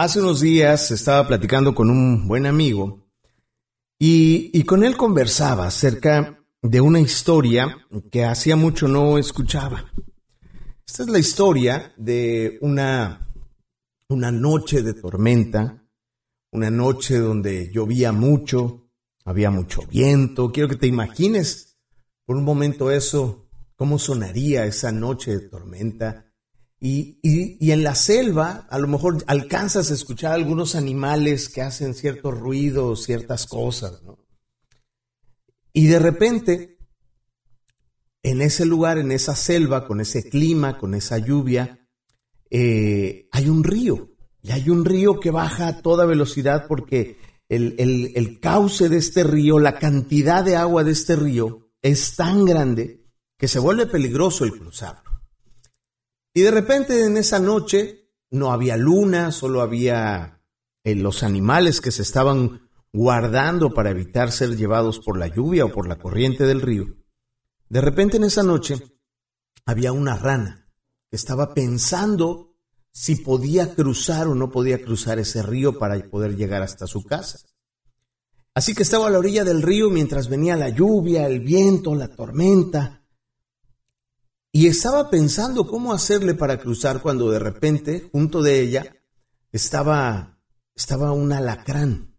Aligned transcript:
hace 0.00 0.18
unos 0.18 0.40
días 0.40 0.90
estaba 0.92 1.28
platicando 1.28 1.74
con 1.74 1.90
un 1.90 2.26
buen 2.26 2.46
amigo 2.46 3.06
y, 3.98 4.64
con 4.64 4.82
él 4.82 4.96
conversaba 4.96 5.66
acerca 5.66 6.42
de 6.62 6.80
una 6.80 7.00
historia 7.00 7.86
que 8.10 8.24
hacía 8.24 8.56
mucho 8.56 8.88
no 8.88 9.18
escuchaba. 9.18 9.92
Esta 10.86 11.02
es 11.02 11.08
la 11.10 11.18
historia 11.18 11.92
de 11.98 12.58
una 12.62 13.26
noche 14.08 14.82
de 14.82 14.94
tormenta, 14.94 15.84
una 16.50 16.70
noche 16.70 17.18
donde 17.18 17.70
llovía 17.70 18.10
mucho, 18.10 18.88
había 19.26 19.50
mucho 19.50 19.82
viento. 19.82 20.50
Quiero 20.50 20.70
que 20.70 20.76
te 20.76 20.86
imagines 20.86 21.76
por 22.24 22.38
un 22.38 22.44
momento 22.44 22.90
eso, 22.90 23.50
cómo 23.76 23.98
sonaría 23.98 24.64
esa 24.64 24.92
noche 24.92 25.32
de 25.32 25.48
tormenta 25.50 26.29
y, 26.82 27.18
y, 27.22 27.72
en 27.72 27.84
la 27.84 27.94
selva 27.94 28.66
a 28.70 28.78
lo 28.78 28.88
mejor 28.88 29.22
alcanzas 29.26 29.90
a 29.90 29.94
escuchar 29.94 30.32
algunos 30.32 30.74
animales 30.74 31.50
que 31.50 31.60
hacen 31.60 31.94
ciertos 31.94 32.38
ruidos, 32.38 33.04
ciertas 33.04 33.46
cosas, 33.46 34.02
¿no? 34.02 34.18
Y 35.74 35.86
de 35.88 35.98
repente, 35.98 36.78
en 38.22 38.40
ese 38.40 38.64
lugar, 38.64 38.96
en 38.96 39.12
esa 39.12 39.36
selva, 39.36 39.86
con 39.86 40.00
ese 40.00 40.28
clima, 40.28 40.78
con 40.78 40.94
esa 40.94 41.18
lluvia, 41.18 41.86
eh, 42.48 43.28
hay 43.30 43.48
un 43.48 43.62
río. 43.62 44.08
Y 44.42 44.52
hay 44.52 44.70
un 44.70 44.86
río 44.86 45.20
que 45.20 45.30
baja 45.30 45.68
a 45.68 45.82
toda 45.82 46.06
velocidad 46.06 46.66
porque 46.66 47.18
el, 47.50 47.74
el, 47.78 48.12
el 48.14 48.40
cauce 48.40 48.88
de 48.88 48.96
este 48.96 49.22
río, 49.22 49.58
la 49.58 49.78
cantidad 49.78 50.42
de 50.42 50.56
agua 50.56 50.82
de 50.82 50.92
este 50.92 51.14
río 51.14 51.70
es 51.82 52.16
tan 52.16 52.46
grande 52.46 53.04
que 53.36 53.48
se 53.48 53.58
vuelve 53.58 53.86
peligroso 53.86 54.44
el 54.44 54.52
cruzarlo. 54.58 55.09
Y 56.32 56.42
de 56.42 56.50
repente 56.50 57.04
en 57.04 57.16
esa 57.16 57.38
noche 57.38 58.10
no 58.30 58.52
había 58.52 58.76
luna, 58.76 59.32
solo 59.32 59.60
había 59.60 60.42
eh, 60.84 60.94
los 60.94 61.22
animales 61.22 61.80
que 61.80 61.90
se 61.90 62.02
estaban 62.02 62.68
guardando 62.92 63.74
para 63.74 63.90
evitar 63.90 64.32
ser 64.32 64.56
llevados 64.56 65.00
por 65.00 65.18
la 65.18 65.28
lluvia 65.28 65.64
o 65.64 65.72
por 65.72 65.88
la 65.88 65.96
corriente 65.96 66.44
del 66.44 66.60
río. 66.60 66.86
De 67.68 67.80
repente 67.80 68.16
en 68.16 68.24
esa 68.24 68.42
noche 68.42 68.76
había 69.64 69.92
una 69.92 70.16
rana 70.16 70.68
que 71.08 71.16
estaba 71.16 71.54
pensando 71.54 72.56
si 72.92 73.16
podía 73.16 73.74
cruzar 73.74 74.26
o 74.26 74.34
no 74.34 74.50
podía 74.50 74.82
cruzar 74.82 75.18
ese 75.18 75.42
río 75.42 75.78
para 75.78 75.98
poder 76.10 76.36
llegar 76.36 76.62
hasta 76.62 76.86
su 76.86 77.04
casa. 77.04 77.38
Así 78.54 78.74
que 78.74 78.82
estaba 78.82 79.06
a 79.06 79.10
la 79.10 79.18
orilla 79.18 79.44
del 79.44 79.62
río 79.62 79.90
mientras 79.90 80.28
venía 80.28 80.56
la 80.56 80.68
lluvia, 80.68 81.26
el 81.26 81.40
viento, 81.40 81.94
la 81.94 82.08
tormenta, 82.08 82.99
y 84.52 84.66
estaba 84.66 85.10
pensando 85.10 85.66
cómo 85.66 85.92
hacerle 85.92 86.34
para 86.34 86.58
cruzar 86.58 87.00
cuando 87.02 87.30
de 87.30 87.38
repente, 87.38 88.08
junto 88.10 88.42
de 88.42 88.60
ella, 88.60 88.96
estaba, 89.52 90.40
estaba 90.74 91.12
un 91.12 91.32
alacrán. 91.32 92.16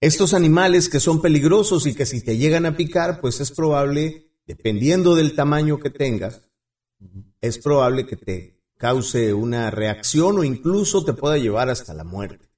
Estos 0.00 0.34
animales 0.34 0.88
que 0.88 1.00
son 1.00 1.20
peligrosos 1.20 1.86
y 1.86 1.94
que 1.94 2.06
si 2.06 2.20
te 2.22 2.36
llegan 2.36 2.66
a 2.66 2.76
picar, 2.76 3.20
pues 3.20 3.40
es 3.40 3.50
probable, 3.50 4.32
dependiendo 4.46 5.14
del 5.14 5.34
tamaño 5.34 5.80
que 5.80 5.90
tengas, 5.90 6.42
es 7.40 7.58
probable 7.58 8.06
que 8.06 8.16
te 8.16 8.62
cause 8.76 9.32
una 9.32 9.70
reacción 9.70 10.38
o 10.38 10.44
incluso 10.44 11.04
te 11.04 11.14
pueda 11.14 11.38
llevar 11.38 11.70
hasta 11.70 11.94
la 11.94 12.04
muerte. 12.04 12.50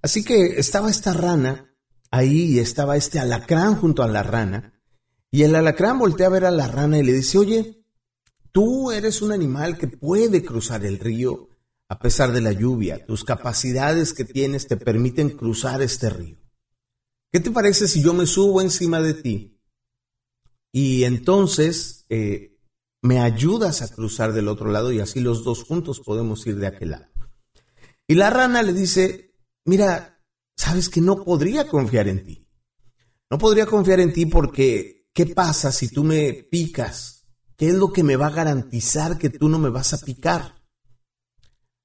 Así 0.00 0.24
que 0.24 0.58
estaba 0.58 0.90
esta 0.90 1.12
rana 1.12 1.74
ahí 2.10 2.54
y 2.54 2.58
estaba 2.58 2.96
este 2.96 3.18
alacrán 3.18 3.76
junto 3.76 4.02
a 4.02 4.08
la 4.08 4.22
rana. 4.22 4.80
Y 5.30 5.42
el 5.42 5.54
alacrán 5.54 5.98
voltea 5.98 6.26
a 6.26 6.30
ver 6.30 6.44
a 6.44 6.50
la 6.50 6.68
rana 6.68 6.98
y 6.98 7.02
le 7.02 7.12
dice, 7.12 7.38
oye, 7.38 7.81
Tú 8.52 8.92
eres 8.92 9.22
un 9.22 9.32
animal 9.32 9.78
que 9.78 9.88
puede 9.88 10.44
cruzar 10.44 10.84
el 10.84 10.98
río 10.98 11.48
a 11.88 11.98
pesar 11.98 12.32
de 12.32 12.42
la 12.42 12.52
lluvia. 12.52 13.04
Tus 13.04 13.24
capacidades 13.24 14.12
que 14.12 14.24
tienes 14.24 14.66
te 14.66 14.76
permiten 14.76 15.30
cruzar 15.30 15.80
este 15.82 16.10
río. 16.10 16.38
¿Qué 17.32 17.40
te 17.40 17.50
parece 17.50 17.88
si 17.88 18.02
yo 18.02 18.12
me 18.12 18.26
subo 18.26 18.60
encima 18.60 19.00
de 19.00 19.14
ti 19.14 19.58
y 20.70 21.04
entonces 21.04 22.04
eh, 22.10 22.58
me 23.00 23.20
ayudas 23.20 23.80
a 23.80 23.88
cruzar 23.88 24.34
del 24.34 24.48
otro 24.48 24.70
lado 24.70 24.92
y 24.92 25.00
así 25.00 25.20
los 25.20 25.44
dos 25.44 25.64
juntos 25.64 26.00
podemos 26.00 26.46
ir 26.46 26.56
de 26.56 26.66
aquel 26.66 26.90
lado? 26.90 27.06
Y 28.06 28.16
la 28.16 28.28
rana 28.28 28.62
le 28.62 28.74
dice, 28.74 29.34
mira, 29.64 30.22
sabes 30.56 30.90
que 30.90 31.00
no 31.00 31.24
podría 31.24 31.68
confiar 31.68 32.08
en 32.08 32.24
ti. 32.24 32.46
No 33.30 33.38
podría 33.38 33.64
confiar 33.64 34.00
en 34.00 34.12
ti 34.12 34.26
porque, 34.26 35.08
¿qué 35.14 35.24
pasa 35.24 35.72
si 35.72 35.88
tú 35.88 36.04
me 36.04 36.34
picas 36.34 37.21
¿Qué 37.62 37.68
es 37.68 37.74
lo 37.76 37.92
que 37.92 38.02
me 38.02 38.16
va 38.16 38.26
a 38.26 38.30
garantizar 38.30 39.18
que 39.18 39.30
tú 39.30 39.48
no 39.48 39.56
me 39.56 39.68
vas 39.68 39.94
a 39.94 39.98
picar? 39.98 40.60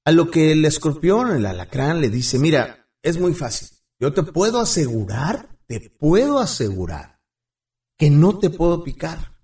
A 0.04 0.10
lo 0.10 0.28
que 0.28 0.50
el 0.50 0.64
escorpión, 0.64 1.30
el 1.30 1.46
alacrán, 1.46 2.00
le 2.00 2.10
dice, 2.10 2.36
mira, 2.40 2.90
es 3.00 3.16
muy 3.20 3.32
fácil. 3.32 3.68
Yo 4.00 4.12
te 4.12 4.24
puedo 4.24 4.58
asegurar, 4.58 5.56
te 5.68 5.88
puedo 5.88 6.40
asegurar 6.40 7.20
que 7.96 8.10
no 8.10 8.40
te 8.40 8.50
puedo 8.50 8.82
picar. 8.82 9.38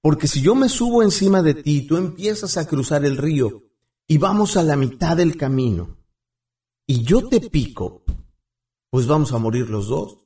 Porque 0.00 0.26
si 0.26 0.42
yo 0.42 0.56
me 0.56 0.68
subo 0.68 1.04
encima 1.04 1.40
de 1.40 1.54
ti, 1.54 1.86
tú 1.86 1.98
empiezas 1.98 2.56
a 2.56 2.66
cruzar 2.66 3.04
el 3.04 3.16
río 3.16 3.62
y 4.08 4.18
vamos 4.18 4.56
a 4.56 4.64
la 4.64 4.74
mitad 4.74 5.16
del 5.16 5.36
camino 5.36 5.98
y 6.84 7.04
yo 7.04 7.28
te 7.28 7.40
pico, 7.40 8.02
pues 8.90 9.06
vamos 9.06 9.32
a 9.32 9.38
morir 9.38 9.70
los 9.70 9.86
dos. 9.86 10.18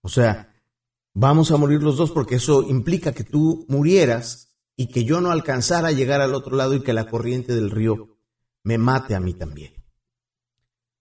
O 0.00 0.08
sea, 0.08 0.53
vamos 1.14 1.52
a 1.52 1.56
morir 1.56 1.82
los 1.82 1.96
dos 1.96 2.10
porque 2.10 2.34
eso 2.34 2.62
implica 2.62 3.12
que 3.12 3.24
tú 3.24 3.64
murieras 3.68 4.54
y 4.76 4.88
que 4.88 5.04
yo 5.04 5.20
no 5.20 5.30
alcanzara 5.30 5.88
a 5.88 5.92
llegar 5.92 6.20
al 6.20 6.34
otro 6.34 6.56
lado 6.56 6.74
y 6.74 6.82
que 6.82 6.92
la 6.92 7.08
corriente 7.08 7.54
del 7.54 7.70
río 7.70 8.18
me 8.64 8.76
mate 8.76 9.14
a 9.14 9.20
mí 9.20 9.32
también. 9.32 9.72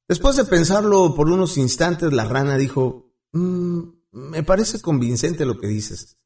Después 0.07 0.35
de 0.35 0.45
pensarlo 0.45 1.15
por 1.15 1.29
unos 1.29 1.57
instantes, 1.57 2.13
la 2.13 2.25
rana 2.25 2.57
dijo, 2.57 3.11
mm, 3.31 3.81
me 4.11 4.43
parece 4.43 4.79
convincente 4.79 5.45
lo 5.45 5.57
que 5.57 5.67
dices, 5.67 6.19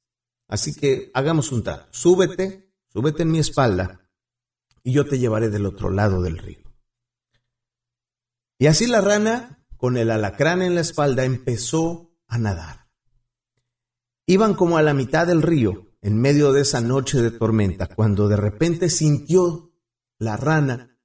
así 0.48 0.76
que 0.76 1.10
hagamos 1.14 1.52
un 1.52 1.64
tal, 1.64 1.88
súbete, 1.92 2.74
súbete 2.90 3.24
en 3.24 3.32
mi 3.32 3.40
espalda 3.40 4.10
y 4.84 4.92
yo 4.92 5.06
te 5.06 5.20
llevaré 5.20 5.50
del 5.50 5.66
otro 5.66 5.90
lado 5.90 6.22
del 6.22 6.38
río. 6.38 6.68
Y 8.60 8.66
así 8.66 8.88
la 8.88 9.02
rana, 9.02 9.66
con 9.78 9.98
el 9.98 10.10
alacrán 10.10 10.62
en 10.64 10.76
la 10.76 10.82
espalda, 10.82 11.24
empezó 11.24 12.12
a 12.28 12.40
nadar. 12.40 12.87
Iban 14.30 14.56
como 14.56 14.78
a 14.78 14.82
la 14.82 14.94
mitad 14.94 15.26
del 15.26 15.42
río, 15.42 15.88
en 16.02 16.20
medio 16.20 16.52
de 16.52 16.62
esa 16.62 16.82
noche 16.82 17.22
de 17.22 17.32
tormenta, 17.32 17.88
cuando 17.88 18.28
de 18.28 18.36
repente 18.36 18.90
sintió 18.90 19.72
la 20.20 20.36
rana 20.36 21.00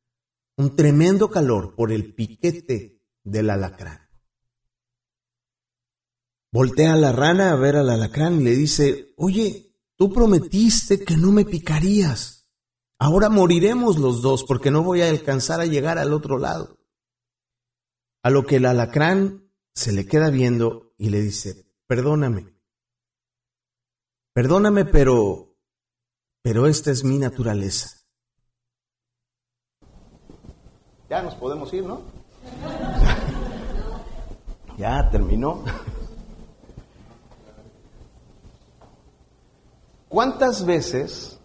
un 0.56 0.74
tremendo 0.74 1.30
calor 1.30 1.76
por 1.76 1.92
el 1.92 2.14
piquete 2.14 3.00
del 3.22 3.50
alacrán. 3.50 4.10
Voltea 6.50 6.94
a 6.94 6.96
la 6.96 7.12
rana 7.12 7.52
a 7.52 7.56
ver 7.56 7.76
al 7.76 7.90
alacrán 7.90 8.40
y 8.40 8.44
le 8.44 8.56
dice, 8.56 9.14
oye, 9.16 9.72
tú 9.96 10.12
prometiste 10.12 11.04
que 11.04 11.16
no 11.16 11.30
me 11.32 11.44
picarías. 11.44 12.50
Ahora 12.98 13.28
moriremos 13.28 13.98
los 13.98 14.20
dos 14.20 14.44
porque 14.44 14.70
no 14.70 14.82
voy 14.82 15.00
a 15.00 15.08
alcanzar 15.08 15.60
a 15.60 15.66
llegar 15.66 15.96
al 15.96 16.12
otro 16.12 16.38
lado. 16.38 16.78
A 18.22 18.30
lo 18.30 18.46
que 18.46 18.56
el 18.56 18.66
alacrán 18.66 19.50
se 19.74 19.92
le 19.92 20.06
queda 20.06 20.30
viendo 20.30 20.92
y 20.98 21.08
le 21.08 21.22
dice, 21.22 21.72
perdóname, 21.86 22.51
Perdóname, 24.34 24.86
pero, 24.86 25.56
pero 26.42 26.66
esta 26.66 26.90
es 26.90 27.04
mi 27.04 27.18
naturaleza. 27.18 27.90
Ya 31.10 31.20
nos 31.20 31.34
podemos 31.34 31.70
ir, 31.74 31.84
¿no? 31.84 32.00
ya 34.78 35.10
terminó. 35.10 35.62
¿Cuántas 40.08 40.64
veces 40.64 41.38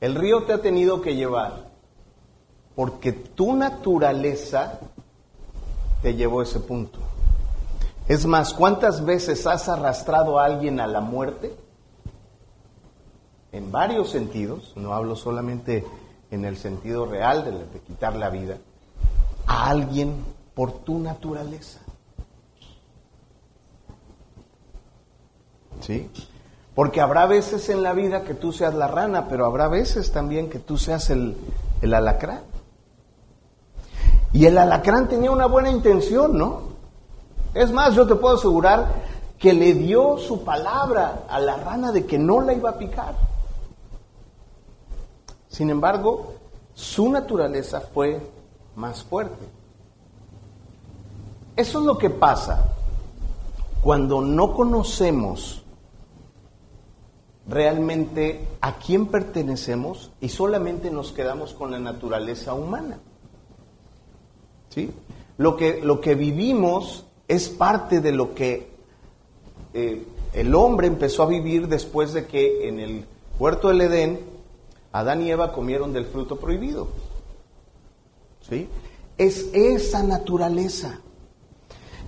el 0.00 0.16
río 0.16 0.42
te 0.42 0.54
ha 0.54 0.60
tenido 0.60 1.00
que 1.02 1.14
llevar 1.14 1.70
porque 2.74 3.12
tu 3.12 3.54
naturaleza 3.54 4.80
te 6.02 6.16
llevó 6.16 6.40
a 6.40 6.42
ese 6.42 6.58
punto? 6.58 6.98
Es 8.08 8.24
más, 8.24 8.54
¿cuántas 8.54 9.04
veces 9.04 9.46
has 9.46 9.68
arrastrado 9.68 10.38
a 10.38 10.46
alguien 10.46 10.80
a 10.80 10.86
la 10.86 11.02
muerte? 11.02 11.54
En 13.52 13.70
varios 13.70 14.10
sentidos, 14.10 14.72
no 14.76 14.94
hablo 14.94 15.14
solamente 15.14 15.84
en 16.30 16.46
el 16.46 16.56
sentido 16.56 17.04
real 17.04 17.44
de, 17.44 17.80
quitar 17.80 18.16
la 18.16 18.30
vida, 18.30 18.56
a 19.46 19.68
alguien 19.68 20.24
por 20.54 20.72
tu 20.72 20.98
naturaleza. 20.98 21.80
¿Sí? 25.80 26.10
Porque 26.74 27.02
habrá 27.02 27.26
veces 27.26 27.68
en 27.68 27.82
la 27.82 27.92
vida 27.92 28.24
que 28.24 28.32
tú 28.32 28.52
seas 28.52 28.74
la 28.74 28.88
rana, 28.88 29.28
pero 29.28 29.44
habrá 29.44 29.68
veces 29.68 30.12
también 30.12 30.48
que 30.48 30.58
tú 30.58 30.78
seas 30.78 31.10
el 31.10 31.36
alacrán. 31.82 32.40
Y 34.32 34.46
el 34.46 34.56
alacrán 34.56 35.08
tenía 35.08 35.30
una 35.30 35.46
buena 35.46 35.70
intención, 35.70 36.38
¿no? 36.38 36.67
Es 37.54 37.72
más, 37.72 37.94
yo 37.94 38.06
te 38.06 38.14
puedo 38.14 38.36
asegurar 38.36 38.86
que 39.38 39.52
le 39.52 39.74
dio 39.74 40.18
su 40.18 40.42
palabra 40.42 41.24
a 41.28 41.40
la 41.40 41.56
rana 41.56 41.92
de 41.92 42.04
que 42.06 42.18
no 42.18 42.40
la 42.40 42.52
iba 42.52 42.70
a 42.70 42.78
picar. 42.78 43.14
Sin 45.48 45.70
embargo, 45.70 46.34
su 46.74 47.08
naturaleza 47.08 47.80
fue 47.80 48.20
más 48.76 49.02
fuerte. 49.02 49.44
Eso 51.56 51.80
es 51.80 51.84
lo 51.84 51.98
que 51.98 52.10
pasa 52.10 52.72
cuando 53.82 54.20
no 54.20 54.54
conocemos 54.54 55.62
realmente 57.48 58.46
a 58.60 58.76
quién 58.76 59.06
pertenecemos 59.06 60.10
y 60.20 60.28
solamente 60.28 60.90
nos 60.90 61.12
quedamos 61.12 61.54
con 61.54 61.70
la 61.70 61.78
naturaleza 61.78 62.54
humana. 62.54 62.98
¿Sí? 64.68 64.92
Lo 65.38 65.56
que, 65.56 65.80
lo 65.82 66.00
que 66.00 66.14
vivimos 66.14 67.06
es 67.28 67.48
parte 67.48 68.00
de 68.00 68.12
lo 68.12 68.34
que 68.34 68.70
eh, 69.74 70.04
el 70.32 70.54
hombre 70.54 70.86
empezó 70.86 71.22
a 71.22 71.26
vivir 71.26 71.68
después 71.68 72.12
de 72.12 72.26
que 72.26 72.68
en 72.68 72.80
el 72.80 73.04
huerto 73.38 73.68
del 73.68 73.82
Edén 73.82 74.20
Adán 74.92 75.22
y 75.22 75.30
Eva 75.30 75.52
comieron 75.52 75.92
del 75.92 76.06
fruto 76.06 76.36
prohibido. 76.36 76.88
¿Sí? 78.48 78.68
Es 79.18 79.46
esa 79.52 80.02
naturaleza. 80.02 81.00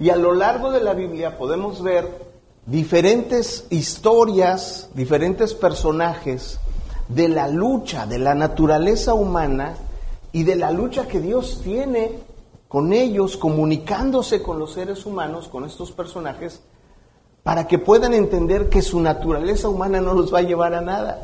Y 0.01 0.09
a 0.09 0.17
lo 0.17 0.35
largo 0.35 0.73
de 0.73 0.81
la 0.81 0.95
Biblia 0.95 1.37
podemos 1.37 1.83
ver 1.83 2.09
diferentes 2.65 3.67
historias, 3.69 4.89
diferentes 4.95 5.55
personajes 5.55 6.59
de 7.09 7.29
la 7.29 7.49
lucha 7.49 8.07
de 8.07 8.19
la 8.19 8.35
naturaleza 8.35 9.15
humana 9.15 9.75
y 10.33 10.45
de 10.45 10.57
la 10.57 10.71
lucha 10.71 11.09
que 11.09 11.21
Dios 11.21 11.61
tiene 11.63 12.13
con 12.71 12.93
ellos, 12.93 13.37
comunicándose 13.37 14.41
con 14.41 14.61
los 14.61 14.75
seres 14.75 15.05
humanos, 15.05 15.49
con 15.49 15.65
estos 15.65 15.91
personajes, 15.91 16.61
para 17.43 17.67
que 17.67 17.81
puedan 17.81 18.15
entender 18.15 18.69
que 18.69 18.81
su 18.81 19.01
naturaleza 19.01 19.69
humana 19.69 20.01
no 20.01 20.15
los 20.15 20.33
va 20.33 20.39
a 20.39 20.43
llevar 20.43 20.75
a 20.75 20.81
nada. 20.81 21.21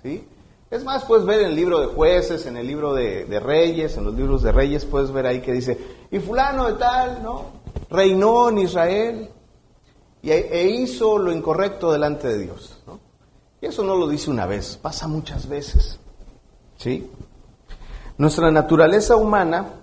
¿Sí? 0.00 0.24
Es 0.70 0.84
más, 0.84 1.04
puedes 1.06 1.26
ver 1.26 1.40
en 1.40 1.48
el 1.48 1.56
libro 1.56 1.80
de 1.80 1.88
jueces, 1.88 2.46
en 2.46 2.56
el 2.56 2.68
libro 2.68 2.94
de, 2.94 3.40
reyes, 3.40 3.96
en 3.96 4.04
los 4.04 4.14
libros 4.14 4.44
de 4.44 4.52
reyes, 4.52 4.84
puedes 4.84 5.10
ver 5.10 5.26
ahí 5.26 5.40
que 5.40 5.50
dice, 5.50 5.76
y 6.12 6.20
fulano 6.20 6.68
de 6.68 6.74
tal, 6.74 7.20
¿no? 7.20 7.46
reinó 7.90 8.48
en 8.48 8.58
Israel 8.58 9.28
y, 10.22 10.30
e 10.30 10.68
hizo 10.68 11.18
lo 11.18 11.32
incorrecto 11.32 11.90
delante 11.90 12.28
de 12.28 12.38
Dios. 12.38 12.78
Y 13.60 13.66
eso 13.66 13.82
no 13.82 13.96
lo 13.96 14.06
dice 14.06 14.30
una 14.30 14.46
vez, 14.46 14.78
pasa 14.80 15.08
muchas 15.08 15.48
veces. 15.48 15.98
¿sí? 16.76 17.10
Nuestra 18.22 18.52
naturaleza 18.52 19.16
humana 19.16 19.80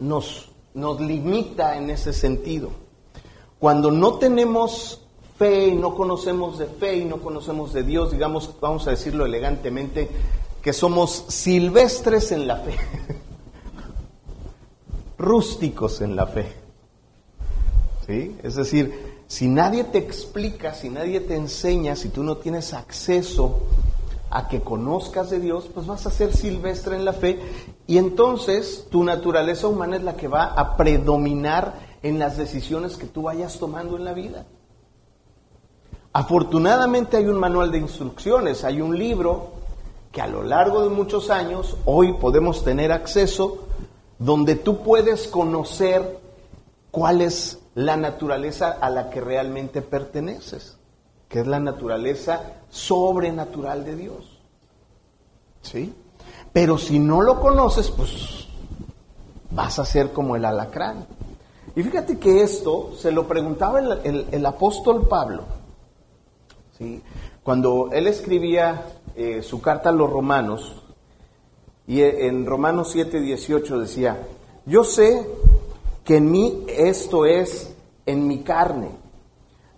nos, 0.00 0.50
nos 0.74 1.00
limita 1.00 1.76
en 1.76 1.88
ese 1.88 2.12
sentido. 2.12 2.72
Cuando 3.60 3.92
no 3.92 4.14
tenemos 4.14 5.02
fe 5.38 5.68
y 5.68 5.76
no 5.76 5.94
conocemos 5.94 6.58
de 6.58 6.66
fe 6.66 6.96
y 6.96 7.04
no 7.04 7.18
conocemos 7.18 7.72
de 7.72 7.84
Dios, 7.84 8.10
digamos, 8.10 8.56
vamos 8.60 8.88
a 8.88 8.90
decirlo 8.90 9.24
elegantemente, 9.24 10.08
que 10.60 10.72
somos 10.72 11.26
silvestres 11.28 12.32
en 12.32 12.48
la 12.48 12.56
fe, 12.56 12.74
rústicos 15.16 16.00
en 16.00 16.16
la 16.16 16.26
fe. 16.26 16.52
Es 18.42 18.56
decir, 18.56 19.22
si 19.28 19.46
nadie 19.46 19.84
te 19.84 19.98
explica, 19.98 20.74
si 20.74 20.88
nadie 20.88 21.20
te 21.20 21.36
enseña, 21.36 21.94
si 21.94 22.08
tú 22.08 22.24
no 22.24 22.38
tienes 22.38 22.74
acceso 22.74 23.60
a 24.30 24.48
que 24.48 24.60
conozcas 24.60 25.30
de 25.30 25.40
Dios, 25.40 25.68
pues 25.72 25.86
vas 25.86 26.06
a 26.06 26.10
ser 26.10 26.34
silvestre 26.34 26.96
en 26.96 27.04
la 27.04 27.12
fe 27.12 27.40
y 27.86 27.98
entonces 27.98 28.86
tu 28.90 29.04
naturaleza 29.04 29.68
humana 29.68 29.96
es 29.96 30.02
la 30.02 30.16
que 30.16 30.28
va 30.28 30.44
a 30.44 30.76
predominar 30.76 31.74
en 32.02 32.18
las 32.18 32.36
decisiones 32.36 32.96
que 32.96 33.06
tú 33.06 33.22
vayas 33.22 33.58
tomando 33.58 33.96
en 33.96 34.04
la 34.04 34.12
vida. 34.12 34.46
Afortunadamente 36.12 37.16
hay 37.16 37.26
un 37.26 37.38
manual 37.38 37.70
de 37.70 37.78
instrucciones, 37.78 38.64
hay 38.64 38.80
un 38.80 38.96
libro 38.96 39.52
que 40.10 40.20
a 40.20 40.26
lo 40.26 40.42
largo 40.42 40.82
de 40.82 40.88
muchos 40.88 41.30
años 41.30 41.76
hoy 41.84 42.14
podemos 42.14 42.64
tener 42.64 42.92
acceso 42.92 43.66
donde 44.18 44.56
tú 44.56 44.82
puedes 44.82 45.28
conocer 45.28 46.18
cuál 46.90 47.20
es 47.20 47.58
la 47.74 47.96
naturaleza 47.96 48.70
a 48.80 48.90
la 48.90 49.10
que 49.10 49.20
realmente 49.20 49.82
perteneces, 49.82 50.77
que 51.28 51.40
es 51.40 51.46
la 51.46 51.60
naturaleza 51.60 52.40
sobrenatural 52.70 53.84
de 53.84 53.96
Dios. 53.96 54.40
¿Sí? 55.62 55.94
Pero 56.52 56.78
si 56.78 56.98
no 56.98 57.22
lo 57.22 57.40
conoces, 57.40 57.90
pues 57.90 58.46
vas 59.50 59.78
a 59.78 59.84
ser 59.84 60.12
como 60.12 60.36
el 60.36 60.44
alacrán. 60.44 61.06
Y 61.76 61.82
fíjate 61.82 62.18
que 62.18 62.42
esto 62.42 62.92
se 62.98 63.12
lo 63.12 63.28
preguntaba 63.28 63.80
el, 63.80 64.46
apóstol 64.46 65.06
Pablo. 65.06 65.44
¿sí? 66.76 67.02
Cuando 67.42 67.90
él 67.92 68.06
escribía 68.06 68.82
eh, 69.14 69.42
su 69.42 69.60
carta 69.60 69.90
a 69.90 69.92
los 69.92 70.10
romanos, 70.10 70.82
y 71.86 72.02
en 72.02 72.44
Romanos 72.44 72.90
7, 72.92 73.20
18 73.20 73.80
decía, 73.80 74.18
yo 74.66 74.84
sé 74.84 75.26
que 76.04 76.16
en 76.18 76.30
mí 76.30 76.64
esto 76.68 77.24
es 77.24 77.74
en 78.04 78.26
mi 78.26 78.42
carne, 78.42 78.90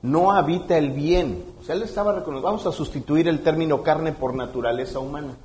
no 0.02 0.32
habita 0.32 0.78
el 0.78 0.90
bien. 0.90 1.44
O 1.60 1.62
sea, 1.62 1.74
él 1.74 1.82
estaba 1.82 2.12
reconociendo, 2.12 2.46
vamos 2.46 2.66
a 2.66 2.72
sustituir 2.72 3.28
el 3.28 3.42
término 3.42 3.82
carne 3.82 4.12
por 4.12 4.34
naturaleza 4.34 4.98
humana, 4.98 5.36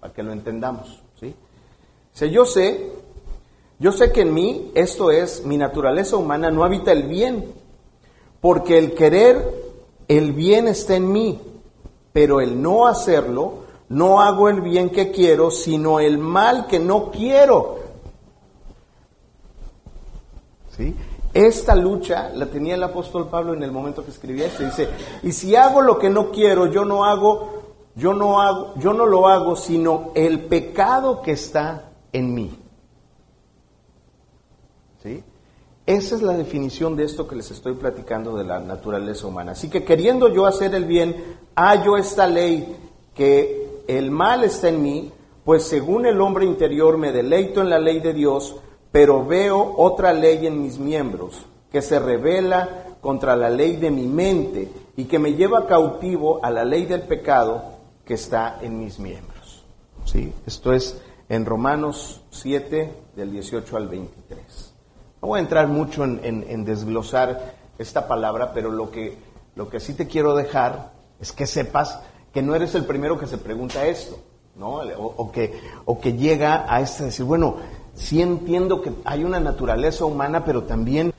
para 0.00 0.12
que 0.12 0.22
lo 0.22 0.32
entendamos. 0.32 1.02
¿sí? 1.18 1.34
Yo 2.30 2.44
sé, 2.44 2.92
yo 3.78 3.92
sé 3.92 4.12
que 4.12 4.22
en 4.22 4.34
mí 4.34 4.70
esto 4.74 5.10
es 5.10 5.44
mi 5.44 5.56
naturaleza 5.56 6.16
humana, 6.16 6.50
no 6.50 6.64
habita 6.64 6.92
el 6.92 7.04
bien, 7.04 7.52
porque 8.40 8.78
el 8.78 8.94
querer 8.94 9.66
el 10.08 10.32
bien 10.32 10.68
está 10.68 10.94
en 10.96 11.10
mí, 11.10 11.40
pero 12.12 12.40
el 12.40 12.60
no 12.62 12.86
hacerlo, 12.86 13.64
no 13.88 14.20
hago 14.20 14.48
el 14.48 14.60
bien 14.60 14.90
que 14.90 15.10
quiero, 15.10 15.50
sino 15.50 16.00
el 16.00 16.18
mal 16.18 16.66
que 16.66 16.78
no 16.78 17.10
quiero. 17.10 17.78
Esta 21.36 21.74
lucha 21.74 22.30
la 22.30 22.46
tenía 22.46 22.76
el 22.76 22.82
apóstol 22.82 23.28
Pablo 23.28 23.52
en 23.52 23.62
el 23.62 23.70
momento 23.70 24.02
que 24.02 24.10
escribía 24.10 24.46
esto. 24.46 24.64
Dice, 24.64 24.88
y 25.22 25.32
si 25.32 25.54
hago 25.54 25.82
lo 25.82 25.98
que 25.98 26.08
no 26.08 26.30
quiero, 26.30 26.72
yo 26.72 26.86
no 26.86 27.04
hago, 27.04 27.74
yo 27.94 28.14
no 28.14 28.40
hago, 28.40 28.72
yo 28.76 28.94
no 28.94 29.04
lo 29.04 29.28
hago, 29.28 29.54
sino 29.54 30.12
el 30.14 30.46
pecado 30.46 31.20
que 31.20 31.32
está 31.32 31.90
en 32.10 32.32
mí. 32.32 32.58
¿Sí? 35.02 35.22
Esa 35.84 36.14
es 36.14 36.22
la 36.22 36.32
definición 36.32 36.96
de 36.96 37.04
esto 37.04 37.28
que 37.28 37.36
les 37.36 37.50
estoy 37.50 37.74
platicando 37.74 38.34
de 38.34 38.44
la 38.44 38.58
naturaleza 38.58 39.26
humana. 39.26 39.52
Así 39.52 39.68
que 39.68 39.84
queriendo 39.84 40.32
yo 40.32 40.46
hacer 40.46 40.74
el 40.74 40.86
bien, 40.86 41.36
hallo 41.54 41.98
esta 41.98 42.26
ley 42.26 42.78
que 43.12 43.82
el 43.86 44.10
mal 44.10 44.42
está 44.42 44.70
en 44.70 44.80
mí, 44.80 45.12
pues 45.44 45.64
según 45.64 46.06
el 46.06 46.18
hombre 46.22 46.46
interior 46.46 46.96
me 46.96 47.12
deleito 47.12 47.60
en 47.60 47.68
la 47.68 47.78
ley 47.78 48.00
de 48.00 48.14
Dios, 48.14 48.56
pero 48.96 49.26
veo 49.26 49.74
otra 49.76 50.14
ley 50.14 50.46
en 50.46 50.62
mis 50.62 50.78
miembros 50.78 51.42
que 51.70 51.82
se 51.82 51.98
revela 51.98 52.96
contra 53.02 53.36
la 53.36 53.50
ley 53.50 53.76
de 53.76 53.90
mi 53.90 54.06
mente 54.06 54.72
y 54.96 55.04
que 55.04 55.18
me 55.18 55.34
lleva 55.34 55.66
cautivo 55.66 56.42
a 56.42 56.50
la 56.50 56.64
ley 56.64 56.86
del 56.86 57.02
pecado 57.02 57.62
que 58.06 58.14
está 58.14 58.58
en 58.62 58.78
mis 58.78 58.98
miembros. 58.98 59.66
¿Sí? 60.06 60.32
Esto 60.46 60.72
es 60.72 60.98
en 61.28 61.44
Romanos 61.44 62.22
7, 62.30 62.90
del 63.14 63.32
18 63.32 63.76
al 63.76 63.86
23. 63.86 64.74
No 65.20 65.28
voy 65.28 65.40
a 65.40 65.42
entrar 65.42 65.68
mucho 65.68 66.02
en, 66.02 66.64
desglosar 66.64 67.54
esta 67.76 68.08
palabra, 68.08 68.54
pero 68.54 68.70
lo 68.70 68.90
que, 68.90 69.18
lo 69.56 69.68
que 69.68 69.78
sí 69.78 69.92
te 69.92 70.06
quiero 70.06 70.34
dejar 70.34 70.92
es 71.20 71.32
que 71.32 71.46
sepas 71.46 72.00
que 72.32 72.40
no 72.40 72.54
eres 72.54 72.74
el 72.74 72.86
primero 72.86 73.18
que 73.18 73.26
se 73.26 73.36
pregunta 73.36 73.84
esto, 73.84 74.18
¿no? 74.54 74.76
O, 74.96 75.30
que, 75.30 75.60
o 75.84 76.00
que 76.00 76.14
llega 76.14 76.64
a 76.66 76.80
este 76.80 77.04
decir, 77.04 77.26
bueno, 77.26 77.56
sí 77.96 78.22
entiendo 78.22 78.80
que 78.82 78.92
hay 79.04 79.24
una 79.24 79.40
naturaleza 79.40 80.04
humana, 80.04 80.44
pero 80.44 80.62
también 80.64 81.12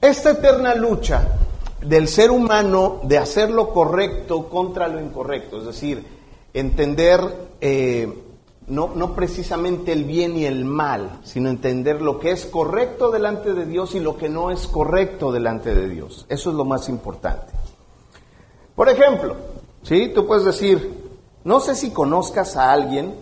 esta 0.00 0.30
eterna 0.30 0.74
lucha 0.74 1.36
del 1.82 2.08
ser 2.08 2.30
humano 2.30 3.00
de 3.02 3.18
hacer 3.18 3.50
lo 3.50 3.72
correcto 3.72 4.48
contra 4.48 4.88
lo 4.88 5.00
incorrecto, 5.00 5.58
es 5.58 5.66
decir, 5.66 6.04
entender 6.54 7.20
eh, 7.60 8.08
no, 8.66 8.92
no 8.94 9.14
precisamente 9.14 9.92
el 9.92 10.04
bien 10.04 10.36
y 10.36 10.46
el 10.46 10.64
mal, 10.64 11.20
sino 11.24 11.50
entender 11.50 12.00
lo 12.00 12.18
que 12.18 12.30
es 12.30 12.46
correcto 12.46 13.10
delante 13.10 13.52
de 13.52 13.66
Dios 13.66 13.94
y 13.94 14.00
lo 14.00 14.16
que 14.16 14.28
no 14.28 14.50
es 14.50 14.66
correcto 14.68 15.32
delante 15.32 15.74
de 15.74 15.88
Dios. 15.88 16.24
Eso 16.28 16.50
es 16.50 16.56
lo 16.56 16.64
más 16.64 16.88
importante. 16.88 17.52
Por 18.76 18.88
ejemplo, 18.88 19.36
¿sí? 19.82 20.12
tú 20.14 20.26
puedes 20.26 20.44
decir, 20.44 21.10
no 21.44 21.60
sé 21.60 21.74
si 21.74 21.90
conozcas 21.90 22.56
a 22.56 22.72
alguien, 22.72 23.14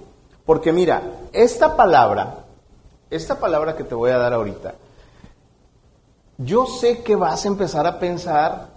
porque 0.45 0.73
mira, 0.73 1.03
esta 1.33 1.77
palabra 1.77 2.45
esta 3.11 3.39
palabra 3.39 3.77
que 3.77 3.85
te 3.85 3.95
voy 3.95 4.11
a 4.11 4.19
dar 4.19 4.33
ahorita, 4.33 4.75
yo 6.39 6.67
sé 6.67 7.03
que 7.03 7.17
vas 7.17 7.45
a 7.45 7.49
empezar 7.49 7.87
a 7.87 7.99
pensar 7.99 8.69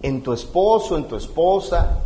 en 0.00 0.22
tu 0.22 0.32
esposo, 0.32 0.96
en 0.96 1.06
tu 1.06 1.16
esposa, 1.16 1.98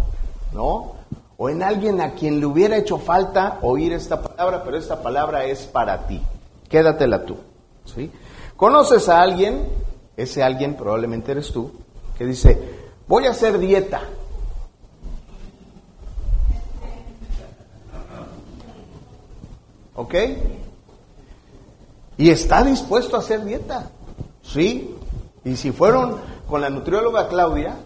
¿no? 0.52 0.96
O 1.36 1.48
en 1.48 1.62
alguien 1.62 2.00
a 2.00 2.14
quien 2.14 2.40
le 2.40 2.46
hubiera 2.46 2.76
hecho 2.76 2.98
falta 2.98 3.58
oír 3.62 3.92
esta 3.92 4.20
palabra, 4.20 4.64
pero 4.64 4.76
esta 4.76 5.00
palabra 5.00 5.44
es 5.44 5.66
para 5.66 6.06
ti. 6.06 6.20
Quédatela 6.68 7.24
tú, 7.24 7.36
¿sí? 7.84 8.10
¿Conoces 8.56 9.08
a 9.08 9.20
alguien? 9.20 9.68
Ese 10.16 10.42
alguien 10.42 10.74
probablemente 10.74 11.30
eres 11.30 11.52
tú, 11.52 11.70
que 12.16 12.26
dice, 12.26 12.58
voy 13.06 13.26
a 13.26 13.30
hacer 13.30 13.58
dieta. 13.58 14.00
¿Ok? 19.94 20.14
Y 22.18 22.30
está 22.30 22.62
dispuesto 22.62 23.16
a 23.16 23.20
hacer 23.20 23.44
dieta. 23.44 23.90
Sí. 24.42 24.94
Y 25.44 25.56
si 25.56 25.72
fueron 25.72 26.16
con 26.48 26.60
la 26.60 26.68
nutrióloga 26.68 27.28
Claudia, 27.28 27.76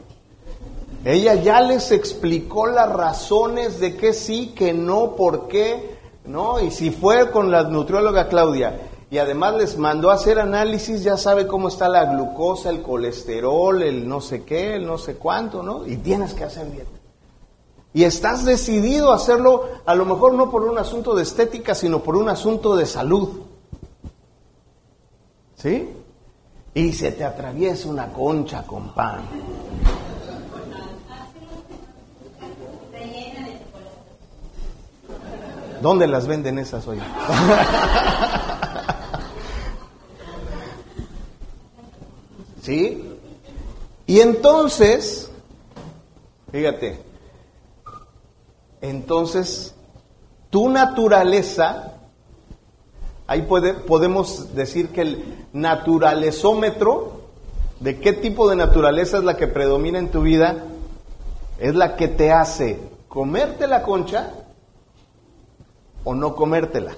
ella 1.05 1.35
ya 1.35 1.61
les 1.61 1.93
explicó 1.93 2.67
las 2.67 2.91
razones 2.91 3.79
de 3.79 3.97
que 3.97 4.13
sí, 4.13 4.55
que 4.57 4.73
no, 4.73 5.15
por 5.17 5.49
qué, 5.49 5.99
¿no? 6.25 6.61
Y 6.61 6.71
si 6.71 6.91
fue 6.91 7.31
con 7.31 7.51
la 7.51 7.65
nutrióloga 7.65 8.29
Claudia 8.29 8.81
y 9.11 9.19
además 9.19 9.55
les 9.57 9.77
mandó 9.77 10.11
a 10.11 10.15
hacer 10.15 10.41
análisis, 10.41 11.03
ya 11.03 11.19
sabe 11.19 11.47
cómo 11.47 11.69
está 11.69 11.89
la 11.89 12.07
glucosa, 12.07 12.71
el 12.71 12.81
colesterol, 12.81 13.83
el 13.83 14.09
no 14.09 14.23
sé 14.23 14.45
qué, 14.45 14.77
el 14.77 14.87
no 14.87 14.97
sé 14.97 15.17
cuánto, 15.17 15.63
¿no? 15.63 15.87
Y 15.87 15.99
tienes 15.99 16.33
que 16.33 16.45
hacer 16.45 16.71
dieta. 16.71 16.91
Y 17.93 18.05
estás 18.05 18.47
decidido 18.47 19.13
a 19.13 19.17
hacerlo, 19.17 19.65
a 19.85 19.95
lo 19.95 20.07
mejor 20.07 20.33
no 20.33 20.51
por 20.51 20.63
un 20.63 20.79
asunto 20.79 21.15
de 21.15 21.25
estética, 21.25 21.75
sino 21.75 22.03
por 22.03 22.17
un 22.17 22.31
asunto 22.31 22.75
de 22.75 22.87
salud. 22.87 23.29
¿Sí? 25.63 25.89
Y 26.75 26.93
se 26.93 27.13
te 27.13 27.23
atraviesa 27.25 27.89
una 27.89 28.09
concha 28.09 28.65
con 28.65 28.93
pan. 28.95 29.21
¿Dónde 35.81 36.09
las 36.09 36.27
venden 36.27 36.59
esas 36.59 36.85
hoy? 36.89 36.99
¿Sí? 42.63 43.19
Y 44.07 44.19
entonces, 44.21 45.31
fíjate, 46.51 47.01
entonces 48.81 49.75
tu 50.51 50.69
naturaleza, 50.69 51.92
ahí 53.33 53.43
podemos 53.43 54.55
decir 54.55 54.91
que 54.91 55.01
el 55.01 55.47
naturalezómetro, 55.55 57.23
de 57.81 57.99
qué 57.99 58.13
tipo 58.13 58.49
de 58.49 58.57
naturaleza 58.57 59.17
es 59.17 59.25
la 59.25 59.39
que 59.39 59.47
predomina 59.47 59.99
en 59.99 60.11
tu 60.11 60.21
vida, 60.21 60.67
es 61.59 61.75
la 61.75 61.97
que 61.97 62.09
te 62.09 62.31
hace 62.31 62.79
comerte 63.09 63.67
la 63.67 63.83
concha 63.83 64.35
o 66.05 66.15
no 66.15 66.37
comértela. 66.37 66.95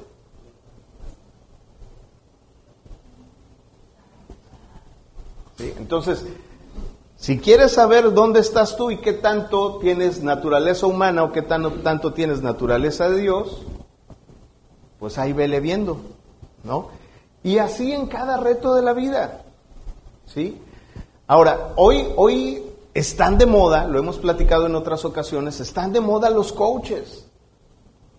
Entonces, 5.58 6.24
si 7.16 7.38
quieres 7.38 7.70
saber 7.70 8.12
dónde 8.12 8.40
estás 8.40 8.76
tú 8.76 8.90
y 8.90 8.96
qué 8.98 9.12
tanto 9.12 9.78
tienes 9.78 10.20
naturaleza 10.20 10.86
humana 10.86 11.22
o 11.22 11.30
qué 11.30 11.42
tanto 11.42 12.12
tienes 12.12 12.42
naturaleza 12.42 13.08
de 13.08 13.20
Dios, 13.20 13.62
pues 15.04 15.18
ahí 15.18 15.34
vele 15.34 15.60
viendo, 15.60 16.00
¿no? 16.64 16.88
Y 17.42 17.58
así 17.58 17.92
en 17.92 18.06
cada 18.06 18.38
reto 18.38 18.74
de 18.74 18.82
la 18.82 18.92
vida, 18.92 19.42
¿sí? 20.26 20.60
Ahora, 21.26 21.72
hoy, 21.76 22.08
hoy 22.16 22.62
están 22.92 23.38
de 23.38 23.46
moda, 23.46 23.86
lo 23.86 23.98
hemos 23.98 24.18
platicado 24.18 24.66
en 24.66 24.74
otras 24.74 25.04
ocasiones, 25.04 25.60
están 25.60 25.92
de 25.92 26.00
moda 26.00 26.30
los 26.30 26.52
coaches, 26.52 27.26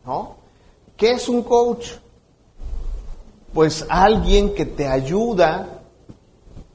¿no? 0.06 0.36
¿Qué 0.96 1.12
es 1.12 1.28
un 1.28 1.44
coach? 1.44 1.90
Pues 3.54 3.86
alguien 3.90 4.54
que 4.54 4.66
te 4.66 4.88
ayuda 4.88 5.76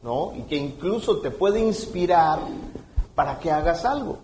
¿no? 0.03 0.33
Y 0.35 0.43
que 0.43 0.57
incluso 0.57 1.19
te 1.19 1.31
puede 1.31 1.61
inspirar 1.61 2.41
para 3.15 3.39
que 3.39 3.51
hagas 3.51 3.85
algo. 3.85 4.19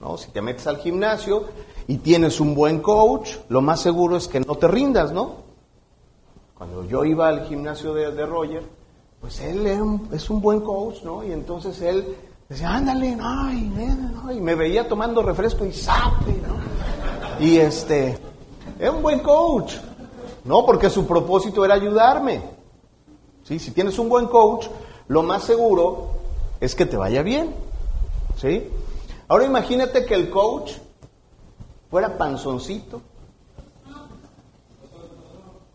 ¿no? 0.00 0.16
Si 0.16 0.30
te 0.30 0.42
metes 0.42 0.66
al 0.66 0.78
gimnasio 0.78 1.44
y 1.86 1.98
tienes 1.98 2.40
un 2.40 2.54
buen 2.54 2.80
coach, 2.80 3.36
lo 3.48 3.60
más 3.60 3.80
seguro 3.80 4.16
es 4.16 4.28
que 4.28 4.40
no 4.40 4.56
te 4.56 4.68
rindas, 4.68 5.12
¿no? 5.12 5.43
Cuando 6.56 6.84
yo 6.84 7.04
iba 7.04 7.28
al 7.28 7.46
gimnasio 7.46 7.94
de, 7.94 8.26
Roger, 8.26 8.62
pues 9.20 9.40
él 9.40 9.66
es 10.12 10.30
un 10.30 10.40
buen 10.40 10.60
coach, 10.60 11.02
¿no? 11.02 11.24
Y 11.24 11.32
entonces 11.32 11.80
él 11.82 12.16
decía, 12.48 12.76
ándale, 12.76 13.16
no, 13.16 14.32
y, 14.32 14.40
me 14.40 14.54
veía 14.54 14.88
tomando 14.88 15.22
refresco 15.22 15.64
y 15.64 15.72
sape, 15.72 16.32
¿no? 16.46 17.44
Y 17.44 17.58
este, 17.58 18.18
es 18.78 18.90
un 18.90 19.02
buen 19.02 19.20
coach, 19.20 19.74
¿no? 20.44 20.64
Porque 20.64 20.90
su 20.90 21.06
propósito 21.06 21.64
era 21.64 21.74
ayudarme. 21.74 22.42
Si 23.42 23.58
tienes 23.72 23.98
un 23.98 24.08
buen 24.08 24.26
coach, 24.26 24.68
lo 25.08 25.22
más 25.22 25.44
seguro 25.44 26.12
es 26.60 26.74
que 26.74 26.86
te 26.86 26.96
vaya 26.96 27.22
bien. 27.22 27.54
¿sí? 28.40 28.68
Ahora 29.28 29.44
imagínate 29.44 30.04
que 30.06 30.14
el 30.14 30.30
coach 30.30 30.72
fuera 31.90 32.16
panzoncito. 32.16 33.02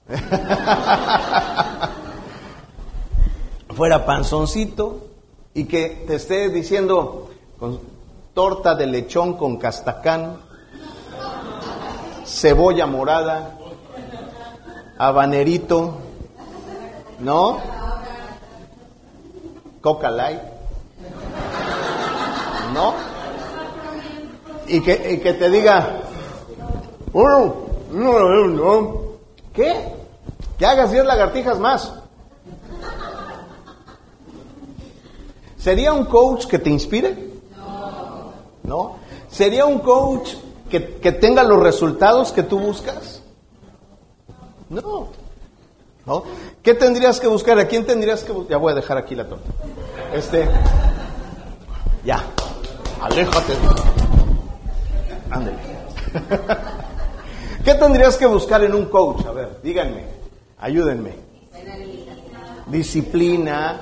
fuera 3.75 4.05
panzoncito 4.05 5.07
y 5.53 5.65
que 5.65 6.05
te 6.07 6.15
esté 6.15 6.49
diciendo 6.49 7.29
con 7.59 7.79
torta 8.33 8.75
de 8.75 8.87
lechón 8.87 9.33
con 9.33 9.57
castacán, 9.57 10.37
cebolla 12.25 12.85
morada, 12.85 13.57
habanerito, 14.97 15.97
¿No? 17.19 17.59
Coca 19.81 20.09
Light. 20.09 20.39
¿No? 22.73 22.93
Y 24.67 24.81
que, 24.81 25.19
que 25.19 25.33
te 25.33 25.49
diga, 25.49 26.01
bueno, 27.11 27.55
no, 27.91 28.47
no, 28.47 29.01
¿qué? 29.53 29.98
Que 30.59 30.65
hagas 30.65 30.91
10 30.91 31.05
lagartijas 31.05 31.57
más. 31.57 31.93
¿Sería 35.57 35.93
un 35.93 36.03
coach 36.05 36.47
que 36.47 36.59
te 36.59 36.69
inspire? 36.69 37.31
No. 38.63 38.97
¿Sería 39.31 39.65
un 39.65 39.79
coach 39.79 40.33
que, 40.69 40.97
que 40.97 41.13
tenga 41.13 41.43
los 41.43 41.63
resultados 41.63 42.33
que 42.33 42.43
tú 42.43 42.59
buscas? 42.59 43.21
No. 44.69 45.07
¿No? 46.05 46.23
¿Qué 46.61 46.73
tendrías 46.73 47.21
que 47.21 47.27
buscar? 47.27 47.57
¿A 47.57 47.65
quién 47.65 47.85
tendrías 47.85 48.23
que 48.23 48.33
buscar? 48.33 48.51
Ya 48.51 48.57
voy 48.57 48.73
a 48.73 48.75
dejar 48.75 48.97
aquí 48.97 49.15
la 49.15 49.29
torta. 49.29 49.49
Este. 50.13 50.45
Ya. 52.03 52.21
Aléjate. 53.01 53.53
Ándale. 55.31 55.57
¿Qué 57.63 57.73
tendrías 57.75 58.17
que 58.17 58.25
buscar 58.25 58.61
en 58.63 58.73
un 58.73 58.85
coach? 58.85 59.25
A 59.25 59.31
ver, 59.31 59.59
díganme. 59.63 60.18
Ayúdenme. 60.59 61.13
Disciplina. 62.67 63.81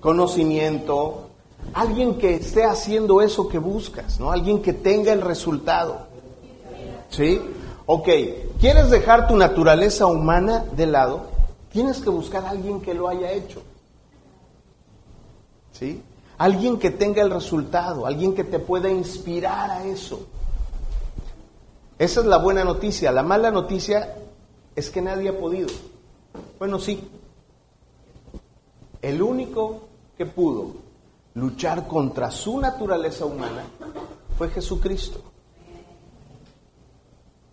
Conocimiento. 0.00 1.30
Alguien 1.72 2.18
que 2.18 2.34
esté 2.34 2.64
haciendo 2.64 3.22
eso 3.22 3.48
que 3.48 3.58
buscas, 3.58 4.20
¿no? 4.20 4.30
Alguien 4.30 4.60
que 4.60 4.72
tenga 4.72 5.12
el 5.12 5.22
resultado. 5.22 6.06
¿Sí? 7.08 7.40
Ok, 7.86 8.08
¿quieres 8.60 8.90
dejar 8.90 9.28
tu 9.28 9.36
naturaleza 9.36 10.06
humana 10.06 10.64
de 10.76 10.86
lado? 10.86 11.26
Tienes 11.70 12.00
que 12.00 12.10
buscar 12.10 12.44
a 12.44 12.50
alguien 12.50 12.80
que 12.80 12.94
lo 12.94 13.08
haya 13.08 13.32
hecho. 13.32 13.62
¿Sí? 15.72 16.02
Alguien 16.38 16.78
que 16.78 16.90
tenga 16.90 17.22
el 17.22 17.30
resultado, 17.30 18.06
alguien 18.06 18.34
que 18.34 18.44
te 18.44 18.58
pueda 18.58 18.90
inspirar 18.90 19.70
a 19.70 19.84
eso. 19.84 20.26
Esa 21.98 22.20
es 22.20 22.26
la 22.26 22.38
buena 22.38 22.64
noticia. 22.64 23.12
La 23.12 23.22
mala 23.22 23.50
noticia 23.50 24.16
es 24.76 24.90
que 24.90 25.00
nadie 25.00 25.28
ha 25.28 25.38
podido. 25.38 25.68
Bueno, 26.58 26.78
sí. 26.78 27.00
El 29.02 29.22
único 29.22 29.80
que 30.16 30.26
pudo 30.26 30.72
luchar 31.34 31.86
contra 31.86 32.30
su 32.30 32.58
naturaleza 32.58 33.26
humana 33.26 33.64
fue 34.38 34.48
Jesucristo. 34.48 35.20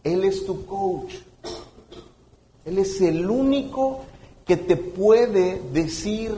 Él 0.04 0.24
es 0.24 0.46
tu 0.46 0.66
coach. 0.66 1.14
Él 2.66 2.78
es 2.78 3.02
el 3.02 3.30
único 3.30 4.02
que 4.46 4.58
te 4.58 4.78
puede 4.78 5.62
decir 5.72 6.36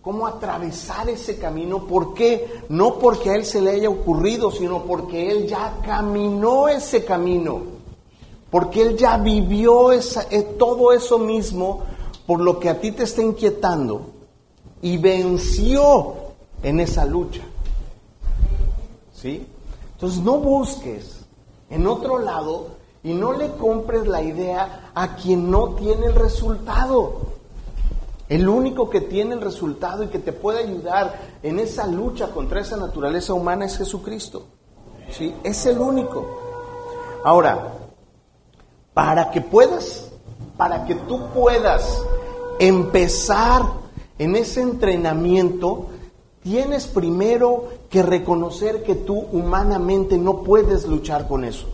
cómo 0.00 0.26
atravesar 0.26 1.08
ese 1.08 1.38
camino. 1.38 1.86
¿Por 1.86 2.14
qué? 2.14 2.62
No 2.68 2.98
porque 2.98 3.30
a 3.30 3.36
Él 3.36 3.44
se 3.44 3.60
le 3.60 3.70
haya 3.72 3.88
ocurrido, 3.88 4.50
sino 4.50 4.84
porque 4.84 5.30
Él 5.30 5.46
ya 5.46 5.78
caminó 5.84 6.68
ese 6.68 7.04
camino. 7.04 7.81
Porque 8.52 8.82
Él 8.82 8.98
ya 8.98 9.16
vivió 9.16 9.92
eh, 9.92 10.02
todo 10.58 10.92
eso 10.92 11.18
mismo 11.18 11.84
por 12.26 12.38
lo 12.38 12.60
que 12.60 12.68
a 12.68 12.78
ti 12.78 12.92
te 12.92 13.04
está 13.04 13.22
inquietando 13.22 14.10
y 14.82 14.98
venció 14.98 16.12
en 16.62 16.78
esa 16.78 17.06
lucha. 17.06 17.40
¿Sí? 19.14 19.46
Entonces 19.94 20.20
no 20.20 20.36
busques 20.36 21.20
en 21.70 21.86
otro 21.86 22.18
lado 22.18 22.66
y 23.02 23.14
no 23.14 23.32
le 23.32 23.52
compres 23.52 24.06
la 24.06 24.20
idea 24.20 24.90
a 24.94 25.16
quien 25.16 25.50
no 25.50 25.70
tiene 25.70 26.04
el 26.04 26.14
resultado. 26.14 27.20
El 28.28 28.46
único 28.46 28.90
que 28.90 29.00
tiene 29.00 29.32
el 29.32 29.40
resultado 29.40 30.04
y 30.04 30.08
que 30.08 30.18
te 30.18 30.34
puede 30.34 30.58
ayudar 30.58 31.38
en 31.42 31.58
esa 31.58 31.86
lucha 31.86 32.28
contra 32.28 32.60
esa 32.60 32.76
naturaleza 32.76 33.32
humana 33.32 33.64
es 33.64 33.78
Jesucristo. 33.78 34.42
¿Sí? 35.10 35.34
Es 35.42 35.64
el 35.64 35.78
único. 35.78 36.26
Ahora, 37.24 37.78
para 38.94 39.30
que 39.30 39.40
puedas, 39.40 40.10
para 40.56 40.84
que 40.84 40.94
tú 40.94 41.28
puedas 41.34 42.02
empezar 42.58 43.62
en 44.18 44.36
ese 44.36 44.60
entrenamiento, 44.60 45.86
tienes 46.42 46.86
primero 46.86 47.68
que 47.88 48.02
reconocer 48.02 48.82
que 48.82 48.94
tú 48.94 49.18
humanamente 49.32 50.18
no 50.18 50.42
puedes 50.42 50.86
luchar 50.86 51.26
con 51.26 51.44
eso. 51.44 51.66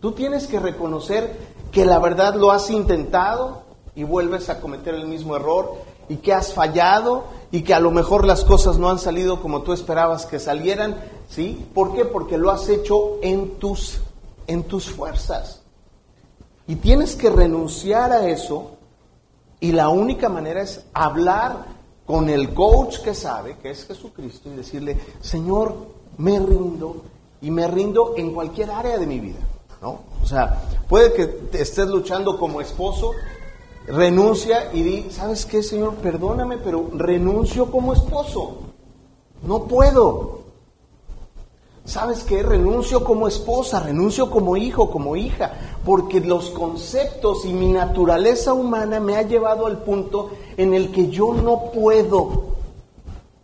Tú 0.00 0.12
tienes 0.12 0.46
que 0.46 0.58
reconocer 0.58 1.36
que 1.70 1.84
la 1.86 1.98
verdad 1.98 2.34
lo 2.34 2.50
has 2.50 2.70
intentado 2.70 3.62
y 3.94 4.04
vuelves 4.04 4.48
a 4.50 4.60
cometer 4.60 4.94
el 4.94 5.06
mismo 5.06 5.36
error 5.36 5.76
y 6.08 6.16
que 6.16 6.34
has 6.34 6.52
fallado 6.52 7.24
y 7.50 7.62
que 7.62 7.74
a 7.74 7.80
lo 7.80 7.90
mejor 7.90 8.26
las 8.26 8.44
cosas 8.44 8.78
no 8.78 8.90
han 8.90 8.98
salido 8.98 9.40
como 9.40 9.62
tú 9.62 9.72
esperabas 9.72 10.26
que 10.26 10.40
salieran, 10.40 10.96
¿sí? 11.28 11.66
¿Por 11.72 11.94
qué? 11.94 12.04
Porque 12.04 12.36
lo 12.36 12.50
has 12.50 12.68
hecho 12.68 13.18
en 13.22 13.58
tus 13.58 14.00
en 14.46 14.64
tus 14.64 14.90
fuerzas. 14.90 15.62
Y 16.66 16.76
tienes 16.76 17.16
que 17.16 17.30
renunciar 17.30 18.12
a 18.12 18.28
eso 18.28 18.76
y 19.60 19.72
la 19.72 19.88
única 19.88 20.28
manera 20.28 20.62
es 20.62 20.84
hablar 20.92 21.66
con 22.04 22.28
el 22.28 22.52
coach 22.52 22.98
que 22.98 23.14
sabe, 23.14 23.56
que 23.62 23.70
es 23.70 23.86
Jesucristo, 23.86 24.50
y 24.52 24.56
decirle, 24.56 24.98
Señor, 25.20 25.74
me 26.18 26.38
rindo 26.38 27.02
y 27.40 27.50
me 27.50 27.66
rindo 27.68 28.14
en 28.16 28.34
cualquier 28.34 28.70
área 28.70 28.98
de 28.98 29.06
mi 29.06 29.20
vida. 29.20 29.38
¿no? 29.80 30.00
O 30.22 30.26
sea, 30.26 30.62
puede 30.88 31.12
que 31.12 31.58
estés 31.58 31.88
luchando 31.88 32.38
como 32.38 32.60
esposo, 32.60 33.12
renuncia 33.86 34.72
y 34.72 34.82
di, 34.82 35.10
¿sabes 35.10 35.46
qué, 35.46 35.62
Señor? 35.62 35.94
Perdóname, 35.94 36.58
pero 36.58 36.90
renuncio 36.94 37.70
como 37.70 37.92
esposo. 37.92 38.58
No 39.42 39.64
puedo. 39.64 40.41
¿Sabes 41.84 42.22
qué? 42.22 42.42
Renuncio 42.42 43.02
como 43.02 43.26
esposa, 43.26 43.80
renuncio 43.80 44.30
como 44.30 44.56
hijo, 44.56 44.88
como 44.88 45.16
hija, 45.16 45.52
porque 45.84 46.20
los 46.20 46.50
conceptos 46.50 47.44
y 47.44 47.52
mi 47.52 47.72
naturaleza 47.72 48.52
humana 48.52 49.00
me 49.00 49.16
ha 49.16 49.22
llevado 49.22 49.66
al 49.66 49.78
punto 49.78 50.30
en 50.56 50.74
el 50.74 50.92
que 50.92 51.08
yo 51.08 51.34
no 51.34 51.72
puedo. 51.72 52.52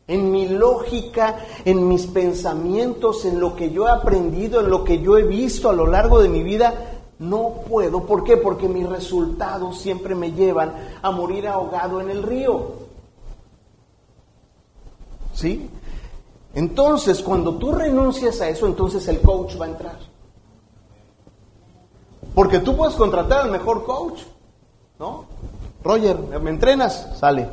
En 0.06 0.30
mi 0.30 0.48
lógica, 0.48 1.36
en 1.64 1.86
mis 1.86 2.06
pensamientos, 2.06 3.24
en 3.24 3.40
lo 3.40 3.56
que 3.56 3.70
yo 3.70 3.88
he 3.88 3.90
aprendido, 3.90 4.60
en 4.60 4.70
lo 4.70 4.84
que 4.84 5.00
yo 5.00 5.18
he 5.18 5.24
visto 5.24 5.68
a 5.68 5.74
lo 5.74 5.86
largo 5.86 6.20
de 6.20 6.28
mi 6.28 6.42
vida, 6.42 7.02
no 7.18 7.54
puedo. 7.68 8.06
¿Por 8.06 8.22
qué? 8.22 8.36
Porque 8.36 8.68
mis 8.68 8.88
resultados 8.88 9.80
siempre 9.80 10.14
me 10.14 10.32
llevan 10.32 10.72
a 11.02 11.10
morir 11.10 11.48
ahogado 11.48 12.00
en 12.00 12.08
el 12.08 12.22
río. 12.22 12.72
¿Sí? 15.34 15.68
Entonces, 16.58 17.22
cuando 17.22 17.54
tú 17.54 17.70
renuncias 17.70 18.40
a 18.40 18.48
eso, 18.48 18.66
entonces 18.66 19.06
el 19.06 19.20
coach 19.20 19.56
va 19.60 19.66
a 19.66 19.68
entrar. 19.68 19.96
Porque 22.34 22.58
tú 22.58 22.76
puedes 22.76 22.96
contratar 22.96 23.42
al 23.42 23.52
mejor 23.52 23.84
coach, 23.84 24.22
¿no? 24.98 25.26
Roger, 25.84 26.18
¿me 26.18 26.50
entrenas? 26.50 27.16
Sale. 27.16 27.48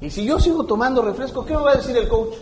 Y 0.00 0.08
si 0.10 0.24
yo 0.24 0.38
sigo 0.38 0.64
tomando 0.66 1.02
refresco, 1.02 1.44
¿qué 1.44 1.56
me 1.56 1.62
va 1.64 1.72
a 1.72 1.76
decir 1.78 1.96
el 1.96 2.08
coach? 2.08 2.36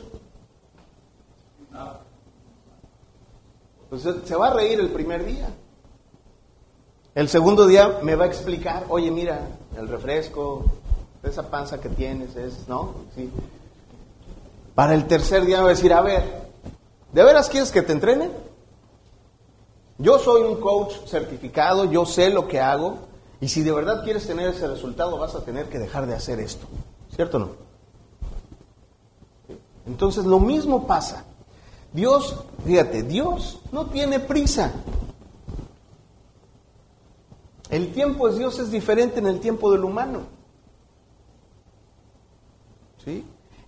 Pues 3.88 4.02
se 4.02 4.36
va 4.36 4.48
a 4.48 4.52
reír 4.52 4.78
el 4.80 4.90
primer 4.90 5.24
día. 5.24 5.48
El 7.14 7.30
segundo 7.30 7.66
día 7.66 8.00
me 8.02 8.16
va 8.16 8.24
a 8.24 8.28
explicar, 8.28 8.84
oye, 8.90 9.10
mira, 9.10 9.48
el 9.78 9.88
refresco, 9.88 10.62
esa 11.22 11.48
panza 11.48 11.80
que 11.80 11.88
tienes 11.88 12.36
es, 12.36 12.68
¿no? 12.68 12.92
Sí. 13.14 13.30
Para 14.74 14.94
el 14.94 15.06
tercer 15.06 15.44
día 15.44 15.58
me 15.58 15.64
va 15.64 15.68
a 15.68 15.74
decir, 15.74 15.92
a 15.92 16.00
ver, 16.00 16.50
¿de 17.12 17.22
veras 17.22 17.48
quieres 17.48 17.70
que 17.70 17.82
te 17.82 17.92
entrene? 17.92 18.30
Yo 19.98 20.18
soy 20.18 20.42
un 20.42 20.60
coach 20.60 20.94
certificado, 21.06 21.84
yo 21.84 22.04
sé 22.04 22.30
lo 22.30 22.48
que 22.48 22.60
hago, 22.60 22.98
y 23.40 23.48
si 23.48 23.62
de 23.62 23.72
verdad 23.72 24.02
quieres 24.02 24.26
tener 24.26 24.48
ese 24.48 24.66
resultado 24.66 25.18
vas 25.18 25.34
a 25.34 25.44
tener 25.44 25.68
que 25.68 25.78
dejar 25.78 26.06
de 26.06 26.14
hacer 26.14 26.40
esto. 26.40 26.66
¿Cierto 27.14 27.36
o 27.36 27.40
no? 27.40 27.50
Entonces 29.86 30.24
lo 30.24 30.40
mismo 30.40 30.86
pasa. 30.86 31.24
Dios, 31.92 32.36
fíjate, 32.66 33.04
Dios 33.04 33.60
no 33.70 33.86
tiene 33.86 34.18
prisa. 34.18 34.72
El 37.70 37.92
tiempo 37.92 38.28
de 38.28 38.38
Dios 38.38 38.58
es 38.58 38.72
diferente 38.72 39.20
en 39.20 39.26
el 39.26 39.38
tiempo 39.38 39.70
del 39.70 39.84
humano. 39.84 40.22
¿Sí? 43.04 43.24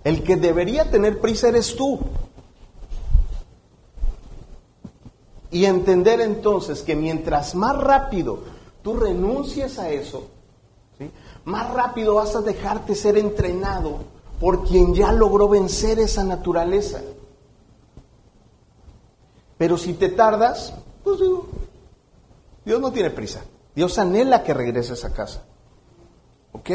El 0.07 0.23
que 0.23 0.37
debería 0.37 0.89
tener 0.89 1.21
prisa 1.21 1.49
eres 1.49 1.75
tú. 1.75 1.99
Y 5.51 5.65
entender 5.65 6.21
entonces 6.21 6.83
que 6.83 6.95
mientras 6.95 7.57
más 7.57 7.77
rápido 7.77 8.39
tú 8.83 8.95
renuncies 8.95 9.81
a 9.81 9.91
eso, 9.91 10.29
más 11.45 11.75
rápido 11.75 12.15
vas 12.15 12.37
a 12.37 12.41
dejarte 12.41 12.95
ser 12.95 13.19
entrenado 13.19 13.99
por 14.39 14.65
quien 14.65 14.95
ya 14.95 15.11
logró 15.11 15.49
vencer 15.49 15.99
esa 15.99 16.23
naturaleza. 16.23 17.01
Pero 19.59 19.77
si 19.77 19.95
te 19.95 20.11
tardas, 20.11 20.73
pues 21.03 21.19
digo, 21.19 21.49
Dios 22.65 22.81
no 22.81 22.93
tiene 22.93 23.11
prisa. 23.11 23.43
Dios 23.75 23.99
anhela 23.99 24.45
que 24.45 24.55
regreses 24.55 25.05
a 25.05 25.13
casa. 25.13 25.43
¿Ok? 26.53 26.71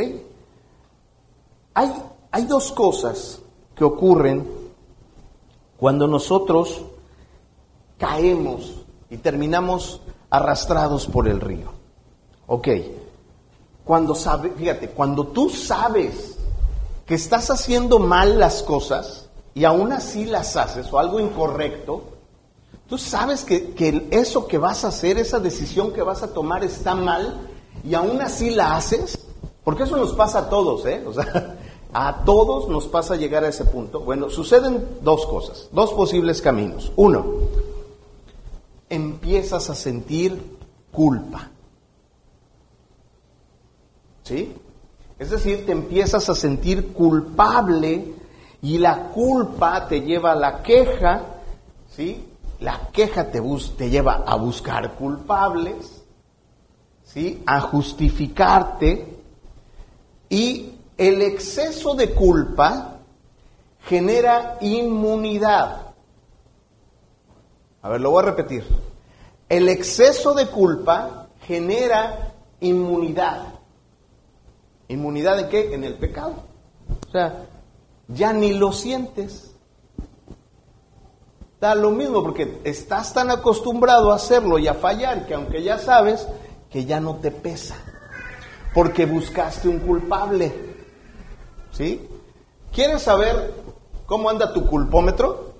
Hay 1.73 1.93
hay 2.31 2.45
dos 2.45 2.71
cosas 2.71 3.41
que 3.75 3.83
ocurren 3.83 4.47
cuando 5.77 6.07
nosotros 6.07 6.81
caemos 7.97 8.73
y 9.09 9.17
terminamos 9.17 10.01
arrastrados 10.29 11.07
por 11.07 11.27
el 11.27 11.41
río. 11.41 11.71
Ok, 12.47 12.67
cuando 13.83 14.15
sabe, 14.15 14.51
fíjate, 14.51 14.89
cuando 14.89 15.27
tú 15.27 15.49
sabes 15.49 16.37
que 17.05 17.15
estás 17.15 17.49
haciendo 17.51 17.99
mal 17.99 18.39
las 18.39 18.63
cosas 18.63 19.27
y 19.53 19.65
aún 19.65 19.91
así 19.91 20.25
las 20.25 20.55
haces 20.55 20.91
o 20.93 20.99
algo 20.99 21.19
incorrecto, 21.19 22.03
tú 22.87 22.97
sabes 22.97 23.43
que, 23.43 23.71
que 23.71 24.07
eso 24.11 24.47
que 24.47 24.57
vas 24.57 24.85
a 24.85 24.89
hacer, 24.89 25.17
esa 25.17 25.39
decisión 25.39 25.91
que 25.91 26.01
vas 26.01 26.23
a 26.23 26.33
tomar 26.33 26.63
está 26.63 26.95
mal 26.95 27.49
y 27.83 27.93
aún 27.93 28.21
así 28.21 28.51
la 28.51 28.75
haces, 28.75 29.19
porque 29.63 29.83
eso 29.83 29.97
nos 29.97 30.13
pasa 30.13 30.39
a 30.39 30.49
todos, 30.49 30.85
¿eh? 30.85 31.03
O 31.05 31.13
sea, 31.13 31.57
a 31.93 32.23
todos 32.23 32.69
nos 32.69 32.87
pasa 32.87 33.15
llegar 33.15 33.43
a 33.43 33.49
ese 33.49 33.65
punto. 33.65 34.01
Bueno, 34.01 34.29
suceden 34.29 34.85
dos 35.01 35.25
cosas, 35.25 35.67
dos 35.71 35.93
posibles 35.93 36.41
caminos. 36.41 36.91
Uno, 36.95 37.25
empiezas 38.89 39.69
a 39.69 39.75
sentir 39.75 40.57
culpa. 40.91 41.49
¿Sí? 44.23 44.55
Es 45.19 45.29
decir, 45.29 45.65
te 45.65 45.71
empiezas 45.71 46.29
a 46.29 46.35
sentir 46.35 46.93
culpable 46.93 48.13
y 48.61 48.77
la 48.77 49.09
culpa 49.09 49.87
te 49.87 50.01
lleva 50.01 50.31
a 50.31 50.35
la 50.35 50.63
queja, 50.63 51.23
¿sí? 51.89 52.27
La 52.59 52.89
queja 52.91 53.31
te, 53.31 53.41
te 53.77 53.89
lleva 53.89 54.23
a 54.25 54.35
buscar 54.35 54.93
culpables, 54.95 56.03
¿sí? 57.03 57.43
A 57.45 57.59
justificarte 57.61 59.17
y 60.29 60.73
el 61.01 61.23
exceso 61.23 61.95
de 61.95 62.11
culpa 62.11 62.99
genera 63.87 64.59
inmunidad. 64.61 65.95
A 67.81 67.89
ver, 67.89 68.01
lo 68.01 68.11
voy 68.11 68.21
a 68.21 68.27
repetir. 68.27 68.63
El 69.49 69.67
exceso 69.67 70.35
de 70.35 70.45
culpa 70.45 71.27
genera 71.47 72.35
inmunidad. 72.59 73.47
¿Inmunidad 74.89 75.37
de 75.37 75.49
qué? 75.49 75.73
En 75.73 75.83
el 75.83 75.95
pecado. 75.95 76.35
O 77.07 77.11
sea, 77.11 77.45
ya 78.07 78.31
ni 78.31 78.53
lo 78.53 78.71
sientes. 78.71 79.55
Da 81.59 81.73
lo 81.73 81.89
mismo 81.89 82.21
porque 82.21 82.61
estás 82.63 83.11
tan 83.11 83.31
acostumbrado 83.31 84.11
a 84.11 84.17
hacerlo 84.17 84.59
y 84.59 84.67
a 84.67 84.75
fallar 84.75 85.25
que 85.25 85.33
aunque 85.33 85.63
ya 85.63 85.79
sabes, 85.79 86.27
que 86.69 86.85
ya 86.85 86.99
no 86.99 87.15
te 87.15 87.31
pesa. 87.31 87.75
Porque 88.75 89.07
buscaste 89.07 89.67
un 89.67 89.79
culpable. 89.79 90.70
¿Sí? 91.71 92.07
¿Quieres 92.71 93.01
saber 93.01 93.53
cómo 94.05 94.29
anda 94.29 94.53
tu 94.53 94.65
culpómetro? 94.65 95.51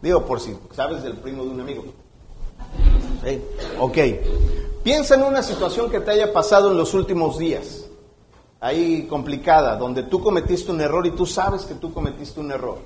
Digo, 0.00 0.24
por 0.26 0.40
si 0.40 0.56
sabes 0.74 1.02
del 1.02 1.14
primo 1.14 1.44
de 1.44 1.50
un 1.50 1.60
amigo. 1.60 1.84
¿Sí? 3.24 3.42
Ok. 3.78 3.98
Piensa 4.82 5.14
en 5.14 5.22
una 5.22 5.42
situación 5.42 5.90
que 5.90 6.00
te 6.00 6.10
haya 6.10 6.32
pasado 6.32 6.70
en 6.70 6.76
los 6.76 6.92
últimos 6.94 7.38
días. 7.38 7.84
Ahí 8.60 9.06
complicada, 9.06 9.76
donde 9.76 10.04
tú 10.04 10.20
cometiste 10.22 10.72
un 10.72 10.80
error 10.80 11.06
y 11.06 11.12
tú 11.12 11.26
sabes 11.26 11.64
que 11.64 11.74
tú 11.74 11.92
cometiste 11.92 12.40
un 12.40 12.50
error. 12.50 12.78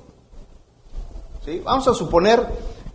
¿Sí? 1.45 1.63
Vamos 1.65 1.89
a 1.89 1.95
suponer 1.95 2.47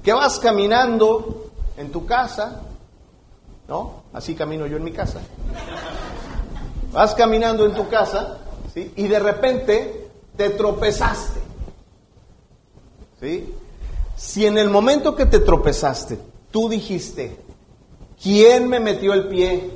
que 0.04 0.13
vas 0.13 0.39
caminando 0.39 1.51
en 1.77 1.91
tu 1.91 2.06
casa, 2.06 2.62
¿no? 3.67 4.04
Así 4.13 4.36
camino 4.36 4.67
yo 4.67 4.77
en 4.77 4.84
mi 4.84 4.91
casa. 4.91 5.21
Vas 6.91 7.15
caminando 7.15 7.65
en 7.65 7.73
tu 7.73 7.88
casa 7.88 8.38
y 8.75 9.08
de 9.08 9.19
repente 9.19 10.10
te 10.36 10.49
tropezaste. 10.51 11.39
Si 14.15 14.45
en 14.45 14.58
el 14.58 14.69
momento 14.69 15.15
que 15.15 15.25
te 15.25 15.39
tropezaste 15.39 16.17
tú 16.51 16.67
dijiste, 16.69 17.38
¿quién 18.21 18.67
me 18.67 18.80
metió 18.80 19.13
el 19.13 19.27
pie? 19.27 19.71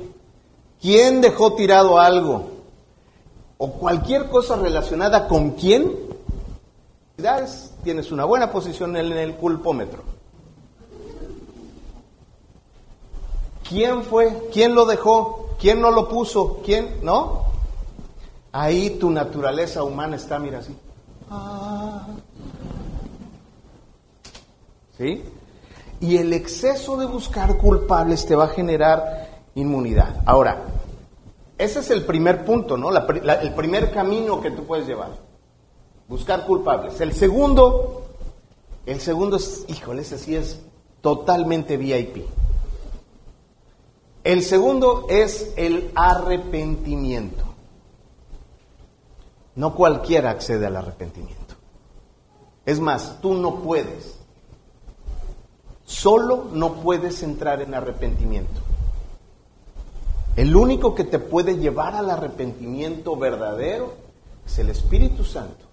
¿Quién 0.80 1.20
dejó 1.20 1.54
tirado 1.54 1.98
algo? 1.98 2.50
O 3.58 3.72
cualquier 3.72 4.28
cosa 4.28 4.56
relacionada 4.56 5.26
con 5.26 5.52
quién, 5.52 5.92
tienes 7.82 8.12
una 8.12 8.24
buena 8.24 8.50
posición 8.52 8.96
en 8.96 9.12
el 9.12 9.36
culpómetro. 9.36 10.02
¿Quién 13.66 14.04
fue? 14.04 14.48
¿Quién 14.52 14.74
lo 14.74 14.84
dejó? 14.84 15.45
¿Quién 15.58 15.80
no 15.80 15.90
lo 15.90 16.08
puso? 16.08 16.60
¿Quién? 16.64 16.98
¿No? 17.02 17.44
Ahí 18.52 18.90
tu 18.98 19.10
naturaleza 19.10 19.82
humana 19.82 20.16
está, 20.16 20.38
mira 20.38 20.58
así. 20.58 20.74
¿Sí? 24.96 25.24
Y 26.00 26.16
el 26.16 26.32
exceso 26.32 26.96
de 26.96 27.06
buscar 27.06 27.56
culpables 27.58 28.26
te 28.26 28.36
va 28.36 28.44
a 28.44 28.48
generar 28.48 29.42
inmunidad. 29.54 30.22
Ahora, 30.26 30.62
ese 31.58 31.80
es 31.80 31.90
el 31.90 32.04
primer 32.04 32.44
punto, 32.44 32.76
¿no? 32.76 32.90
el 32.94 33.54
primer 33.54 33.90
camino 33.90 34.40
que 34.40 34.50
tú 34.50 34.64
puedes 34.64 34.86
llevar. 34.86 35.10
Buscar 36.08 36.46
culpables. 36.46 37.00
El 37.00 37.12
segundo, 37.12 38.06
el 38.84 39.00
segundo 39.00 39.36
es, 39.36 39.64
híjole, 39.68 40.02
ese 40.02 40.18
sí 40.18 40.36
es 40.36 40.60
totalmente 41.00 41.76
VIP. 41.76 42.26
El 44.26 44.42
segundo 44.42 45.06
es 45.08 45.52
el 45.54 45.92
arrepentimiento. 45.94 47.44
No 49.54 49.72
cualquiera 49.76 50.30
accede 50.30 50.66
al 50.66 50.74
arrepentimiento. 50.74 51.54
Es 52.64 52.80
más, 52.80 53.20
tú 53.20 53.34
no 53.34 53.60
puedes. 53.60 54.18
Solo 55.84 56.48
no 56.52 56.72
puedes 56.72 57.22
entrar 57.22 57.62
en 57.62 57.72
arrepentimiento. 57.72 58.62
El 60.34 60.56
único 60.56 60.96
que 60.96 61.04
te 61.04 61.20
puede 61.20 61.58
llevar 61.58 61.94
al 61.94 62.10
arrepentimiento 62.10 63.14
verdadero 63.14 63.94
es 64.44 64.58
el 64.58 64.70
Espíritu 64.70 65.22
Santo. 65.22 65.66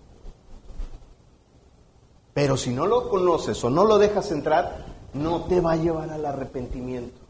Pero 2.36 2.56
si 2.56 2.70
no 2.70 2.86
lo 2.86 3.10
conoces 3.10 3.64
o 3.64 3.72
no 3.72 3.84
lo 3.84 3.98
dejas 3.98 4.32
entrar, 4.32 4.86
no 5.16 5.46
te 5.46 5.60
va 5.60 5.72
a 5.72 5.78
llevar 5.78 6.12
al 6.12 6.24
arrepentimiento. 6.24 7.23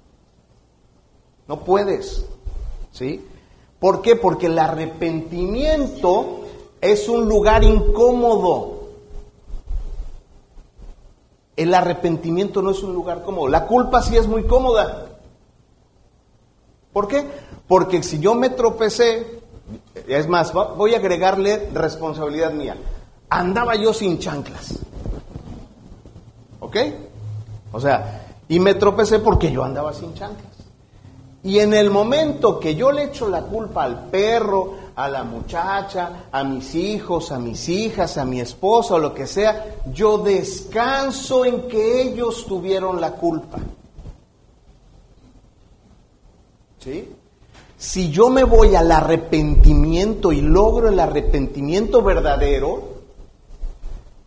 No 1.47 1.63
puedes. 1.63 2.25
¿Sí? 2.91 3.25
¿Por 3.79 4.01
qué? 4.01 4.15
Porque 4.15 4.45
el 4.45 4.57
arrepentimiento 4.59 6.41
es 6.79 7.09
un 7.09 7.27
lugar 7.27 7.63
incómodo. 7.63 8.83
El 11.55 11.73
arrepentimiento 11.73 12.61
no 12.61 12.71
es 12.71 12.81
un 12.81 12.93
lugar 12.93 13.23
cómodo. 13.23 13.47
La 13.47 13.65
culpa 13.65 14.01
sí 14.01 14.15
es 14.17 14.27
muy 14.27 14.43
cómoda. 14.43 15.07
¿Por 16.91 17.07
qué? 17.07 17.25
Porque 17.67 18.03
si 18.03 18.19
yo 18.19 18.35
me 18.35 18.49
tropecé, 18.49 19.41
es 20.07 20.27
más, 20.27 20.53
voy 20.53 20.93
a 20.93 20.97
agregarle 20.97 21.69
responsabilidad 21.73 22.53
mía. 22.53 22.77
Andaba 23.29 23.75
yo 23.75 23.93
sin 23.93 24.19
chanclas. 24.19 24.79
¿Ok? 26.59 26.77
O 27.71 27.79
sea, 27.79 28.35
y 28.47 28.59
me 28.59 28.75
tropecé 28.75 29.19
porque 29.19 29.51
yo 29.51 29.63
andaba 29.63 29.93
sin 29.93 30.13
chanclas. 30.13 30.52
Y 31.43 31.59
en 31.59 31.73
el 31.73 31.89
momento 31.89 32.57
que 32.57 32.73
yo 32.73 32.91
le 32.91 33.05
echo 33.05 33.27
la 33.27 33.41
culpa 33.41 33.83
al 33.83 34.05
perro, 34.05 34.75
a 34.95 35.09
la 35.09 35.23
muchacha, 35.23 36.27
a 36.31 36.43
mis 36.45 36.73
hijos, 36.73 37.33
a 37.33 37.39
mis 37.39 37.67
hijas, 37.67 38.17
a 38.17 38.23
mi 38.23 38.39
esposa 38.39 38.95
o 38.95 38.99
lo 38.99 39.13
que 39.13 39.27
sea, 39.27 39.75
yo 39.91 40.19
descanso 40.19 41.43
en 41.43 41.67
que 41.67 42.01
ellos 42.01 42.45
tuvieron 42.45 43.01
la 43.01 43.11
culpa. 43.11 43.59
¿Sí? 46.79 47.09
Si 47.77 48.09
yo 48.09 48.29
me 48.29 48.45
voy 48.45 48.75
al 48.75 48.89
arrepentimiento 48.89 50.31
y 50.31 50.39
logro 50.39 50.87
el 50.87 50.99
arrepentimiento 50.99 52.01
verdadero, 52.01 52.93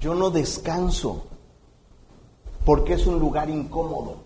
yo 0.00 0.14
no 0.14 0.30
descanso, 0.30 1.24
porque 2.66 2.92
es 2.94 3.06
un 3.06 3.18
lugar 3.18 3.48
incómodo. 3.48 4.16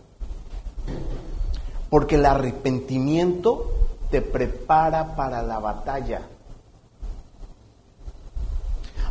Porque 1.90 2.14
el 2.14 2.24
arrepentimiento 2.24 3.66
te 4.11 4.22
prepara 4.22 5.14
para 5.14 5.42
la 5.42 5.59
batalla. 5.59 6.22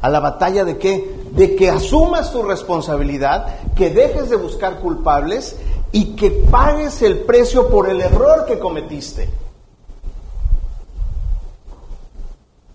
¿A 0.02 0.10
la 0.10 0.20
batalla 0.20 0.64
de 0.64 0.78
qué? 0.78 1.26
De 1.32 1.56
que 1.56 1.70
asumas 1.70 2.32
tu 2.32 2.42
responsabilidad, 2.42 3.74
que 3.76 3.90
dejes 3.90 4.30
de 4.30 4.38
buscar 4.38 4.80
culpables 4.80 5.58
y 5.92 6.16
que 6.16 6.32
pagues 6.32 7.02
el 7.02 7.20
precio 7.20 7.70
por 7.70 7.90
el 7.90 8.00
error 8.00 8.46
que 8.46 8.60
cometiste. 8.60 9.30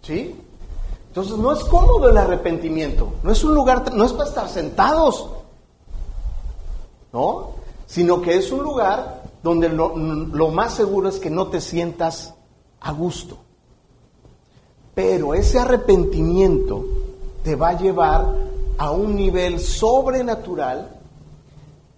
¿Sí? 0.03 0.39
Entonces 1.09 1.39
no 1.39 1.53
es 1.53 1.63
cómodo 1.65 2.11
el 2.11 2.17
arrepentimiento, 2.19 3.15
no 3.23 3.31
es 3.31 3.45
un 3.45 3.55
lugar, 3.55 3.95
no 3.95 4.05
es 4.05 4.13
para 4.13 4.29
estar 4.29 4.49
sentados, 4.49 5.31
¿no? 7.13 7.51
Sino 7.87 8.21
que 8.21 8.37
es 8.37 8.51
un 8.51 8.65
lugar 8.65 9.23
donde 9.45 9.69
lo, 9.69 10.51
más 10.51 10.73
seguro 10.73 11.11
es 11.11 11.19
que 11.19 11.29
no 11.29 11.49
te 11.49 11.61
sientas 11.61 12.33
a 12.81 12.93
gusto. 12.93 13.37
Pero 14.95 15.35
ese 15.35 15.59
arrepentimiento 15.59 16.83
te 17.43 17.55
va 17.55 17.69
a 17.69 17.79
llevar 17.79 18.37
a 18.79 18.91
un 18.91 19.15
nivel 19.15 19.61
sobrenatural 19.61 20.99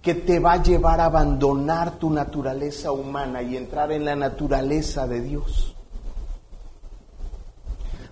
que 0.02 0.16
te 0.16 0.40
va 0.40 0.54
a 0.54 0.62
llevar 0.62 1.00
a 1.00 1.04
abandonar 1.04 2.00
tu 2.00 2.10
naturaleza 2.10 2.90
humana 2.90 3.42
y 3.42 3.56
entrar 3.56 3.92
en 3.92 4.04
la 4.04 4.16
naturaleza 4.16 5.06
de 5.06 5.20
Dios. 5.20 5.76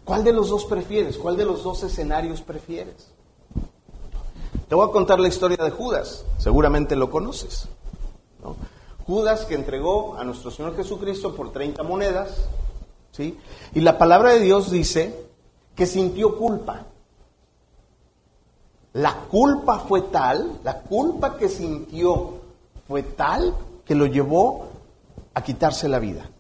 ¿Cuál 0.05 0.23
de 0.23 0.33
los 0.33 0.49
dos 0.49 0.65
prefieres? 0.65 1.19
¿Cuál 1.19 1.37
de 1.37 1.45
los 1.45 1.65
dos 1.65 1.83
escenarios 1.83 2.41
prefieres? 2.41 3.09
Te 4.69 4.77
voy 4.77 4.89
a 4.89 4.93
contar 4.93 5.19
la 5.19 5.27
historia 5.27 5.57
de 5.57 5.71
Judas, 5.71 6.25
seguramente 6.39 6.95
lo 6.95 7.11
conoces. 7.11 7.67
¿no? 8.41 8.55
Judas 9.07 9.45
que 9.45 9.55
entregó 9.55 10.17
a 10.17 10.25
nuestro 10.25 10.51
Señor 10.51 10.77
Jesucristo 10.77 11.35
por 11.35 11.53
30 11.53 11.83
monedas, 11.83 12.49
¿sí? 13.13 13.39
Y 13.75 13.81
la 13.81 13.99
palabra 13.99 14.33
de 14.33 14.41
Dios 14.41 14.71
dice 14.71 15.27
que 15.75 15.87
sintió 15.87 16.39
culpa. 16.39 16.87
La 18.95 19.25
culpa 19.31 19.81
fue 19.81 20.03
tal, 20.03 20.61
la 20.63 20.81
culpa 20.81 21.37
que 21.37 21.49
sintió 21.49 22.35
fue 22.87 23.03
tal 23.03 23.55
que 23.85 23.95
lo 23.95 24.07
llevó 24.07 24.69
a 25.35 25.43
quitarse 25.43 25.89
la 25.89 25.99
vida, 25.99 26.31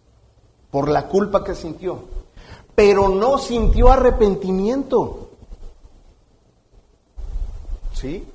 por 0.71 0.89
la 0.89 1.09
culpa 1.09 1.45
que 1.45 1.55
sintió. 1.55 2.05
Pero 2.75 3.09
no 3.09 3.39
sintió 3.39 3.91
arrepentimiento. 3.93 5.31
¿Sí? 7.93 8.27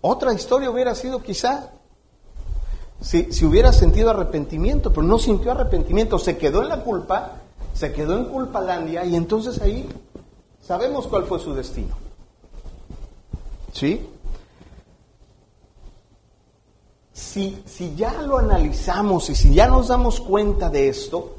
Otra 0.00 0.32
historia 0.32 0.70
hubiera 0.70 0.94
sido 0.94 1.22
quizá 1.22 1.70
si, 3.00 3.32
si 3.32 3.44
hubiera 3.44 3.72
sentido 3.72 4.10
arrepentimiento, 4.10 4.92
pero 4.92 5.02
no 5.02 5.18
sintió 5.18 5.52
arrepentimiento, 5.52 6.18
se 6.18 6.36
quedó 6.36 6.62
en 6.62 6.68
la 6.68 6.82
culpa, 6.82 7.42
se 7.74 7.92
quedó 7.92 8.16
en 8.18 8.24
culpalandia 8.26 9.04
y 9.04 9.14
entonces 9.14 9.60
ahí 9.60 9.88
sabemos 10.60 11.06
cuál 11.06 11.24
fue 11.24 11.38
su 11.38 11.54
destino. 11.54 11.96
¿Sí? 13.72 14.08
Si, 17.12 17.62
si, 17.66 17.94
ya 17.94 18.22
lo 18.22 18.38
analizamos 18.38 19.30
y 19.30 19.34
si 19.34 19.54
ya 19.54 19.68
nos 19.68 19.88
damos 19.88 20.20
cuenta 20.20 20.70
de 20.70 20.88
esto, 20.88 21.36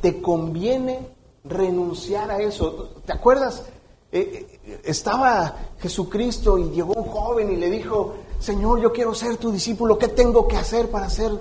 te 0.00 0.20
conviene 0.20 1.00
renunciar 1.44 2.30
a 2.30 2.40
eso. 2.40 2.90
¿Te 3.04 3.12
acuerdas? 3.12 3.62
Eh, 4.10 4.60
eh, 4.64 4.80
estaba 4.84 5.54
Jesucristo 5.80 6.58
y 6.58 6.70
llegó 6.70 6.94
un 6.94 7.08
joven 7.10 7.52
y 7.52 7.56
le 7.56 7.70
dijo, 7.70 8.14
Señor, 8.38 8.80
yo 8.80 8.92
quiero 8.92 9.14
ser 9.14 9.36
tu 9.36 9.50
discípulo, 9.50 9.98
¿qué 9.98 10.08
tengo 10.08 10.46
que 10.46 10.56
hacer 10.56 10.90
para 10.90 11.10
ser 11.10 11.32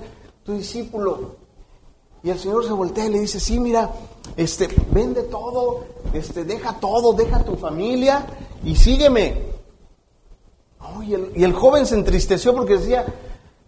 tu 0.43 0.53
discípulo? 0.53 1.35
Y 2.23 2.29
el 2.29 2.39
Señor 2.39 2.65
se 2.65 2.73
voltea 2.73 3.05
y 3.05 3.09
le 3.09 3.19
dice, 3.19 3.39
sí, 3.39 3.59
mira, 3.59 3.91
este, 4.35 4.67
vende 4.91 5.23
todo, 5.23 5.85
este, 6.13 6.43
deja 6.43 6.73
todo, 6.79 7.13
deja 7.13 7.43
tu 7.43 7.55
familia 7.55 8.25
y 8.63 8.75
sígueme. 8.75 9.45
y, 11.05 11.13
el, 11.13 11.31
y 11.35 11.43
el 11.43 11.53
joven 11.53 11.85
se 11.85 11.95
entristeció 11.95 12.55
porque 12.55 12.77
decía, 12.77 13.05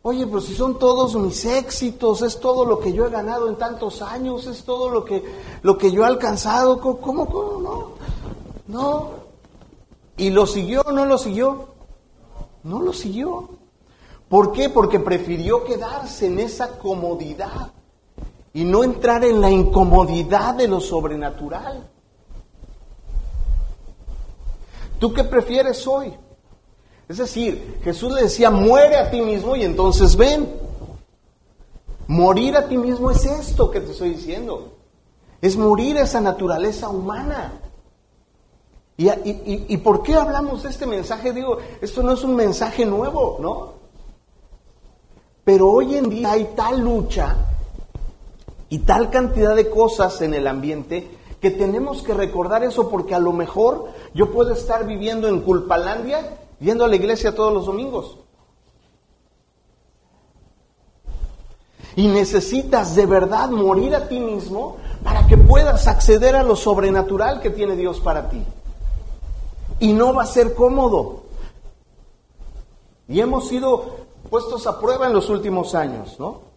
Oye, 0.02 0.26
pero 0.26 0.40
si 0.40 0.56
son 0.56 0.80
todos 0.80 1.16
mis 1.16 1.44
éxitos, 1.44 2.22
es 2.22 2.40
todo 2.40 2.64
lo 2.64 2.80
que 2.80 2.94
yo 2.94 3.06
he 3.06 3.10
ganado 3.10 3.50
en 3.50 3.58
tantos 3.58 4.02
años, 4.02 4.48
es 4.48 4.64
todo 4.64 4.90
lo 4.90 5.04
que, 5.04 5.22
lo 5.62 5.78
que 5.78 5.92
yo 5.92 6.04
he 6.04 6.08
alcanzado, 6.08 6.80
¿cómo, 6.80 7.26
cómo, 7.26 7.60
no? 7.60 7.92
No. 8.68 9.10
¿Y 10.16 10.30
lo 10.30 10.48
siguió 10.48 10.84
no 10.84 11.06
lo 11.06 11.18
siguió? 11.18 11.68
No 12.70 12.80
lo 12.80 12.94
siguió. 12.94 13.50
¿Por 14.30 14.54
qué? 14.54 14.70
Porque 14.70 15.00
prefirió 15.00 15.64
quedarse 15.64 16.28
en 16.28 16.40
esa 16.40 16.78
comodidad 16.78 17.72
y 18.54 18.64
no 18.64 18.84
entrar 18.84 19.26
en 19.26 19.42
la 19.42 19.50
incomodidad 19.50 20.54
de 20.54 20.68
lo 20.68 20.80
sobrenatural. 20.80 21.90
¿Tú 25.00 25.12
qué 25.12 25.24
prefieres 25.24 25.88
hoy? 25.88 26.14
Es 27.08 27.18
decir, 27.18 27.80
Jesús 27.84 28.14
le 28.14 28.22
decía, 28.22 28.52
muere 28.52 28.98
a 28.98 29.10
ti 29.10 29.20
mismo 29.20 29.56
y 29.56 29.64
entonces 29.64 30.16
ven. 30.16 30.48
Morir 32.06 32.56
a 32.56 32.68
ti 32.68 32.78
mismo 32.78 33.10
es 33.10 33.26
esto 33.26 33.72
que 33.72 33.80
te 33.80 33.94
estoy 33.94 34.12
diciendo. 34.12 34.78
Es 35.42 35.58
morir 35.58 35.98
a 35.98 36.04
esa 36.04 36.22
naturaleza 36.22 36.88
humana. 36.90 37.52
¿Y, 39.00 39.74
y, 39.74 39.78
por 39.78 40.04
qué 40.04 40.16
hablamos 40.16 40.64
de 40.64 40.72
este 40.72 40.86
mensaje? 40.86 41.32
Digo, 41.32 41.58
esto 41.80 42.04
no 42.04 42.12
es 42.12 42.22
un 42.26 42.36
mensaje 42.36 42.86
nuevo, 42.86 43.38
¿no? 43.40 43.76
Pero 45.46 45.72
hoy 45.72 45.96
en 45.96 46.10
día 46.10 46.34
hay 46.34 46.50
tal 46.54 46.82
lucha 46.82 47.34
y 48.68 48.80
tal 48.80 49.10
cantidad 49.10 49.56
de 49.56 49.70
cosas 49.70 50.22
en 50.22 50.34
el 50.34 50.48
ambiente 50.48 51.10
que 51.40 51.50
tenemos 51.50 52.02
que 52.02 52.14
recordar 52.14 52.66
eso 52.66 52.90
porque 52.90 53.16
a 53.16 53.20
lo 53.20 53.32
mejor 53.32 53.88
yo 54.14 54.34
puedo 54.34 54.52
estar 54.52 54.86
viviendo 54.86 55.30
en 55.30 55.40
Culpalandia 55.44 56.38
yendo 56.60 56.84
a 56.84 56.90
la 56.90 56.98
iglesia 56.98 57.34
todos 57.34 57.54
los 57.54 57.68
domingos. 57.68 58.18
Y 61.96 62.10
necesitas 62.10 62.98
de 62.98 63.06
verdad 63.06 63.50
morir 63.50 63.96
a 63.96 64.10
ti 64.10 64.20
mismo 64.20 64.76
para 65.06 65.26
que 65.26 65.38
puedas 65.38 65.88
acceder 65.88 66.36
a 66.36 66.44
lo 66.44 66.58
sobrenatural 66.58 67.40
que 67.40 67.50
tiene 67.50 67.78
Dios 67.78 68.02
para 68.02 68.30
ti. 68.30 68.44
Y 69.80 69.94
no 69.94 70.14
va 70.14 70.24
a 70.24 70.28
ser 70.28 70.54
cómodo. 70.54 71.24
Y 73.08 73.20
hemos 73.20 73.48
sido 73.48 73.98
puestos 74.30 74.68
a 74.68 74.80
prueba 74.80 75.08
en 75.08 75.14
los 75.14 75.30
últimos 75.30 75.74
años, 75.74 76.20
¿no? 76.20 76.50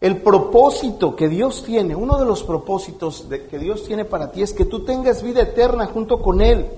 El 0.00 0.20
propósito 0.20 1.16
que 1.16 1.28
Dios 1.28 1.64
tiene, 1.64 1.94
uno 1.94 2.18
de 2.18 2.26
los 2.26 2.42
propósitos 2.42 3.26
que 3.50 3.58
Dios 3.58 3.84
tiene 3.84 4.04
para 4.04 4.30
ti 4.30 4.42
es 4.42 4.52
que 4.52 4.66
tú 4.66 4.84
tengas 4.84 5.22
vida 5.22 5.42
eterna 5.42 5.86
junto 5.86 6.20
con 6.20 6.42
Él, 6.42 6.68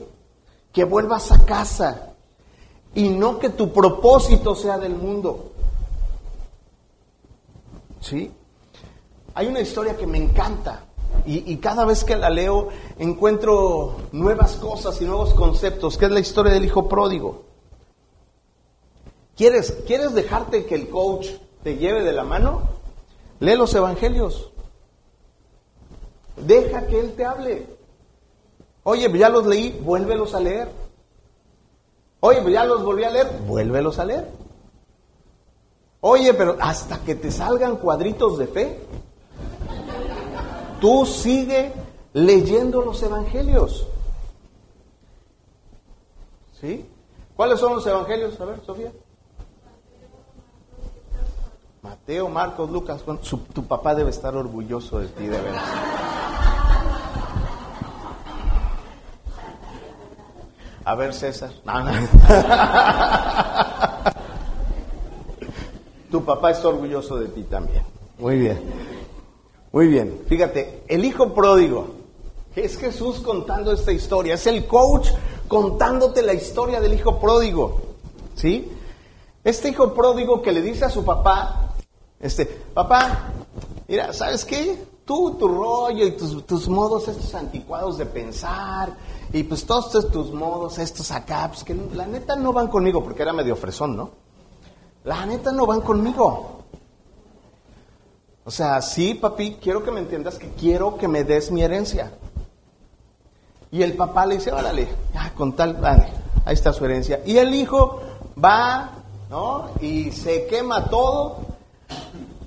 que 0.73 0.85
vuelvas 0.85 1.33
a 1.33 1.45
casa 1.45 2.15
y 2.95 3.09
no 3.09 3.39
que 3.39 3.51
tu 3.51 3.73
propósito 3.73 4.55
sea 4.55 4.79
del 4.79 4.95
mundo. 4.95 5.53
¿Sí? 8.01 8.31
Hay 9.35 9.49
una 9.49 9.61
historia 9.61 9.97
que 9.97 10.07
me 10.07 10.19
encanta 10.19 10.86
y, 11.25 11.57
cada 11.57 11.85
vez 11.85 12.05
que 12.05 12.17
la 12.17 12.31
leo 12.31 12.69
encuentro 12.99 13.97
nuevas 14.13 14.57
cosas 14.57 15.01
y 15.01 15.05
nuevos 15.05 15.35
conceptos, 15.35 15.97
que 15.97 16.07
es 16.07 16.11
la 16.11 16.21
historia 16.21 16.53
del 16.53 16.65
hijo 16.65 16.89
pródigo. 16.89 17.45
¿Quieres, 19.37 19.73
¿Quieres 19.87 20.15
dejarte 20.15 20.67
que 20.67 20.75
el 20.75 20.89
coach 20.89 21.29
te 21.63 21.77
lleve 21.77 22.03
de 22.03 22.13
la 22.13 22.25
mano? 22.25 22.63
Lee 23.41 23.57
los 23.57 23.75
evangelios. 23.75 24.51
Deja 26.37 26.87
que 26.87 27.01
Él 27.01 27.15
te 27.15 27.25
hable. 27.25 27.67
Oye, 28.83 29.11
ya 29.19 29.29
los 29.29 29.47
leí, 29.47 29.79
vuélvelos 29.83 30.35
a 30.35 30.41
leer. 30.41 30.71
Oye, 32.21 32.51
ya 32.51 32.65
los 32.65 32.85
volví 32.85 33.05
a 33.05 33.11
leer, 33.11 33.31
vuélvelos 33.47 33.99
a 33.99 34.05
leer. 34.05 34.29
Oye, 36.01 36.35
pero 36.35 36.57
hasta 36.61 36.99
que 37.01 37.15
te 37.15 37.31
salgan 37.31 37.77
cuadritos 37.77 38.39
de 38.39 38.47
fe, 38.47 38.81
tú 40.81 41.07
sigue 41.07 41.73
leyendo 42.13 42.83
los 42.83 43.03
evangelios. 43.03 43.87
¿Sí? 46.61 46.89
¿Cuáles 47.35 47.61
son 47.61 47.75
los 47.75 47.87
evangelios? 47.87 48.41
A 48.41 48.45
ver, 48.47 48.61
Sofía. 48.65 48.93
Mateo, 51.83 52.29
Marcos, 52.29 52.71
Lucas, 52.71 53.05
tu 53.53 53.67
papá 53.67 53.95
debe 53.95 54.11
estar 54.11 54.35
orgulloso 54.35 54.99
de 54.99 55.09
ti, 55.09 55.27
de 55.27 55.41
verdad. 55.41 56.07
A 60.87 60.95
ver, 60.95 61.13
César. 61.13 61.51
tu 66.13 66.25
papá 66.25 66.53
está 66.53 66.69
orgulloso 66.69 67.19
de 67.19 67.27
ti 67.27 67.43
también. 67.43 67.83
Muy 68.19 68.39
bien. 68.39 68.63
Muy 69.77 69.89
bien. 69.89 70.23
Fíjate, 70.27 70.85
el 70.89 71.05
hijo 71.05 71.35
pródigo 71.35 71.89
es 72.55 72.79
Jesús 72.79 73.21
contando 73.21 73.73
esta 73.73 73.93
historia. 73.93 74.33
Es 74.33 74.47
el 74.47 74.67
coach 74.67 75.11
contándote 75.49 76.23
la 76.23 76.33
historia 76.33 76.81
del 76.81 76.95
hijo 76.95 77.21
pródigo. 77.21 77.83
¿Sí? 78.37 78.73
Este 79.45 79.69
hijo 79.69 79.93
pródigo 79.93 80.41
que 80.41 80.51
le 80.51 80.63
dice 80.63 80.87
a 80.87 80.89
su 80.89 81.05
papá, 81.05 81.75
este, 82.19 82.47
papá, 82.47 83.35
mira, 83.87 84.15
¿sabes 84.15 84.47
qué? 84.47 84.83
Tú, 85.05 85.33
tu 85.39 85.47
rollo 85.47 86.07
y 86.07 86.13
tus, 86.13 86.69
modos 86.71 87.09
estos 87.09 87.35
anticuados 87.35 87.99
de 87.99 88.07
pensar 88.07 88.97
y 89.31 89.43
pues 89.43 89.67
todos 89.67 90.11
tus 90.11 90.33
modos 90.33 90.79
estos 90.79 91.11
acá, 91.11 91.49
pues 91.49 91.65
que 91.65 91.77
la 91.93 92.07
neta 92.07 92.35
no 92.35 92.55
van 92.55 92.69
conmigo 92.69 93.05
porque 93.05 93.25
era 93.25 93.35
medio 93.35 93.55
fresón, 93.55 93.95
¿no? 93.95 94.11
La 95.05 95.27
neta 95.27 95.53
no 95.53 95.67
van 95.67 95.83
conmigo. 95.83 96.65
O 98.47 98.51
sea, 98.51 98.81
sí, 98.81 99.13
papi, 99.13 99.59
quiero 99.61 99.85
que 99.85 99.91
me 99.91 100.01
entiendas 100.01 100.39
que 100.39 100.49
quiero 100.51 100.97
que 100.97 101.09
me 101.09 101.25
des 101.25 101.51
mi 101.51 101.63
herencia. 101.63 102.13
Y 103.71 103.83
el 103.83 103.93
papá 103.95 104.25
le 104.25 104.37
dice, 104.37 104.53
órale, 104.53 104.89
ya, 105.13 105.35
con 105.35 105.55
tal, 105.55 105.75
vale, 105.75 106.07
ahí 106.47 106.55
está 106.55 106.73
su 106.73 106.87
herencia. 106.87 107.21
Y 107.27 107.37
el 107.37 107.55
hijo 107.55 108.01
va, 108.43 108.93
¿no? 109.29 109.71
Y 109.81 110.13
se 110.13 110.47
quema 110.47 110.87
todo 110.87 111.57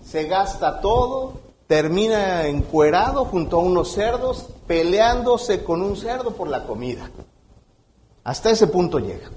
se 0.10 0.24
gasta 0.24 0.82
todo, 0.82 1.34
termina 1.68 2.48
encuerado 2.48 3.26
junto 3.26 3.58
a 3.58 3.60
unos 3.60 3.94
cerdos, 3.94 4.48
peleándose 4.66 5.64
con 5.64 5.84
un 5.84 5.96
cerdo 5.96 6.32
por 6.32 6.48
la 6.48 6.64
comida. 6.64 7.12
Hasta 8.24 8.50
ese 8.50 8.66
punto 8.68 8.98
llega. 8.98 9.30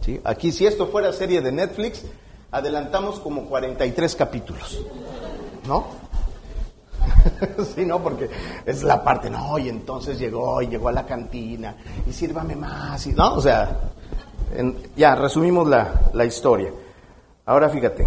¿Sí? 0.00 0.20
Aquí 0.24 0.52
si 0.52 0.66
esto 0.66 0.86
fuera 0.86 1.12
serie 1.12 1.42
de 1.42 1.52
Netflix, 1.52 2.02
adelantamos 2.50 3.20
como 3.20 3.44
43 3.44 4.16
capítulos. 4.16 4.80
¿No? 5.66 5.86
sí, 7.74 7.84
no, 7.84 8.02
porque 8.02 8.28
es 8.66 8.82
la 8.82 9.02
parte, 9.02 9.30
no, 9.30 9.58
y 9.58 9.68
entonces 9.68 10.18
llegó 10.18 10.62
y 10.62 10.68
llegó 10.68 10.88
a 10.88 10.92
la 10.92 11.06
cantina 11.06 11.76
y 12.06 12.12
sírvame 12.12 12.56
más, 12.56 13.06
y 13.06 13.12
no, 13.12 13.34
o 13.34 13.40
sea, 13.40 13.80
ya 14.96 15.14
resumimos 15.14 15.68
la, 15.68 16.10
la 16.12 16.24
historia. 16.24 16.72
Ahora 17.46 17.68
fíjate, 17.68 18.06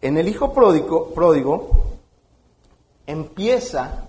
en 0.00 0.18
el 0.18 0.28
hijo 0.28 0.52
pródigo, 0.52 1.12
pródigo 1.14 1.98
empieza 3.06 4.06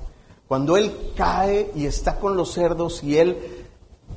cuando 0.48 0.78
él 0.78 1.12
cae 1.15 1.72
y 1.76 1.86
está 1.86 2.20
con 2.20 2.38
los 2.38 2.54
cerdos 2.54 3.04
y 3.04 3.17
él, 3.17 3.65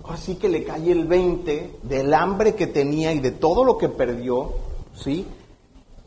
así 0.08 0.36
que 0.36 0.48
le 0.48 0.64
cae 0.64 0.92
el 0.92 1.06
20 1.06 1.78
del 1.82 2.14
hambre 2.14 2.54
que 2.54 2.66
tenía 2.66 3.12
y 3.12 3.20
de 3.20 3.32
todo 3.32 3.64
lo 3.64 3.78
que 3.78 3.88
perdió, 3.88 4.52
¿sí? 4.94 5.26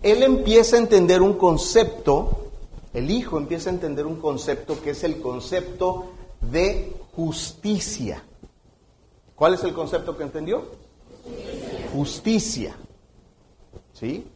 Él 0.04 0.22
empieza 0.22 0.76
a 0.76 0.80
entender 0.80 1.22
un 1.22 1.34
concepto, 1.34 2.50
el 2.94 3.10
hijo 3.10 3.38
empieza 3.38 3.70
a 3.70 3.74
entender 3.74 4.06
un 4.06 4.18
concepto 4.18 4.82
que 4.82 4.92
es 4.92 5.04
el 5.04 5.22
concepto 5.22 6.12
de 6.42 6.94
justicia. 7.16 8.24
¿Cuál 9.36 9.54
es 9.54 9.64
el 9.64 9.74
concepto 9.74 10.16
que 10.18 10.24
entendió? 10.24 10.66
Justicia. 11.94 11.94
justicia. 11.94 12.76
¿Sí? 13.94 14.28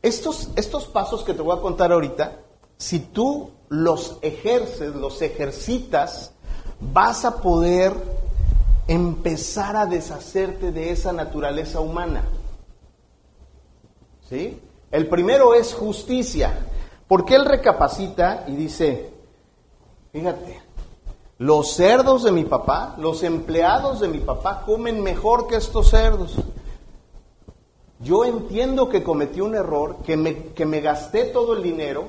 Estos, 0.00 0.48
estos 0.56 0.86
pasos 0.86 1.22
que 1.22 1.34
te 1.34 1.42
voy 1.42 1.56
a 1.56 1.60
contar 1.60 1.92
ahorita, 1.92 2.40
si 2.78 2.98
tú 2.98 3.50
los 3.68 4.18
ejerces, 4.22 4.94
los 4.94 5.20
ejercitas, 5.22 6.32
vas 6.80 7.24
a 7.24 7.40
poder 7.40 7.92
empezar 8.88 9.76
a 9.76 9.86
deshacerte 9.86 10.72
de 10.72 10.90
esa 10.90 11.12
naturaleza 11.12 11.80
humana. 11.80 12.24
¿Sí? 14.28 14.58
El 14.92 15.08
primero 15.08 15.54
es 15.54 15.72
justicia, 15.72 16.54
porque 17.08 17.34
él 17.34 17.46
recapacita 17.46 18.44
y 18.46 18.54
dice, 18.54 19.10
fíjate, 20.12 20.60
los 21.38 21.72
cerdos 21.72 22.22
de 22.22 22.30
mi 22.30 22.44
papá, 22.44 22.94
los 22.98 23.22
empleados 23.22 24.00
de 24.00 24.08
mi 24.08 24.18
papá 24.18 24.62
comen 24.66 25.02
mejor 25.02 25.48
que 25.48 25.56
estos 25.56 25.88
cerdos. 25.88 26.36
Yo 28.00 28.26
entiendo 28.26 28.90
que 28.90 29.02
cometí 29.02 29.40
un 29.40 29.54
error, 29.54 29.96
que 30.04 30.18
me, 30.18 30.48
que 30.48 30.66
me 30.66 30.80
gasté 30.80 31.24
todo 31.24 31.54
el 31.54 31.62
dinero, 31.62 32.04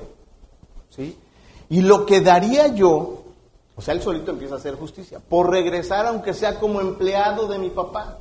¿sí? 0.90 1.18
Y 1.70 1.80
lo 1.80 2.04
que 2.04 2.20
daría 2.20 2.68
yo, 2.68 3.22
o 3.74 3.80
sea, 3.80 3.94
él 3.94 4.02
solito 4.02 4.30
empieza 4.30 4.56
a 4.56 4.58
hacer 4.58 4.74
justicia, 4.74 5.20
por 5.26 5.50
regresar 5.50 6.04
aunque 6.04 6.34
sea 6.34 6.60
como 6.60 6.82
empleado 6.82 7.48
de 7.48 7.58
mi 7.58 7.70
papá. 7.70 8.18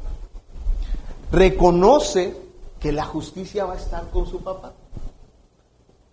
Reconoce 1.31 2.43
que 2.83 2.91
la 2.91 3.05
justicia 3.05 3.63
va 3.63 3.73
a 3.73 3.77
estar 3.77 4.09
con 4.09 4.27
su 4.27 4.43
papá. 4.43 4.73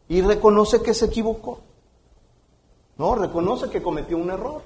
Y 0.09 0.23
reconoce 0.23 0.81
que 0.81 0.95
se 0.95 1.07
equivocó. 1.07 1.59
¿No? 2.97 3.17
Reconoce 3.17 3.69
que 3.69 3.83
cometió 3.83 4.17
un 4.17 4.31
error. 4.31 4.63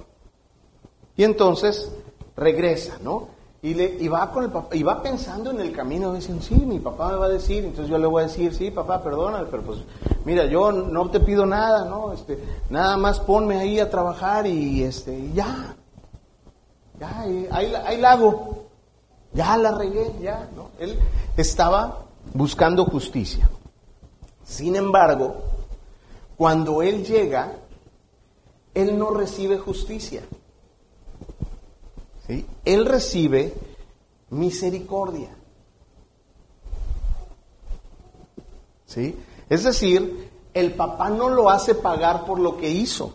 Y 1.17 1.25
entonces 1.25 1.91
regresa, 2.37 2.99
¿no? 3.03 3.29
Y, 3.63 3.73
le, 3.73 4.07
va 4.11 4.31
con 4.31 4.45
el 4.45 4.51
papá, 4.51 4.77
y 4.77 4.83
va 4.83 5.03
pensando 5.03 5.51
en 5.51 5.61
el 5.61 5.73
camino, 5.73 6.13
diciendo, 6.13 6.43
sí, 6.43 6.55
mi 6.55 6.79
papá 6.81 7.13
me 7.13 7.17
va 7.17 7.27
a 7.27 7.31
decir, 7.31 7.65
entonces 7.65 7.89
yo 7.89 7.97
le 7.97 8.07
voy 8.07 8.23
a 8.23 8.27
decir, 8.27 8.55
sí, 8.55 8.71
papá, 8.71 9.03
perdóname, 9.03 9.47
pero 9.51 9.63
pues, 9.63 9.79
mira, 10.27 10.45
yo 10.45 10.71
no 10.71 11.09
te 11.09 11.21
pido 11.21 11.47
nada, 11.47 11.87
¿no? 11.87 12.13
Este, 12.13 12.39
nada 12.69 12.99
más 12.99 13.21
ponme 13.21 13.59
ahí 13.59 13.81
a 13.81 13.89
trabajar 13.89 14.47
y 14.47 14.83
este, 14.83 15.33
ya, 15.33 15.75
ya, 17.01 17.21
ahí, 17.21 17.49
ahí, 17.51 17.99
la 17.99 18.13
hago. 18.13 18.54
Ya 19.35 19.57
la 19.57 19.73
regué, 19.73 20.15
ya, 20.23 20.49
¿no? 20.55 20.71
Él 20.79 20.97
estaba 21.37 22.05
buscando 22.33 22.85
justicia. 22.85 23.51
Sin 24.45 24.77
embargo, 24.77 25.43
cuando 26.37 26.83
él 26.83 27.05
llega, 27.05 27.53
él 28.75 28.97
no 28.97 29.11
recibe 29.11 29.59
justicia. 29.59 30.23
¿Sí? 32.27 32.47
Él 32.65 32.87
recibe 32.87 33.55
misericordia. 34.31 35.31
¿Sí? 38.87 39.19
Es 39.49 39.65
decir, 39.65 40.31
el 40.55 40.75
papá 40.75 41.11
no 41.11 41.29
lo 41.29 41.51
hace 41.51 41.75
pagar 41.75 42.25
por 42.25 42.39
lo 42.39 42.57
que 42.57 42.71
hizo. 42.71 43.15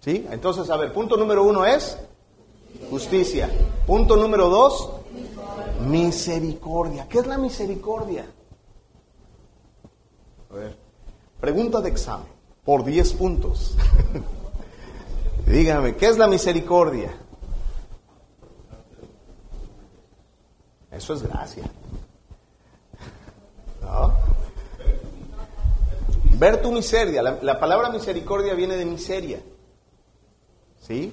¿Sí? 0.00 0.26
Entonces, 0.30 0.68
a 0.68 0.76
ver, 0.76 0.92
punto 0.92 1.16
número 1.16 1.44
uno 1.44 1.64
es 1.64 1.96
justicia. 2.90 3.50
Punto 3.86 4.16
número 4.16 4.48
dos, 4.48 4.90
misericordia. 5.86 7.06
¿Qué 7.08 7.18
es 7.18 7.26
la 7.26 7.38
misericordia? 7.38 8.26
A 10.50 10.54
ver, 10.54 10.76
pregunta 11.40 11.80
de 11.80 11.90
examen, 11.90 12.28
por 12.64 12.84
10 12.84 13.12
puntos. 13.14 13.76
Dígame, 15.46 15.96
¿qué 15.96 16.06
es 16.06 16.18
la 16.18 16.26
misericordia? 16.26 17.12
Eso 20.90 21.14
es 21.14 21.22
gracia. 21.22 21.64
Ver 26.38 26.62
tu 26.62 26.70
miseria. 26.70 27.20
La, 27.20 27.38
la, 27.42 27.58
palabra 27.58 27.90
misericordia 27.90 28.54
viene 28.54 28.76
de 28.76 28.84
miseria. 28.84 29.40
¿Sí? 30.80 31.12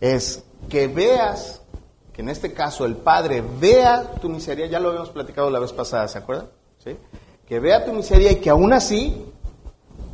Es 0.00 0.44
que 0.68 0.88
veas, 0.88 1.62
que 2.12 2.22
en 2.22 2.28
este 2.28 2.52
caso 2.52 2.84
el 2.84 2.96
Padre 2.96 3.42
vea 3.60 4.12
tu 4.20 4.28
miseria, 4.28 4.66
ya 4.66 4.80
lo 4.80 4.88
habíamos 4.88 5.10
platicado 5.10 5.50
la 5.50 5.58
vez 5.58 5.72
pasada, 5.72 6.08
¿se 6.08 6.18
acuerdan? 6.18 6.48
¿Sí? 6.82 6.96
Que 7.46 7.60
vea 7.60 7.84
tu 7.84 7.92
miseria 7.92 8.32
y 8.32 8.36
que 8.36 8.50
aún 8.50 8.72
así 8.72 9.26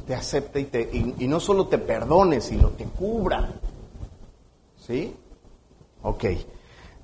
te 0.06 0.14
acepte 0.14 0.60
y, 0.60 0.64
te, 0.64 0.82
y, 0.92 1.14
y 1.18 1.28
no 1.28 1.40
solo 1.40 1.66
te 1.66 1.78
perdone, 1.78 2.40
sino 2.40 2.68
te 2.70 2.84
cubra. 2.84 3.50
¿Sí? 4.86 5.14
Ok. 6.02 6.24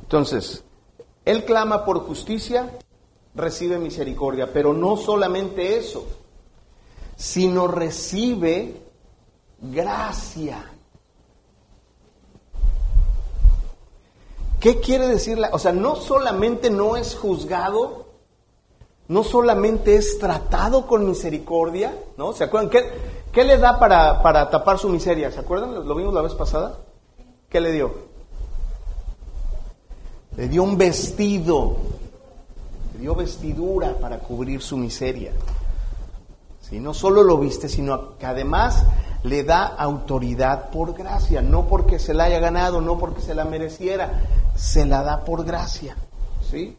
Entonces, 0.00 0.64
Él 1.24 1.44
clama 1.44 1.84
por 1.84 2.00
justicia, 2.00 2.70
recibe 3.34 3.78
misericordia, 3.78 4.52
pero 4.52 4.72
no 4.72 4.96
solamente 4.96 5.76
eso, 5.76 6.06
sino 7.16 7.66
recibe 7.66 8.74
gracia. 9.60 10.77
¿Qué 14.60 14.80
quiere 14.80 15.06
decir? 15.06 15.38
La, 15.38 15.50
o 15.52 15.58
sea, 15.58 15.72
no 15.72 15.96
solamente 15.96 16.70
no 16.70 16.96
es 16.96 17.14
juzgado, 17.14 18.06
no 19.06 19.22
solamente 19.22 19.94
es 19.96 20.18
tratado 20.18 20.86
con 20.86 21.06
misericordia, 21.06 21.96
¿no? 22.16 22.32
¿Se 22.32 22.44
acuerdan? 22.44 22.70
¿Qué, 22.70 22.90
qué 23.32 23.44
le 23.44 23.58
da 23.58 23.78
para, 23.78 24.22
para, 24.22 24.50
tapar 24.50 24.78
su 24.78 24.88
miseria? 24.88 25.30
¿Se 25.30 25.40
acuerdan? 25.40 25.86
¿Lo 25.86 25.94
vimos 25.94 26.12
la 26.12 26.22
vez 26.22 26.34
pasada? 26.34 26.78
¿Qué 27.48 27.60
le 27.60 27.72
dio? 27.72 28.08
Le 30.36 30.48
dio 30.48 30.62
un 30.62 30.76
vestido, 30.76 31.76
le 32.94 33.00
dio 33.00 33.14
vestidura 33.14 33.96
para 34.00 34.18
cubrir 34.18 34.60
su 34.60 34.76
miseria. 34.76 35.32
¿Sí? 36.60 36.80
No 36.80 36.92
solo 36.92 37.22
lo 37.22 37.38
viste, 37.38 37.68
sino 37.68 38.18
que 38.18 38.26
además 38.26 38.84
le 39.22 39.44
da 39.44 39.66
autoridad 39.66 40.70
por 40.70 40.94
gracia, 40.94 41.42
no 41.42 41.66
porque 41.66 41.98
se 41.98 42.14
la 42.14 42.24
haya 42.24 42.38
ganado, 42.38 42.80
no 42.80 42.98
porque 42.98 43.20
se 43.20 43.34
la 43.34 43.44
mereciera, 43.44 44.22
se 44.54 44.86
la 44.86 45.02
da 45.02 45.24
por 45.24 45.44
gracia. 45.44 45.96
¿Sí? 46.50 46.76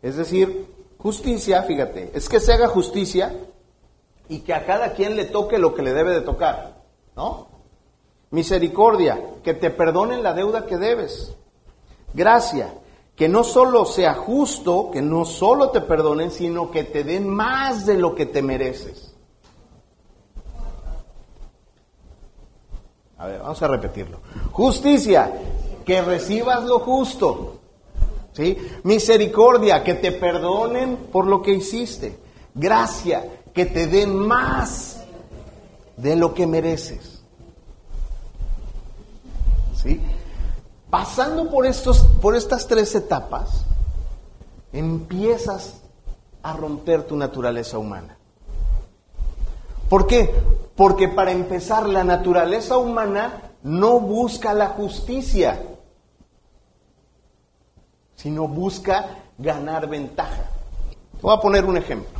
Es 0.00 0.16
decir, 0.16 0.66
justicia, 0.98 1.62
fíjate, 1.62 2.10
es 2.14 2.28
que 2.28 2.40
se 2.40 2.52
haga 2.52 2.68
justicia 2.68 3.34
y 4.28 4.40
que 4.40 4.54
a 4.54 4.64
cada 4.64 4.92
quien 4.92 5.16
le 5.16 5.24
toque 5.24 5.58
lo 5.58 5.74
que 5.74 5.82
le 5.82 5.92
debe 5.92 6.12
de 6.12 6.22
tocar, 6.22 6.82
¿no? 7.16 7.48
Misericordia, 8.30 9.20
que 9.44 9.52
te 9.52 9.70
perdonen 9.70 10.22
la 10.22 10.32
deuda 10.32 10.66
que 10.66 10.78
debes. 10.78 11.34
Gracia, 12.14 12.72
que 13.14 13.28
no 13.28 13.44
solo 13.44 13.84
sea 13.84 14.14
justo, 14.14 14.90
que 14.90 15.02
no 15.02 15.24
solo 15.24 15.70
te 15.70 15.82
perdonen, 15.82 16.30
sino 16.30 16.70
que 16.70 16.84
te 16.84 17.04
den 17.04 17.28
más 17.28 17.84
de 17.84 17.98
lo 17.98 18.14
que 18.14 18.26
te 18.26 18.40
mereces. 18.40 19.11
A 23.22 23.26
ver, 23.26 23.38
vamos 23.38 23.62
a 23.62 23.68
repetirlo. 23.68 24.18
Justicia, 24.50 25.32
que 25.84 26.02
recibas 26.02 26.64
lo 26.64 26.80
justo. 26.80 27.60
¿Sí? 28.32 28.58
Misericordia, 28.82 29.84
que 29.84 29.94
te 29.94 30.10
perdonen 30.10 30.96
por 31.12 31.28
lo 31.28 31.40
que 31.40 31.52
hiciste. 31.52 32.18
Gracia, 32.52 33.24
que 33.54 33.66
te 33.66 33.86
den 33.86 34.16
más 34.16 35.04
de 35.96 36.16
lo 36.16 36.34
que 36.34 36.48
mereces. 36.48 37.22
¿Sí? 39.80 40.00
Pasando 40.90 41.48
por, 41.48 41.64
estos, 41.64 42.02
por 42.20 42.34
estas 42.34 42.66
tres 42.66 42.92
etapas, 42.96 43.64
empiezas 44.72 45.80
a 46.42 46.54
romper 46.54 47.04
tu 47.04 47.14
naturaleza 47.14 47.78
humana. 47.78 48.16
¿Por 49.92 50.06
qué? 50.06 50.34
Porque 50.74 51.06
para 51.06 51.32
empezar, 51.32 51.86
la 51.86 52.02
naturaleza 52.02 52.78
humana 52.78 53.52
no 53.62 54.00
busca 54.00 54.54
la 54.54 54.68
justicia, 54.68 55.62
sino 58.16 58.48
busca 58.48 59.18
ganar 59.36 59.90
ventaja. 59.90 60.44
Te 61.12 61.18
voy 61.20 61.36
a 61.36 61.40
poner 61.40 61.66
un 61.66 61.76
ejemplo. 61.76 62.18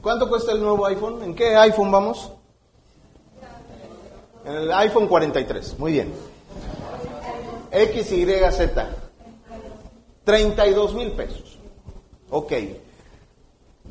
¿Cuánto 0.00 0.26
cuesta 0.26 0.52
el 0.52 0.62
nuevo 0.62 0.86
iPhone? 0.86 1.22
¿En 1.22 1.34
qué 1.34 1.54
iPhone 1.54 1.90
vamos? 1.90 2.32
En 4.46 4.54
el 4.54 4.72
iPhone 4.72 5.06
43. 5.06 5.78
Muy 5.78 5.92
bien. 5.92 6.14
XYZ. 7.72 8.70
32 10.24 10.94
mil 10.94 11.12
pesos. 11.12 11.58
Ok. 12.30 12.52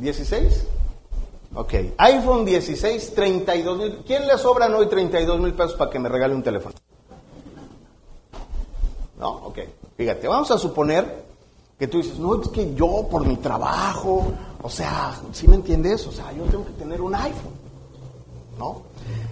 ¿16? 0.02 0.77
Ok. 1.58 1.74
iPhone 1.98 2.46
16, 2.46 3.16
32 3.16 3.78
mil. 3.80 3.98
¿Quién 4.06 4.28
le 4.28 4.38
sobran 4.38 4.76
hoy 4.76 4.86
32 4.86 5.40
mil 5.40 5.54
pesos 5.54 5.74
para 5.74 5.90
que 5.90 5.98
me 5.98 6.08
regale 6.08 6.36
un 6.36 6.44
teléfono? 6.44 6.76
No, 9.18 9.30
ok. 9.48 9.60
Fíjate, 9.98 10.28
vamos 10.28 10.52
a 10.52 10.60
suponer 10.60 11.26
que 11.80 11.88
tú 11.88 11.98
dices, 11.98 12.20
no, 12.20 12.40
es 12.40 12.50
que 12.50 12.76
yo 12.76 13.08
por 13.10 13.26
mi 13.26 13.38
trabajo, 13.38 14.32
o 14.62 14.70
sea, 14.70 15.20
¿sí 15.32 15.48
me 15.48 15.56
entiendes? 15.56 16.06
O 16.06 16.12
sea, 16.12 16.32
yo 16.32 16.44
tengo 16.44 16.64
que 16.64 16.74
tener 16.74 17.02
un 17.02 17.16
iPhone, 17.16 17.56
¿no? 18.60 18.84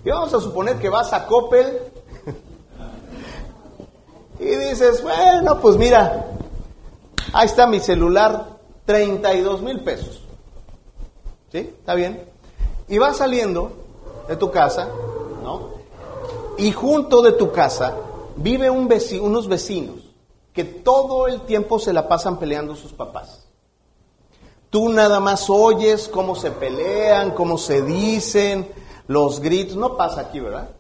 Y 0.04 0.10
vamos 0.10 0.34
a 0.34 0.40
suponer 0.40 0.80
que 0.80 0.90
vas 0.90 1.14
a 1.14 1.28
Coppel 1.28 1.78
y 4.40 4.46
dices, 4.46 5.04
bueno, 5.04 5.62
pues 5.62 5.78
mira, 5.78 6.26
ahí 7.34 7.46
está 7.46 7.68
mi 7.68 7.80
celular, 7.80 8.58
32 8.86 9.62
mil 9.62 9.82
pesos. 9.82 10.25
¿Sí? 11.56 11.60
¿Está 11.60 11.96
bien? 11.96 12.22
Y 12.90 12.98
vas 12.98 13.16
saliendo 13.16 13.72
de 14.28 14.36
tu 14.36 14.52
casa, 14.52 14.90
¿no? 15.42 15.70
Y 16.58 16.74
junto 16.74 17.22
de 17.22 17.32
tu 17.32 17.54
casa 17.54 17.96
vive 18.36 18.70
un 18.70 18.90
vecino, 18.90 19.24
unos 19.24 19.48
vecinos 19.48 20.02
que 20.52 20.66
todo 20.66 21.28
el 21.28 21.40
tiempo 21.44 21.80
se 21.80 21.94
la 21.94 22.10
pasan 22.10 22.40
peleando 22.40 22.76
sus 22.76 22.92
papás. 22.92 23.48
Tú 24.70 24.90
nada 24.90 25.22
más 25.22 25.50
oyes 25.50 26.10
cómo 26.10 26.36
se 26.36 26.52
pelean, 26.52 27.32
cómo 27.32 27.58
se 27.58 27.82
dicen, 27.84 28.68
los 29.08 29.40
gritos, 29.40 29.78
no 29.78 29.96
pasa 29.96 30.20
aquí, 30.20 30.42
¿verdad? 30.42 30.72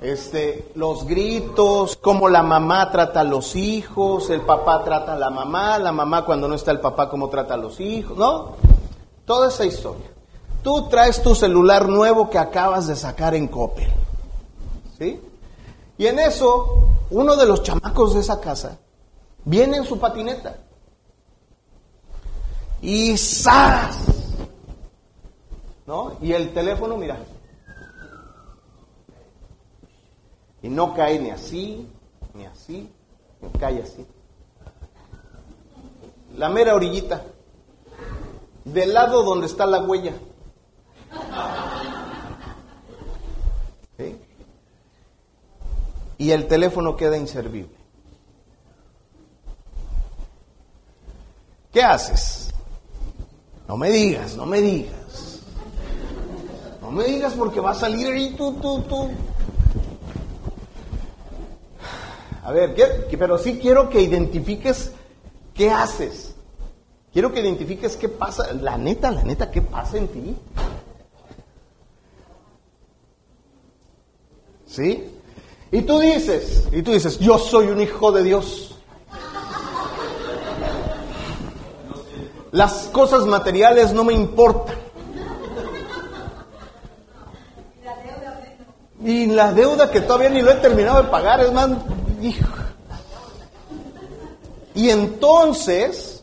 Este, 0.00 0.72
los 0.76 1.06
gritos, 1.06 1.98
cómo 1.98 2.30
la 2.30 2.42
mamá 2.42 2.90
trata 2.90 3.20
a 3.20 3.24
los 3.24 3.54
hijos, 3.54 4.30
el 4.30 4.40
papá 4.40 4.82
trata 4.82 5.12
a 5.12 5.18
la 5.18 5.28
mamá, 5.28 5.78
la 5.78 5.92
mamá 5.92 6.24
cuando 6.24 6.48
no 6.48 6.54
está 6.54 6.70
el 6.70 6.80
papá 6.80 7.10
cómo 7.10 7.28
trata 7.28 7.52
a 7.52 7.58
los 7.58 7.80
hijos, 7.80 8.16
¿no? 8.16 8.75
Toda 9.26 9.48
esa 9.48 9.64
historia. 9.64 10.06
Tú 10.62 10.88
traes 10.88 11.22
tu 11.22 11.34
celular 11.34 11.88
nuevo 11.88 12.30
que 12.30 12.38
acabas 12.38 12.86
de 12.86 12.96
sacar 12.96 13.34
en 13.34 13.48
Coppel. 13.48 13.92
¿Sí? 14.98 15.20
Y 15.98 16.06
en 16.06 16.18
eso, 16.18 16.88
uno 17.10 17.36
de 17.36 17.46
los 17.46 17.62
chamacos 17.62 18.14
de 18.14 18.20
esa 18.20 18.40
casa 18.40 18.78
viene 19.44 19.78
en 19.78 19.84
su 19.84 19.98
patineta. 19.98 20.58
Y 22.80 23.16
¡zas! 23.16 23.96
¿No? 25.86 26.16
Y 26.20 26.32
el 26.32 26.52
teléfono, 26.52 26.96
mira. 26.96 27.18
Y 30.62 30.68
no 30.68 30.94
cae 30.94 31.18
ni 31.18 31.30
así, 31.30 31.88
ni 32.34 32.44
así, 32.44 32.90
ni 33.40 33.48
cae 33.58 33.82
así. 33.82 34.06
La 36.36 36.48
mera 36.48 36.74
orillita 36.74 37.22
del 38.66 38.92
lado 38.92 39.22
donde 39.22 39.46
está 39.46 39.64
la 39.64 39.80
huella. 39.80 40.12
¿Sí? 43.96 44.16
Y 46.18 46.30
el 46.32 46.46
teléfono 46.48 46.96
queda 46.96 47.16
inservible. 47.16 47.74
¿Qué 51.72 51.82
haces? 51.82 52.52
No 53.68 53.76
me 53.76 53.90
digas, 53.90 54.36
no 54.36 54.46
me 54.46 54.60
digas. 54.60 55.40
No 56.80 56.90
me 56.90 57.04
digas 57.04 57.34
porque 57.34 57.60
va 57.60 57.70
a 57.70 57.74
salir 57.74 58.08
ahí 58.08 58.34
tú, 58.36 58.54
tú, 58.54 58.80
tú. 58.82 59.10
A 62.42 62.52
ver, 62.52 62.74
¿qué? 62.74 63.16
pero 63.16 63.38
sí 63.38 63.58
quiero 63.60 63.88
que 63.90 64.00
identifiques 64.00 64.92
qué 65.54 65.70
haces. 65.70 66.35
Quiero 67.16 67.32
que 67.32 67.40
identifiques 67.40 67.96
qué 67.96 68.10
pasa, 68.10 68.52
la 68.52 68.76
neta, 68.76 69.10
la 69.10 69.22
neta, 69.22 69.50
qué 69.50 69.62
pasa 69.62 69.96
en 69.96 70.08
ti. 70.08 70.36
¿Sí? 74.66 75.18
Y 75.72 75.80
tú 75.80 75.98
dices, 75.98 76.68
y 76.70 76.82
tú 76.82 76.92
dices, 76.92 77.18
yo 77.18 77.38
soy 77.38 77.68
un 77.68 77.80
hijo 77.80 78.12
de 78.12 78.22
Dios. 78.22 78.76
Las 82.52 82.90
cosas 82.92 83.24
materiales 83.24 83.94
no 83.94 84.04
me 84.04 84.12
importan. 84.12 84.76
Y 89.02 89.24
la 89.28 89.54
deuda 89.54 89.90
que 89.90 90.02
todavía 90.02 90.28
ni 90.28 90.42
lo 90.42 90.50
he 90.50 90.56
terminado 90.56 91.02
de 91.02 91.08
pagar, 91.08 91.40
es 91.40 91.50
más, 91.50 91.70
hijo. 92.20 92.52
Y 94.74 94.90
entonces, 94.90 96.15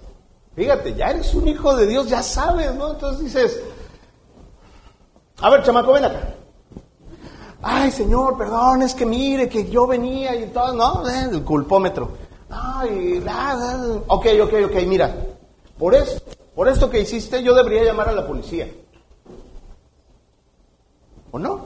fíjate, 0.55 0.93
ya 0.93 1.09
eres 1.09 1.33
un 1.33 1.47
hijo 1.47 1.75
de 1.75 1.87
Dios, 1.87 2.07
ya 2.09 2.21
sabes, 2.21 2.73
¿no? 2.75 2.91
Entonces 2.91 3.23
dices, 3.23 3.61
a 5.39 5.49
ver, 5.49 5.63
chamaco, 5.63 5.93
ven 5.93 6.05
acá. 6.05 6.35
Ay, 7.61 7.91
Señor, 7.91 8.37
perdón, 8.37 8.81
es 8.81 8.93
que 8.93 9.05
mire 9.05 9.47
que 9.47 9.69
yo 9.69 9.87
venía 9.87 10.35
y 10.35 10.47
todo, 10.47 10.73
¿no? 10.73 11.09
Eh, 11.09 11.29
el 11.31 11.43
culpómetro. 11.43 12.11
Ay, 12.49 13.23
ok, 14.07 14.25
ok, 14.43 14.53
ok, 14.65 14.75
mira. 14.85 15.15
Por 15.77 15.95
eso, 15.95 16.21
por 16.55 16.67
esto 16.67 16.89
que 16.89 16.99
hiciste, 16.99 17.41
yo 17.41 17.55
debería 17.55 17.83
llamar 17.83 18.09
a 18.09 18.11
la 18.11 18.27
policía. 18.27 18.69
¿O 21.31 21.39
no? 21.39 21.65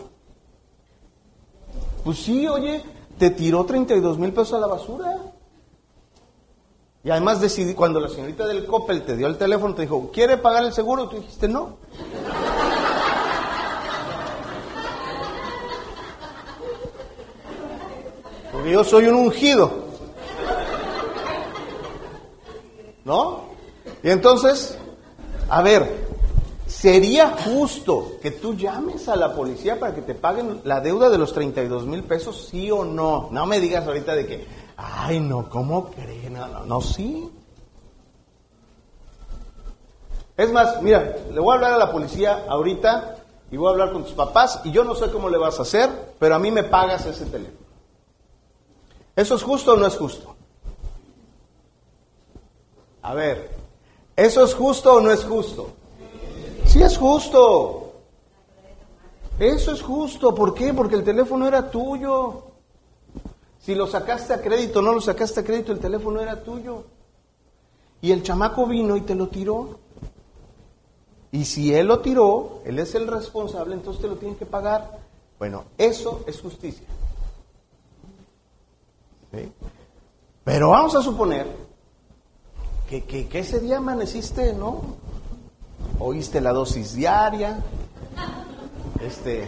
Pues 2.03 2.19
sí, 2.19 2.47
oye, 2.47 2.81
te 3.17 3.31
tiró 3.31 3.65
32 3.65 4.17
mil 4.17 4.31
pesos 4.31 4.53
a 4.53 4.59
la 4.59 4.67
basura. 4.67 5.17
Y 7.07 7.09
además 7.09 7.39
decidí, 7.39 7.73
cuando 7.73 8.01
la 8.01 8.09
señorita 8.09 8.45
del 8.45 8.65
Coppel 8.65 9.03
te 9.03 9.15
dio 9.15 9.27
el 9.27 9.37
teléfono, 9.37 9.73
te 9.73 9.83
dijo, 9.83 10.11
¿quiere 10.11 10.35
pagar 10.35 10.65
el 10.65 10.73
seguro? 10.73 11.07
Tú 11.07 11.15
dijiste, 11.15 11.47
no. 11.47 11.77
Porque 18.51 18.71
yo 18.71 18.83
soy 18.83 19.05
un 19.05 19.15
ungido. 19.15 19.71
¿No? 23.05 23.51
Y 24.03 24.09
entonces, 24.09 24.77
a 25.47 25.61
ver, 25.61 26.07
¿Sería 26.67 27.29
justo 27.29 28.17
que 28.21 28.31
tú 28.31 28.53
llames 28.53 29.07
a 29.07 29.15
la 29.15 29.33
policía 29.33 29.79
para 29.79 29.95
que 29.95 30.01
te 30.01 30.13
paguen 30.13 30.59
la 30.65 30.81
deuda 30.81 31.09
de 31.09 31.17
los 31.17 31.31
32 31.31 31.85
mil 31.85 32.03
pesos, 32.03 32.49
sí 32.51 32.69
o 32.69 32.83
no? 32.83 33.29
No 33.31 33.45
me 33.45 33.61
digas 33.61 33.87
ahorita 33.87 34.13
de 34.13 34.27
que, 34.27 34.45
ay, 34.77 35.19
no, 35.19 35.49
¿cómo 35.49 35.91
creen? 35.91 36.33
No, 36.33 36.65
no, 36.65 36.81
sí. 36.81 37.29
Es 40.37 40.51
más, 40.51 40.81
mira, 40.81 41.15
le 41.31 41.39
voy 41.39 41.51
a 41.51 41.55
hablar 41.55 41.73
a 41.73 41.77
la 41.77 41.91
policía 41.91 42.45
ahorita 42.47 43.17
y 43.49 43.57
voy 43.57 43.67
a 43.67 43.71
hablar 43.71 43.91
con 43.91 44.03
tus 44.03 44.13
papás 44.13 44.61
y 44.63 44.71
yo 44.71 44.83
no 44.83 44.93
sé 44.93 45.09
cómo 45.11 45.29
le 45.29 45.37
vas 45.37 45.57
a 45.57 45.63
hacer, 45.63 46.13
pero 46.19 46.35
a 46.35 46.39
mí 46.39 46.51
me 46.51 46.63
pagas 46.63 47.05
ese 47.07 47.25
teléfono. 47.25 47.57
¿Eso 49.15 49.33
es 49.33 49.41
justo 49.41 49.73
o 49.73 49.75
no 49.75 49.87
es 49.87 49.95
justo? 49.95 50.35
A 53.01 53.15
ver, 53.15 53.49
¿eso 54.15 54.43
es 54.43 54.53
justo 54.53 54.93
o 54.93 55.01
no 55.01 55.11
es 55.11 55.23
justo? 55.23 55.71
Sí 56.67 56.83
es 56.83 56.97
justo. 56.97 57.93
Eso 59.39 59.71
es 59.71 59.81
justo. 59.81 60.35
¿Por 60.35 60.53
qué? 60.53 60.73
Porque 60.73 60.95
el 60.95 61.03
teléfono 61.03 61.47
era 61.47 61.71
tuyo. 61.71 62.46
Si 63.67 63.75
lo 63.75 63.85
sacaste 63.85 64.33
a 64.33 64.41
crédito, 64.41 64.81
no 64.81 64.93
lo 64.93 65.01
sacaste 65.01 65.41
a 65.41 65.43
crédito, 65.43 65.73
el 65.73 65.79
teléfono 65.79 66.21
era 66.21 66.41
tuyo. 66.41 66.85
Y 67.99 68.13
el 68.13 68.23
chamaco 68.23 68.65
vino 68.65 68.95
y 68.95 69.01
te 69.01 69.13
lo 69.13 69.27
tiró. 69.27 69.79
Y 71.33 71.43
si 71.43 71.73
él 71.73 71.87
lo 71.87 71.99
tiró, 71.99 72.61
él 72.63 72.79
es 72.79 72.95
el 72.95 73.07
responsable, 73.07 73.73
entonces 73.73 74.01
te 74.01 74.07
lo 74.07 74.15
tiene 74.15 74.37
que 74.37 74.45
pagar. 74.45 74.99
Bueno, 75.37 75.65
eso 75.77 76.23
es 76.27 76.39
justicia. 76.39 76.87
Pero 80.45 80.69
vamos 80.69 80.95
a 80.95 81.01
suponer 81.01 81.45
que, 82.89 83.03
que 83.03 83.37
ese 83.37 83.59
día 83.59 83.79
amaneciste, 83.79 84.53
¿no? 84.53 84.95
oíste 85.99 86.39
la 86.39 86.53
dosis 86.53 86.93
diaria, 86.93 87.59
este, 89.01 89.45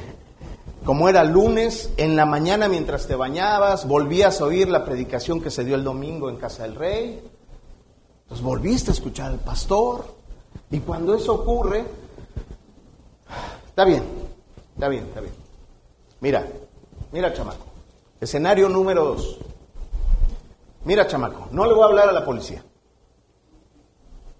como 0.85 1.09
era 1.09 1.23
lunes, 1.23 1.91
en 1.97 2.15
la 2.15 2.25
mañana 2.25 2.67
mientras 2.67 3.07
te 3.07 3.15
bañabas, 3.15 3.87
volvías 3.87 4.41
a 4.41 4.45
oír 4.45 4.69
la 4.69 4.85
predicación 4.85 5.41
que 5.41 5.51
se 5.51 5.63
dio 5.63 5.75
el 5.75 5.83
domingo 5.83 6.29
en 6.29 6.37
casa 6.37 6.63
del 6.63 6.75
rey, 6.75 7.21
entonces 8.23 8.45
volviste 8.45 8.91
a 8.91 8.93
escuchar 8.93 9.31
al 9.31 9.39
pastor, 9.39 10.05
y 10.71 10.79
cuando 10.79 11.15
eso 11.15 11.33
ocurre, 11.33 11.83
está 13.67 13.85
bien, 13.85 14.03
está 14.73 14.87
bien, 14.87 15.05
está 15.05 15.21
bien. 15.21 15.33
Mira, 16.21 16.47
mira 17.11 17.33
chamaco, 17.33 17.65
escenario 18.19 18.69
número 18.69 19.05
dos. 19.05 19.37
Mira 20.85 21.07
chamaco, 21.07 21.47
no 21.51 21.65
le 21.65 21.73
voy 21.73 21.83
a 21.83 21.87
hablar 21.87 22.09
a 22.09 22.13
la 22.13 22.23
policía, 22.23 22.63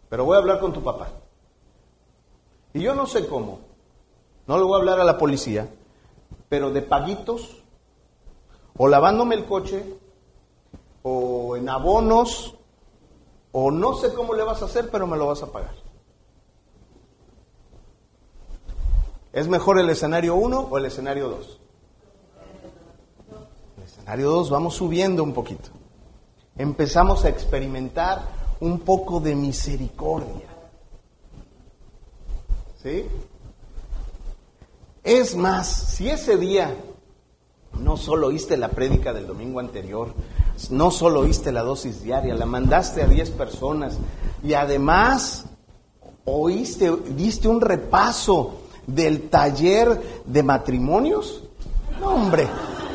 pero 0.08 0.24
voy 0.24 0.36
a 0.36 0.40
hablar 0.40 0.60
con 0.60 0.72
tu 0.72 0.82
papá. 0.82 1.10
Y 2.74 2.82
yo 2.82 2.96
no 2.96 3.06
sé 3.08 3.28
cómo, 3.28 3.60
no 4.48 4.58
le 4.58 4.64
voy 4.64 4.76
a 4.76 4.78
hablar 4.78 5.00
a 5.00 5.04
la 5.04 5.18
policía, 5.18 5.68
pero 6.50 6.72
de 6.72 6.82
paguitos, 6.82 7.64
o 8.76 8.88
lavándome 8.88 9.36
el 9.36 9.46
coche, 9.46 9.86
o 11.04 11.56
en 11.56 11.70
abonos, 11.70 12.56
o 13.52 13.72
no 13.72 13.94
sé 13.96 14.14
cómo 14.14 14.34
le 14.34 14.44
vas 14.44 14.62
a 14.62 14.66
hacer, 14.66 14.90
pero 14.92 15.08
me 15.08 15.18
lo 15.18 15.28
vas 15.28 15.44
a 15.44 15.52
pagar. 15.52 15.76
¿Es 19.32 19.48
mejor 19.48 19.80
el 19.80 19.90
escenario 19.90 20.36
1 20.36 20.60
o 20.72 20.78
el 20.78 20.86
escenario 20.86 21.30
2? 21.30 21.60
El 23.78 23.84
escenario 23.84 24.30
2 24.32 24.50
vamos 24.50 24.76
subiendo 24.76 25.24
un 25.24 25.34
poquito. 25.34 25.70
Empezamos 26.58 27.26
a 27.26 27.30
experimentar 27.30 28.22
un 28.60 28.80
poco 28.80 29.20
de 29.20 29.36
misericordia. 29.36 30.48
¿Sí? 32.82 33.06
Es 35.10 35.36
más, 35.36 35.68
si 35.68 36.08
ese 36.08 36.38
día 36.38 36.72
no 37.80 37.98
solo 37.98 38.28
oíste 38.28 38.58
la 38.58 38.70
prédica 38.70 39.12
del 39.12 39.26
domingo 39.26 39.60
anterior, 39.60 40.14
no 40.70 40.92
solo 40.92 41.22
oíste 41.22 41.52
la 41.52 41.64
dosis 41.64 42.04
diaria, 42.04 42.36
la 42.36 42.46
mandaste 42.46 43.02
a 43.02 43.08
10 43.08 43.32
personas 43.32 43.98
y 44.44 44.54
además 44.54 45.46
oíste, 46.26 46.96
diste 47.16 47.48
un 47.48 47.60
repaso 47.60 48.60
del 48.86 49.32
taller 49.32 50.00
de 50.26 50.44
matrimonios, 50.44 51.42
no 52.00 52.10
hombre, 52.10 52.48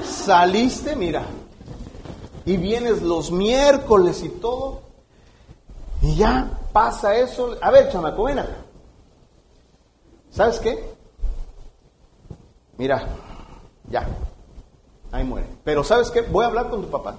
saliste, 0.08 0.94
mira, 0.94 1.24
y 2.44 2.56
vienes 2.58 3.02
los 3.02 3.32
miércoles 3.32 4.22
y 4.22 4.28
todo, 4.28 4.82
y 6.00 6.14
ya 6.14 6.60
pasa 6.72 7.16
eso. 7.16 7.56
A 7.60 7.72
ver, 7.72 7.90
chamaco, 7.90 8.22
ven. 8.22 8.38
¿Sabes 10.30 10.60
qué? 10.60 10.93
Mira, 12.76 13.06
ya, 13.88 14.06
ahí 15.12 15.24
muere. 15.24 15.46
Pero 15.64 15.84
¿sabes 15.84 16.10
qué? 16.10 16.22
Voy 16.22 16.44
a 16.44 16.48
hablar 16.48 16.70
con 16.70 16.82
tu 16.82 16.88
papá. 16.88 17.16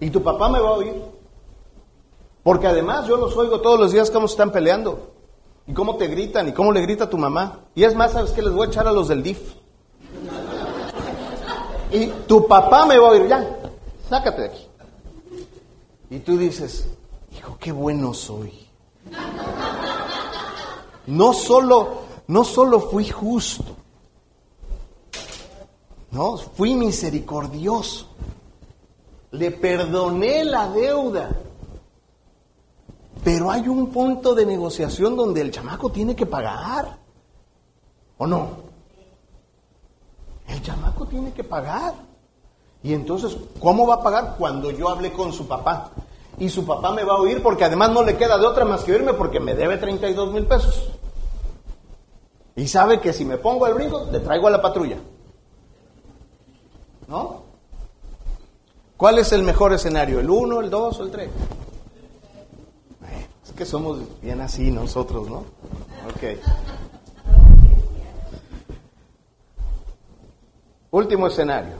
Y 0.00 0.10
tu 0.10 0.22
papá 0.22 0.48
me 0.48 0.60
va 0.60 0.68
a 0.68 0.72
oír. 0.72 0.94
Porque 2.42 2.66
además 2.66 3.06
yo 3.06 3.16
los 3.16 3.36
oigo 3.36 3.60
todos 3.60 3.78
los 3.78 3.92
días 3.92 4.10
cómo 4.10 4.26
están 4.26 4.52
peleando. 4.52 5.12
Y 5.66 5.72
cómo 5.72 5.96
te 5.96 6.06
gritan 6.06 6.48
y 6.48 6.52
cómo 6.52 6.72
le 6.72 6.80
grita 6.82 7.10
tu 7.10 7.18
mamá. 7.18 7.60
Y 7.74 7.84
es 7.84 7.94
más, 7.94 8.12
¿sabes 8.12 8.30
qué? 8.32 8.42
Les 8.42 8.52
voy 8.52 8.66
a 8.66 8.70
echar 8.70 8.86
a 8.86 8.92
los 8.92 9.08
del 9.08 9.22
DIF. 9.22 9.54
Y 11.90 12.06
tu 12.26 12.46
papá 12.46 12.86
me 12.86 12.98
va 12.98 13.08
a 13.08 13.10
oír. 13.10 13.26
Ya, 13.26 13.44
sácate 14.08 14.42
de 14.42 14.48
aquí. 14.48 14.66
Y 16.10 16.18
tú 16.20 16.36
dices, 16.36 16.88
hijo, 17.36 17.56
qué 17.58 17.72
bueno 17.72 18.14
soy. 18.14 18.66
No 21.06 21.32
solo, 21.32 22.02
no 22.26 22.44
solo 22.44 22.80
fui 22.80 23.08
justo, 23.08 23.75
no, 26.16 26.38
fui 26.38 26.74
misericordioso. 26.74 28.06
Le 29.32 29.50
perdoné 29.50 30.46
la 30.46 30.66
deuda. 30.70 31.28
Pero 33.22 33.50
hay 33.50 33.68
un 33.68 33.88
punto 33.88 34.34
de 34.34 34.46
negociación 34.46 35.14
donde 35.14 35.42
el 35.42 35.50
chamaco 35.50 35.90
tiene 35.90 36.16
que 36.16 36.24
pagar. 36.24 36.96
¿O 38.16 38.26
no? 38.26 38.48
El 40.48 40.62
chamaco 40.62 41.04
tiene 41.04 41.34
que 41.34 41.44
pagar. 41.44 41.92
Y 42.82 42.94
entonces, 42.94 43.36
¿cómo 43.60 43.86
va 43.86 43.96
a 43.96 44.02
pagar? 44.02 44.36
Cuando 44.38 44.70
yo 44.70 44.88
hablé 44.88 45.12
con 45.12 45.34
su 45.34 45.46
papá. 45.46 45.90
y 46.38 46.48
su 46.48 46.64
papá 46.64 46.92
me 46.92 47.04
va 47.04 47.14
a 47.14 47.20
oír 47.20 47.42
porque 47.42 47.64
además 47.64 47.90
no 47.90 48.02
le 48.02 48.16
queda 48.16 48.38
de 48.38 48.46
otra 48.46 48.64
más 48.64 48.84
que 48.84 48.92
oírme 48.92 49.12
porque 49.12 49.40
me 49.40 49.54
debe 49.54 49.76
32 49.76 50.32
mil 50.32 50.46
pesos. 50.46 50.88
Y 52.54 52.68
sabe 52.68 53.00
que 53.00 53.12
si 53.12 53.26
me 53.26 53.36
pongo 53.36 53.66
al 53.66 53.74
brinco, 53.74 54.06
le 54.10 54.20
traigo 54.20 54.46
a 54.46 54.50
la 54.50 54.62
patrulla. 54.62 54.96
¿No? 57.08 57.42
¿Cuál 58.96 59.18
es 59.18 59.32
el 59.32 59.42
mejor 59.42 59.72
escenario? 59.72 60.20
¿El 60.20 60.30
1, 60.30 60.60
el 60.60 60.70
2 60.70 61.00
o 61.00 61.02
el 61.04 61.10
3? 61.10 61.30
Es 63.44 63.52
que 63.52 63.64
somos 63.64 63.98
bien 64.20 64.40
así 64.40 64.70
nosotros, 64.70 65.28
¿no? 65.28 65.44
Ok. 66.08 66.40
Último 70.90 71.26
escenario. 71.26 71.76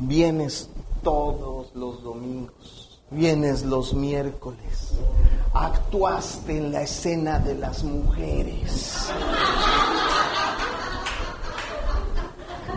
Vienes 0.00 0.68
todos 1.04 1.74
los 1.74 2.02
domingos, 2.02 3.00
vienes 3.10 3.62
los 3.62 3.94
miércoles, 3.94 4.94
actuaste 5.52 6.58
en 6.58 6.72
la 6.72 6.82
escena 6.82 7.38
de 7.38 7.54
las 7.54 7.84
mujeres, 7.84 9.08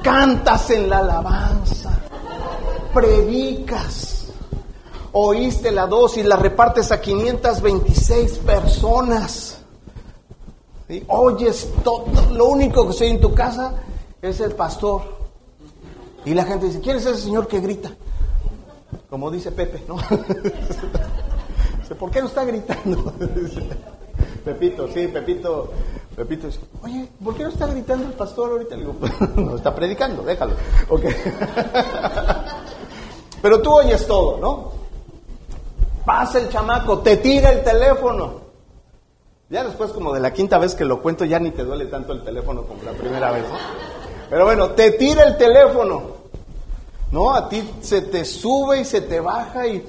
cantas 0.02 0.70
en 0.72 0.90
la 0.90 1.00
alabanza, 1.00 2.00
predicas, 2.94 4.28
oíste 5.12 5.72
la 5.72 5.88
dosis, 5.88 6.26
la 6.26 6.36
repartes 6.36 6.92
a 6.92 7.02
526 7.02 8.40
personas. 8.40 9.60
Oyes 11.08 11.70
todo, 11.84 12.06
lo 12.32 12.46
único 12.46 12.88
que 12.88 12.94
soy 12.94 13.10
en 13.10 13.20
tu 13.20 13.34
casa 13.34 13.74
es 14.22 14.40
el 14.40 14.54
pastor 14.54 15.18
y 16.26 16.34
la 16.34 16.46
gente 16.46 16.68
dice, 16.68 16.80
¿quién 16.82 16.98
es 16.98 17.06
ese 17.06 17.22
señor 17.22 17.48
que 17.48 17.60
grita? 17.60 17.92
Como 19.10 19.32
dice 19.32 19.52
Pepe, 19.52 19.84
¿no? 19.88 19.96
¿Por 22.00 22.12
qué 22.12 22.22
no 22.22 22.28
está 22.28 22.44
gritando? 22.44 23.14
Pepito, 24.46 24.88
sí, 24.94 25.08
Pepito, 25.08 25.72
Pepito 26.18 26.48
dice, 26.48 26.60
oye, 26.82 27.08
¿por 27.24 27.36
qué 27.36 27.44
no 27.44 27.50
está 27.50 27.68
gritando 27.68 28.08
el 28.08 28.14
pastor 28.14 28.50
ahorita? 28.50 28.76
Le 28.76 28.86
digo, 28.86 28.96
no 29.36 29.56
está 29.56 29.76
predicando, 29.76 30.24
déjalo. 30.24 30.56
Okay. 30.90 31.14
Pero 33.44 33.62
tú 33.62 33.72
oyes 33.72 34.08
todo, 34.08 34.40
¿no? 34.40 34.72
Pasa 36.04 36.40
el 36.40 36.50
chamaco, 36.50 36.98
te 37.02 37.18
tira 37.18 37.52
el 37.52 37.64
teléfono. 37.64 38.48
Ya 39.48 39.64
después, 39.64 39.92
como 39.92 40.12
de 40.12 40.20
la 40.20 40.34
quinta 40.34 40.58
vez 40.58 40.74
que 40.74 40.86
lo 40.86 41.04
cuento, 41.04 41.24
ya 41.24 41.38
ni 41.38 41.52
te 41.52 41.64
duele 41.64 41.86
tanto 41.86 42.14
el 42.14 42.24
teléfono 42.24 42.64
como 42.64 42.82
la 42.82 42.94
primera 42.94 43.30
vez, 43.30 43.48
¿no? 43.48 43.56
Pero 44.28 44.46
bueno, 44.46 44.72
te 44.72 44.94
tira 44.94 45.24
el 45.24 45.38
teléfono. 45.38 46.02
No, 47.12 47.32
a 47.32 47.48
ti 47.48 47.64
se 47.82 48.02
te 48.02 48.26
sube 48.26 48.82
y 48.82 48.86
se 48.86 49.02
te 49.02 49.20
baja 49.20 49.68
y... 49.68 49.86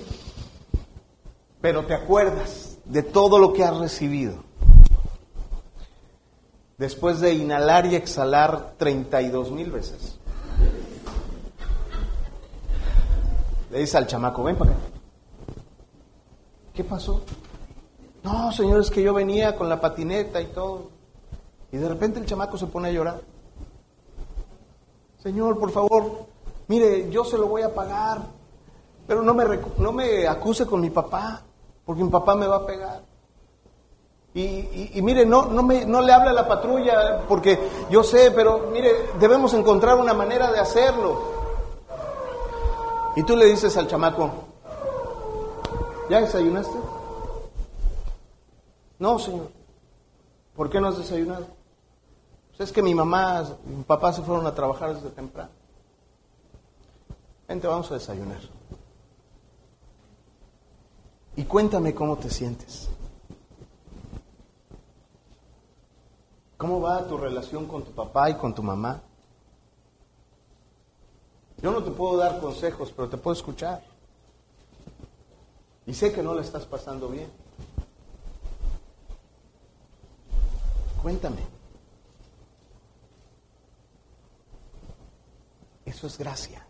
Pero 1.63 1.87
te 1.87 1.95
acuerdas 1.95 2.77
de 2.85 3.03
todo 3.03 3.39
lo 3.39 3.55
que 3.55 3.65
has 3.65 3.79
recibido. 3.79 4.47
Después 6.79 7.21
de 7.21 7.35
inhalar 7.35 7.87
y 7.87 7.97
exhalar 7.97 8.75
32 8.79 9.51
mil 9.51 9.71
veces. 9.71 10.19
Le 13.71 13.81
dice 13.81 13.99
al 13.99 14.07
chamaco, 14.07 14.45
ven 14.45 14.57
para 14.57 14.71
acá. 14.71 14.81
¿Qué 16.73 16.85
pasó? 16.85 17.23
No, 18.23 18.53
señor, 18.53 18.81
es 18.81 18.91
que 18.91 19.03
yo 19.03 19.13
venía 19.13 19.57
con 19.57 19.69
la 19.69 19.81
patineta 19.81 20.41
y 20.41 20.47
todo. 20.47 20.91
Y 21.73 21.77
de 21.77 21.89
repente 21.89 22.21
el 22.21 22.27
chamaco 22.27 22.57
se 22.57 22.67
pone 22.67 22.89
a 22.89 22.93
llorar. 22.93 23.21
Señor, 25.23 25.59
por 25.59 25.73
favor, 25.73 26.27
mire, 26.69 27.11
yo 27.11 27.25
se 27.25 27.37
lo 27.37 27.49
voy 27.49 27.63
a 27.63 27.75
pagar, 27.75 28.23
pero 29.07 29.23
no 29.23 29.35
me, 29.35 29.45
no 29.79 29.93
me 29.93 30.29
acuse 30.29 30.65
con 30.65 30.81
mi 30.81 30.91
papá, 30.91 31.43
porque 31.85 32.05
mi 32.05 32.11
papá 32.11 32.37
me 32.37 32.47
va 32.47 32.57
a 32.57 32.67
pegar. 32.67 33.03
Y, 34.35 35.01
mire, 35.03 35.27
no, 35.27 35.47
no, 35.47 35.63
me, 35.63 35.85
no 35.85 36.01
le 36.01 36.13
hable 36.13 36.31
a 36.31 36.33
la 36.33 36.47
patrulla, 36.47 37.25
porque 37.27 37.59
yo 37.91 38.05
sé, 38.05 38.31
pero 38.31 38.69
mire, 38.73 38.93
debemos 39.19 39.53
encontrar 39.55 39.97
una 39.97 40.15
manera 40.15 40.53
de 40.53 40.61
hacerlo. 40.61 41.21
Y 43.17 43.23
tú 43.25 43.37
le 43.37 43.47
dices 43.47 43.77
al 43.77 43.89
chamaco, 43.89 44.31
¿ya 46.09 46.21
desayunaste? 46.21 46.79
No, 48.99 49.19
señor. 49.19 49.49
¿Por 50.55 50.71
qué 50.71 50.81
no 50.81 50.89
has 50.89 50.99
desayunado? 50.99 51.47
Pues 52.49 52.69
es 52.69 52.73
que 52.73 52.83
mi 52.83 52.95
mamá 52.95 53.45
y 53.65 53.77
mi 53.77 53.85
papá 53.85 54.13
se 54.13 54.23
fueron 54.23 54.47
a 54.47 54.55
trabajar 54.55 54.95
desde 54.95 55.11
temprano. 55.11 55.51
Vente, 57.47 57.67
vamos 57.67 57.91
a 57.91 57.95
desayunar. 57.95 58.41
Y 61.37 61.45
cuéntame 61.45 61.95
cómo 61.95 62.17
te 62.19 62.29
sientes. 62.29 62.89
¿Cómo 66.59 66.81
va 66.81 67.07
tu 67.07 67.17
relación 67.17 67.67
con 67.67 67.85
tu 67.85 67.93
papá 67.93 68.29
y 68.31 68.35
con 68.35 68.53
tu 68.53 68.65
mamá? 68.65 69.01
Yo 71.63 71.71
no 71.71 71.85
te 71.85 71.93
puedo 71.93 72.17
dar 72.17 72.41
consejos, 72.41 72.93
pero 72.95 73.09
te 73.09 73.17
puedo 73.17 73.37
escuchar. 73.37 73.81
Y 75.87 75.95
sé 75.95 76.13
que 76.13 76.21
no 76.21 76.35
le 76.35 76.41
estás 76.41 76.67
pasando 76.67 77.09
bien. 77.09 77.31
Cuéntame. 81.01 81.43
Eso 85.85 86.09
es 86.09 86.19
gracia. 86.19 86.67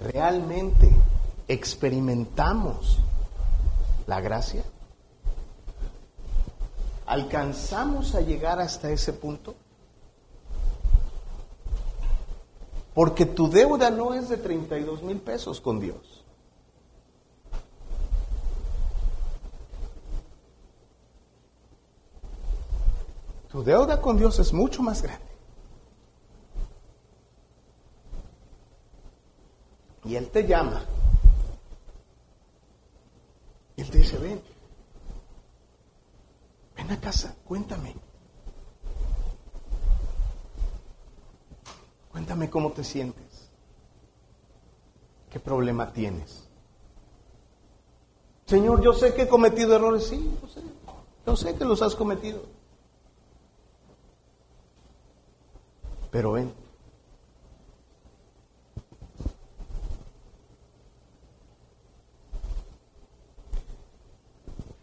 ¿Realmente 0.00 1.11
experimentamos 1.48 2.98
la 4.06 4.20
gracia? 4.20 4.64
¿Alcanzamos 7.06 8.14
a 8.14 8.20
llegar 8.20 8.60
hasta 8.60 8.90
ese 8.90 9.12
punto? 9.12 9.54
Porque 12.94 13.24
tu 13.24 13.48
deuda 13.48 13.90
no 13.90 14.14
es 14.14 14.28
de 14.28 14.36
32 14.36 15.02
mil 15.02 15.18
pesos 15.18 15.60
con 15.60 15.80
Dios. 15.80 16.22
Tu 23.52 23.62
deuda 23.62 24.00
con 24.00 24.16
Dios 24.16 24.38
es 24.38 24.52
mucho 24.52 24.82
más 24.82 25.02
grande. 25.02 25.26
Y 30.04 30.16
Él 30.16 30.30
te 30.30 30.46
llama. 30.46 30.82
Y 33.76 33.82
Él 33.82 33.90
te 33.90 33.98
dice, 33.98 34.16
ven, 34.18 34.42
ven 36.76 36.90
a 36.90 37.00
casa, 37.00 37.36
cuéntame. 37.52 37.94
Cuéntame 42.10 42.48
cómo 42.48 42.72
te 42.72 42.82
sientes. 42.82 43.50
¿Qué 45.28 45.38
problema 45.38 45.92
tienes? 45.92 46.48
Señor, 48.46 48.80
yo 48.80 48.94
sé 48.94 49.12
que 49.12 49.22
he 49.22 49.28
cometido 49.28 49.76
errores, 49.76 50.04
sí, 50.04 50.34
yo 50.40 50.48
sé, 50.48 50.62
yo 51.26 51.36
sé 51.36 51.54
que 51.54 51.66
los 51.66 51.82
has 51.82 51.94
cometido. 51.94 52.40
Pero 56.10 56.32
ven. 56.32 56.54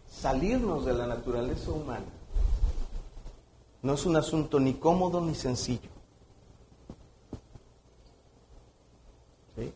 Salirnos 0.06 0.84
de 0.84 0.94
la 0.94 1.08
naturaleza 1.08 1.72
humana 1.72 2.19
no 3.82 3.94
es 3.94 4.04
un 4.04 4.16
asunto 4.16 4.60
ni 4.60 4.74
cómodo 4.74 5.20
ni 5.20 5.34
sencillo. 5.34 5.90
¿Sí? 9.56 9.72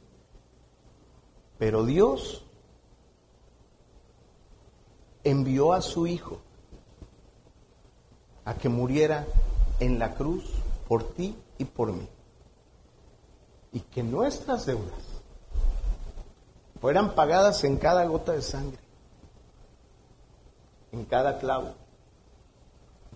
Pero 1.59 1.85
Dios 1.85 2.45
envió 5.25 5.73
a 5.73 5.81
su 5.81 6.07
Hijo 6.07 6.41
a 8.45 8.55
que 8.55 8.69
muriera 8.69 9.27
en 9.81 9.99
la 9.99 10.15
cruz 10.15 10.45
por 10.87 11.15
ti 11.15 11.37
y 11.59 11.65
por 11.65 11.93
mí. 11.93 12.07
Y 13.73 13.81
que 13.81 14.03
nuestras 14.03 14.67
deudas 14.67 15.23
fueran 16.81 17.15
pagadas 17.15 17.65
en 17.65 17.79
cada 17.79 18.05
gota 18.05 18.33
de 18.33 18.43
sangre, 18.43 18.79
en 20.93 21.05
cada 21.07 21.39
clavo, 21.39 21.75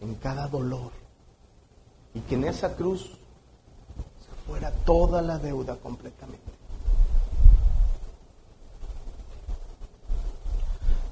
en 0.01 0.15
cada 0.17 0.49
dolor. 0.49 0.93
Y 2.15 2.21
que 2.21 2.35
en 2.35 2.45
esa 2.45 2.75
cruz 2.75 3.03
se 3.03 4.47
fuera 4.47 4.71
toda 4.85 5.23
la 5.23 5.39
deuda 5.39 5.77
completamente. 5.77 6.53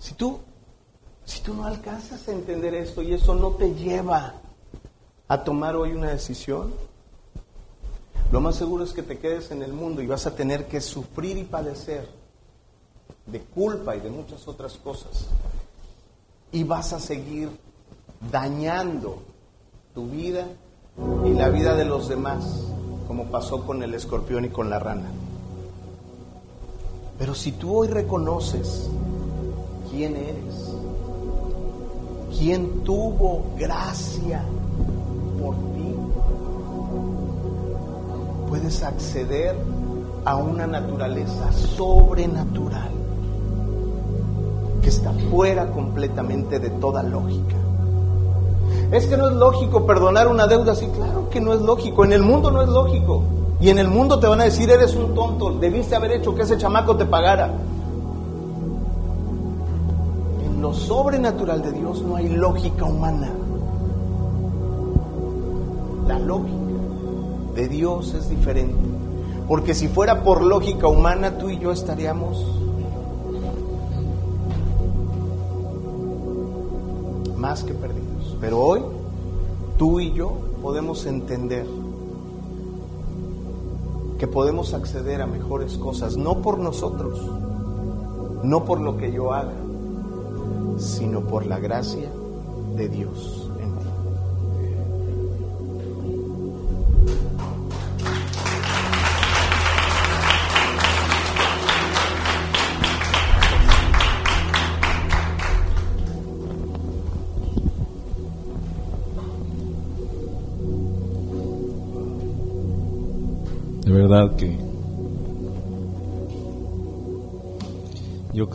Si 0.00 0.14
tú, 0.14 0.38
si 1.24 1.40
tú 1.40 1.54
no 1.54 1.66
alcanzas 1.66 2.28
a 2.28 2.32
entender 2.32 2.74
esto 2.74 3.02
y 3.02 3.12
eso 3.12 3.34
no 3.34 3.52
te 3.52 3.74
lleva 3.74 4.34
a 5.28 5.44
tomar 5.44 5.74
hoy 5.74 5.92
una 5.92 6.10
decisión, 6.10 6.72
lo 8.30 8.40
más 8.40 8.56
seguro 8.56 8.84
es 8.84 8.92
que 8.92 9.02
te 9.02 9.18
quedes 9.18 9.50
en 9.50 9.62
el 9.62 9.72
mundo 9.72 10.02
y 10.02 10.06
vas 10.06 10.26
a 10.26 10.34
tener 10.34 10.66
que 10.66 10.80
sufrir 10.80 11.36
y 11.36 11.44
padecer 11.44 12.08
de 13.26 13.40
culpa 13.40 13.96
y 13.96 14.00
de 14.00 14.10
muchas 14.10 14.46
otras 14.48 14.74
cosas. 14.74 15.26
Y 16.52 16.64
vas 16.64 16.92
a 16.92 17.00
seguir 17.00 17.50
dañando 18.30 19.22
tu 19.94 20.06
vida 20.08 20.46
y 21.24 21.30
la 21.30 21.48
vida 21.48 21.74
de 21.74 21.84
los 21.84 22.08
demás, 22.08 22.44
como 23.06 23.24
pasó 23.24 23.64
con 23.64 23.82
el 23.82 23.94
escorpión 23.94 24.44
y 24.44 24.48
con 24.48 24.70
la 24.70 24.78
rana. 24.78 25.10
Pero 27.18 27.34
si 27.34 27.52
tú 27.52 27.76
hoy 27.76 27.88
reconoces 27.88 28.90
quién 29.90 30.16
eres, 30.16 30.72
quién 32.38 32.84
tuvo 32.84 33.54
gracia 33.58 34.42
por 35.40 35.54
ti, 35.54 35.94
puedes 38.48 38.82
acceder 38.82 39.56
a 40.24 40.36
una 40.36 40.66
naturaleza 40.66 41.52
sobrenatural 41.52 42.90
que 44.82 44.88
está 44.88 45.12
fuera 45.30 45.70
completamente 45.70 46.58
de 46.58 46.70
toda 46.70 47.02
lógica. 47.02 47.56
Es 48.92 49.06
que 49.06 49.16
no 49.16 49.28
es 49.28 49.34
lógico 49.34 49.84
perdonar 49.84 50.28
una 50.28 50.46
deuda 50.46 50.72
así, 50.72 50.86
claro 50.88 51.28
que 51.30 51.40
no 51.40 51.52
es 51.52 51.60
lógico, 51.60 52.04
en 52.04 52.12
el 52.12 52.22
mundo 52.22 52.50
no 52.50 52.62
es 52.62 52.68
lógico. 52.68 53.22
Y 53.60 53.68
en 53.68 53.78
el 53.78 53.88
mundo 53.88 54.18
te 54.18 54.26
van 54.26 54.40
a 54.40 54.44
decir, 54.44 54.70
eres 54.70 54.94
un 54.94 55.14
tonto, 55.14 55.50
debiste 55.52 55.96
haber 55.96 56.12
hecho 56.12 56.34
que 56.34 56.42
ese 56.42 56.56
chamaco 56.56 56.96
te 56.96 57.04
pagara. 57.04 57.54
En 60.44 60.62
lo 60.62 60.72
sobrenatural 60.72 61.62
de 61.62 61.72
Dios 61.72 62.02
no 62.02 62.16
hay 62.16 62.28
lógica 62.28 62.84
humana. 62.84 63.30
La 66.06 66.18
lógica 66.18 66.56
de 67.54 67.68
Dios 67.68 68.14
es 68.14 68.28
diferente. 68.28 68.74
Porque 69.48 69.74
si 69.74 69.88
fuera 69.88 70.22
por 70.22 70.42
lógica 70.42 70.88
humana, 70.88 71.38
tú 71.38 71.50
y 71.50 71.58
yo 71.58 71.72
estaríamos 71.72 72.44
más 77.36 77.62
que 77.62 77.74
perdidos. 77.74 78.05
Pero 78.40 78.60
hoy, 78.60 78.82
tú 79.78 80.00
y 80.00 80.12
yo 80.12 80.32
podemos 80.62 81.06
entender 81.06 81.66
que 84.18 84.26
podemos 84.26 84.74
acceder 84.74 85.20
a 85.20 85.26
mejores 85.26 85.76
cosas, 85.76 86.16
no 86.16 86.40
por 86.40 86.58
nosotros, 86.58 87.20
no 88.42 88.64
por 88.64 88.80
lo 88.80 88.96
que 88.96 89.12
yo 89.12 89.32
haga, 89.32 89.54
sino 90.78 91.20
por 91.20 91.46
la 91.46 91.58
gracia 91.58 92.10
de 92.76 92.88
Dios. 92.88 93.45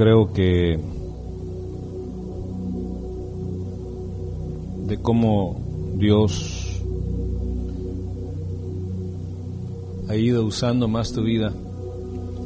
Creo 0.01 0.33
que 0.33 0.79
de 4.87 4.97
cómo 4.97 5.61
Dios 5.95 6.81
ha 10.09 10.15
ido 10.15 10.43
usando 10.43 10.87
más 10.87 11.13
tu 11.13 11.21
vida, 11.21 11.53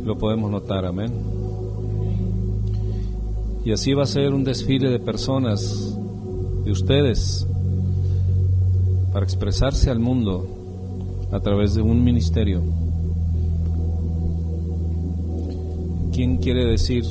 lo 0.04 0.18
podemos 0.18 0.52
notar, 0.52 0.86
amén. 0.86 1.14
Y 3.64 3.72
así 3.72 3.94
va 3.94 4.04
a 4.04 4.08
ser 4.08 4.34
un 4.34 4.44
desfile 4.44 4.90
de 4.90 5.00
personas, 5.00 5.98
de 6.66 6.72
ustedes, 6.74 7.48
para 9.14 9.24
expresarse 9.24 9.90
al 9.90 10.00
mundo 10.00 10.46
a 11.32 11.40
través 11.40 11.74
de 11.74 11.82
un 11.82 12.04
ministerio 12.04 12.62
¿Quién 16.12 16.38
quiere 16.38 16.66
decir 16.66 17.06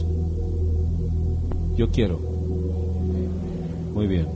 yo 1.76 1.88
quiero? 1.90 2.18
Muy 3.94 4.06
bien. 4.06 4.26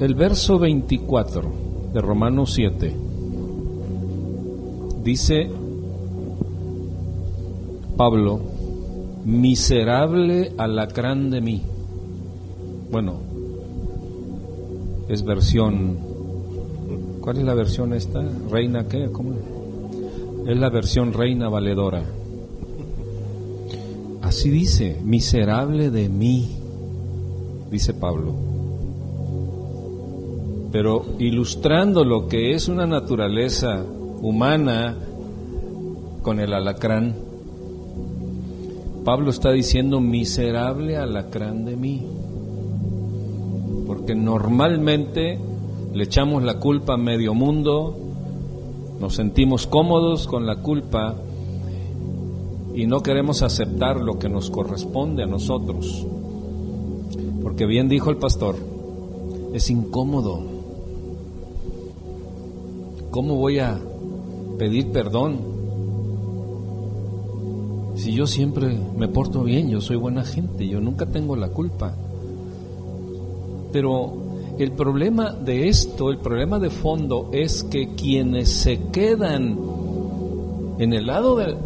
El 0.00 0.14
verso 0.14 0.58
24 0.58 1.42
de 1.94 2.00
Romanos 2.00 2.52
7 2.52 2.94
dice 5.02 5.48
Pablo, 7.96 8.40
miserable 9.24 10.52
alacrán 10.58 11.30
de 11.30 11.40
mí. 11.40 11.62
Bueno, 12.90 13.14
es 15.08 15.24
versión, 15.24 15.96
¿cuál 17.22 17.38
es 17.38 17.44
la 17.44 17.54
versión 17.54 17.94
esta? 17.94 18.22
¿Reina 18.50 18.86
qué? 18.86 19.08
¿Cómo? 19.10 19.32
Es 20.46 20.58
la 20.58 20.68
versión 20.68 21.14
reina 21.14 21.48
valedora. 21.48 22.02
Así 24.36 24.50
dice, 24.50 25.00
miserable 25.02 25.88
de 25.88 26.10
mí, 26.10 26.46
dice 27.70 27.94
Pablo. 27.94 28.34
Pero 30.70 31.06
ilustrando 31.18 32.04
lo 32.04 32.28
que 32.28 32.52
es 32.52 32.68
una 32.68 32.86
naturaleza 32.86 33.82
humana 34.20 34.94
con 36.20 36.38
el 36.38 36.52
alacrán, 36.52 37.16
Pablo 39.06 39.30
está 39.30 39.52
diciendo 39.52 40.02
miserable 40.02 40.98
alacrán 40.98 41.64
de 41.64 41.76
mí. 41.78 42.06
Porque 43.86 44.14
normalmente 44.14 45.38
le 45.94 46.04
echamos 46.04 46.42
la 46.42 46.58
culpa 46.58 46.92
a 46.92 46.98
medio 46.98 47.32
mundo, 47.32 47.96
nos 49.00 49.14
sentimos 49.14 49.66
cómodos 49.66 50.26
con 50.26 50.44
la 50.44 50.56
culpa 50.56 51.16
y 52.76 52.86
no 52.86 53.02
queremos 53.02 53.40
aceptar 53.40 54.00
lo 54.00 54.18
que 54.18 54.28
nos 54.28 54.50
corresponde 54.50 55.22
a 55.22 55.26
nosotros. 55.26 56.06
Porque 57.42 57.64
bien 57.64 57.88
dijo 57.88 58.10
el 58.10 58.18
pastor, 58.18 58.56
es 59.54 59.70
incómodo. 59.70 60.42
¿Cómo 63.10 63.36
voy 63.36 63.60
a 63.60 63.80
pedir 64.58 64.92
perdón? 64.92 65.38
Si 67.94 68.12
yo 68.12 68.26
siempre 68.26 68.78
me 68.94 69.08
porto 69.08 69.42
bien, 69.42 69.70
yo 69.70 69.80
soy 69.80 69.96
buena 69.96 70.22
gente, 70.22 70.68
yo 70.68 70.78
nunca 70.78 71.06
tengo 71.06 71.34
la 71.34 71.48
culpa. 71.48 71.94
Pero 73.72 74.12
el 74.58 74.72
problema 74.72 75.32
de 75.32 75.68
esto, 75.68 76.10
el 76.10 76.18
problema 76.18 76.58
de 76.58 76.68
fondo 76.68 77.30
es 77.32 77.62
que 77.64 77.94
quienes 77.94 78.50
se 78.50 78.78
quedan 78.92 79.58
en 80.78 80.92
el 80.92 81.06
lado 81.06 81.36
de, 81.36 81.56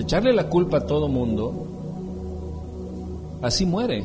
echarle 0.00 0.32
la 0.32 0.48
culpa 0.48 0.78
a 0.78 0.86
todo 0.86 1.08
mundo, 1.08 1.66
así 3.42 3.66
muere, 3.66 4.04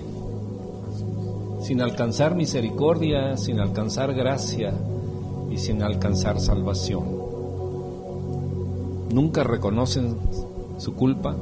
sin 1.61 1.81
alcanzar 1.81 2.35
misericordia, 2.35 3.37
sin 3.37 3.59
alcanzar 3.59 4.13
gracia 4.13 4.73
y 5.49 5.57
sin 5.57 5.81
alcanzar 5.81 6.39
salvación. 6.39 7.03
Nunca 9.11 9.43
reconocen 9.43 10.17
su 10.77 10.93
culpa, 10.93 11.35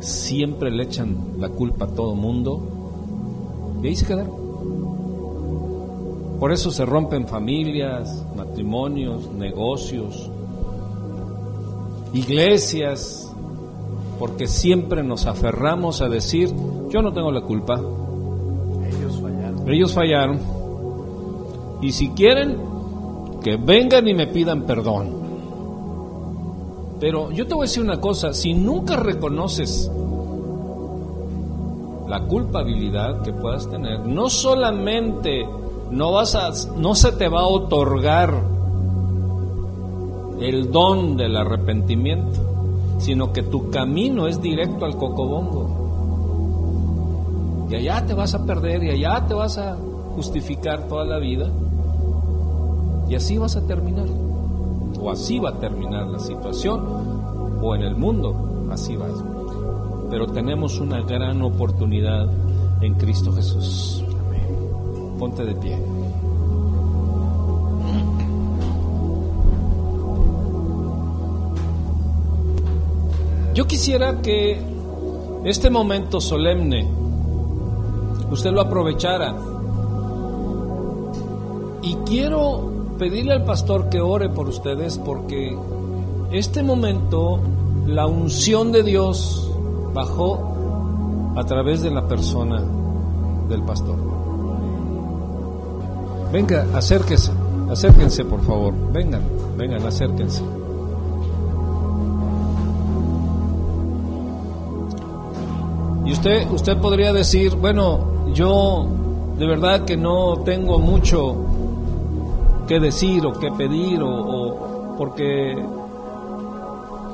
siempre 0.00 0.70
le 0.70 0.84
echan 0.84 1.16
la 1.38 1.48
culpa 1.48 1.86
a 1.86 1.88
todo 1.88 2.14
mundo 2.14 2.60
y 3.82 3.88
ahí 3.88 3.96
se 3.96 4.06
quedaron. 4.06 4.48
Por 6.38 6.52
eso 6.52 6.70
se 6.70 6.84
rompen 6.84 7.26
familias, 7.26 8.24
matrimonios, 8.36 9.28
negocios, 9.32 10.30
iglesias, 12.12 13.27
porque 14.18 14.46
siempre 14.46 15.02
nos 15.02 15.26
aferramos 15.26 16.00
a 16.00 16.08
decir, 16.08 16.52
yo 16.90 17.02
no 17.02 17.12
tengo 17.12 17.30
la 17.30 17.42
culpa. 17.42 17.74
Ellos 17.74 19.20
fallaron. 19.20 19.68
Ellos 19.68 19.94
fallaron. 19.94 20.40
Y 21.80 21.92
si 21.92 22.08
quieren, 22.10 22.58
que 23.42 23.56
vengan 23.56 24.08
y 24.08 24.14
me 24.14 24.26
pidan 24.26 24.62
perdón. 24.62 25.18
Pero 27.00 27.30
yo 27.30 27.46
te 27.46 27.54
voy 27.54 27.64
a 27.64 27.68
decir 27.68 27.82
una 27.82 28.00
cosa, 28.00 28.32
si 28.32 28.54
nunca 28.54 28.96
reconoces 28.96 29.90
la 32.08 32.20
culpabilidad 32.22 33.22
que 33.22 33.32
puedas 33.32 33.68
tener, 33.70 34.00
no 34.00 34.28
solamente 34.30 35.46
no 35.90 36.12
vas 36.12 36.34
a, 36.34 36.50
no 36.76 36.94
se 36.94 37.12
te 37.12 37.28
va 37.28 37.42
a 37.42 37.46
otorgar 37.46 38.34
el 40.40 40.72
don 40.72 41.16
del 41.16 41.36
arrepentimiento, 41.36 42.47
sino 42.98 43.32
que 43.32 43.42
tu 43.42 43.70
camino 43.70 44.26
es 44.26 44.40
directo 44.40 44.84
al 44.84 44.96
cocobongo. 44.96 45.86
y 47.70 47.74
allá 47.74 48.06
te 48.06 48.14
vas 48.14 48.34
a 48.34 48.46
perder 48.46 48.82
y 48.82 48.90
allá 48.90 49.26
te 49.26 49.34
vas 49.34 49.58
a 49.58 49.76
justificar 50.14 50.88
toda 50.88 51.04
la 51.04 51.18
vida 51.18 51.50
y 53.08 53.14
así 53.14 53.38
vas 53.38 53.56
a 53.56 53.66
terminar. 53.66 54.06
O 55.00 55.10
así 55.10 55.38
va 55.38 55.50
a 55.50 55.60
terminar 55.60 56.06
la 56.08 56.18
situación 56.18 56.80
o 57.62 57.74
en 57.74 57.82
el 57.82 57.96
mundo, 57.96 58.68
así 58.70 58.96
va. 58.96 59.06
Pero 60.10 60.26
tenemos 60.26 60.80
una 60.80 61.00
gran 61.02 61.42
oportunidad 61.42 62.28
en 62.80 62.94
Cristo 62.94 63.32
Jesús. 63.32 64.02
Ponte 65.18 65.44
de 65.44 65.54
pie. 65.54 65.78
Yo 73.58 73.66
quisiera 73.66 74.22
que 74.22 74.56
este 75.44 75.68
momento 75.68 76.20
solemne 76.20 76.88
usted 78.30 78.52
lo 78.52 78.60
aprovechara. 78.60 79.34
Y 81.82 81.96
quiero 82.06 82.94
pedirle 83.00 83.32
al 83.32 83.44
pastor 83.44 83.88
que 83.88 84.00
ore 84.00 84.28
por 84.28 84.48
ustedes 84.48 84.98
porque 84.98 85.58
este 86.30 86.62
momento 86.62 87.40
la 87.84 88.06
unción 88.06 88.70
de 88.70 88.84
Dios 88.84 89.50
bajó 89.92 91.34
a 91.34 91.42
través 91.42 91.82
de 91.82 91.90
la 91.90 92.06
persona 92.06 92.62
del 93.48 93.64
pastor. 93.64 93.98
Venga, 96.30 96.64
acérquese, 96.74 97.32
acérquense 97.68 98.24
por 98.24 98.40
favor, 98.42 98.72
vengan, 98.92 99.22
vengan, 99.56 99.84
acérquense. 99.84 100.44
Usted, 106.18 106.50
usted 106.50 106.76
podría 106.78 107.12
decir, 107.12 107.54
bueno, 107.54 108.32
yo 108.34 108.86
de 109.38 109.46
verdad 109.46 109.84
que 109.84 109.96
no 109.96 110.38
tengo 110.44 110.80
mucho 110.80 111.36
que 112.66 112.80
decir 112.80 113.24
o 113.24 113.34
que 113.34 113.52
pedir 113.52 114.00
o, 114.02 114.96
porque 114.98 115.56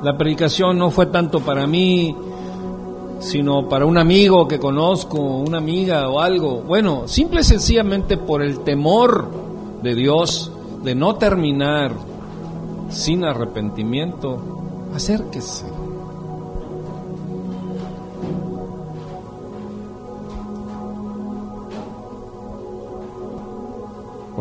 la 0.01 0.17
predicación 0.17 0.79
no 0.79 0.89
fue 0.89 1.05
tanto 1.05 1.39
para 1.41 1.67
mí, 1.67 2.15
sino 3.19 3.69
para 3.69 3.85
un 3.85 3.99
amigo 3.99 4.47
que 4.47 4.57
conozco, 4.57 5.19
una 5.19 5.59
amiga 5.59 6.09
o 6.09 6.19
algo. 6.19 6.61
Bueno, 6.61 7.03
simple 7.05 7.41
y 7.41 7.43
sencillamente 7.43 8.17
por 8.17 8.41
el 8.41 8.61
temor 8.61 9.29
de 9.83 9.93
Dios 9.93 10.51
de 10.83 10.95
no 10.95 11.13
terminar 11.15 11.91
sin 12.89 13.23
arrepentimiento, 13.23 14.39
acérquese. 14.95 15.84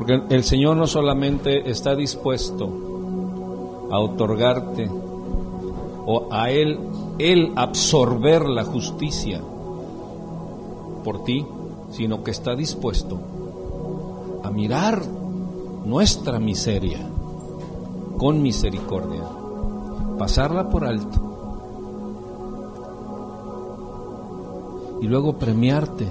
Porque 0.04 0.34
el 0.34 0.44
Señor 0.44 0.76
no 0.76 0.86
solamente 0.86 1.70
está 1.70 1.96
dispuesto 1.96 2.68
a 3.90 3.98
otorgarte 3.98 4.90
o 4.90 6.28
a 6.30 6.50
Él, 6.50 6.78
absorber 7.56 8.44
la 8.44 8.64
justicia 8.64 9.40
por 11.02 11.24
ti, 11.24 11.46
sino 11.90 12.22
que 12.22 12.32
está 12.32 12.54
dispuesto 12.54 13.18
a 14.42 14.50
mirar 14.50 15.00
nuestra 15.86 16.38
miseria 16.38 16.98
con 18.18 18.42
misericordia, 18.42 19.22
pasarla 20.18 20.68
por 20.68 20.84
alto 20.84 21.18
y 25.00 25.06
luego 25.06 25.38
premiarte 25.38 26.06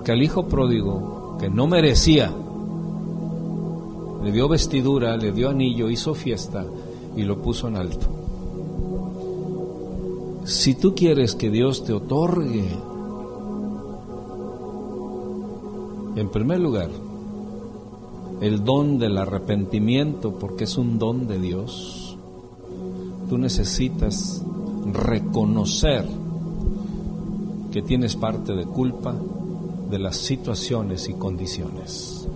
Porque 0.00 0.12
al 0.12 0.22
hijo 0.22 0.46
pródigo, 0.46 1.36
que 1.38 1.50
no 1.50 1.66
merecía, 1.66 2.32
le 4.24 4.32
dio 4.32 4.48
vestidura, 4.48 5.14
le 5.18 5.30
dio 5.30 5.50
anillo, 5.50 5.90
hizo 5.90 6.14
fiesta 6.14 6.64
y 7.14 7.24
lo 7.24 7.42
puso 7.42 7.68
en 7.68 7.76
alto. 7.76 8.06
Si 10.44 10.74
tú 10.76 10.94
quieres 10.94 11.34
que 11.34 11.50
Dios 11.50 11.84
te 11.84 11.92
otorgue, 11.92 12.64
en 16.16 16.30
primer 16.30 16.60
lugar, 16.60 16.88
el 18.40 18.64
don 18.64 18.98
del 18.98 19.18
arrepentimiento, 19.18 20.32
porque 20.38 20.64
es 20.64 20.78
un 20.78 20.98
don 20.98 21.26
de 21.26 21.38
Dios, 21.38 22.16
tú 23.28 23.36
necesitas 23.36 24.42
reconocer 24.94 26.08
que 27.70 27.82
tienes 27.82 28.16
parte 28.16 28.54
de 28.54 28.64
culpa, 28.64 29.14
de 29.90 29.98
las 29.98 30.16
situaciones 30.16 31.08
y 31.08 31.14
condiciones. 31.14 32.26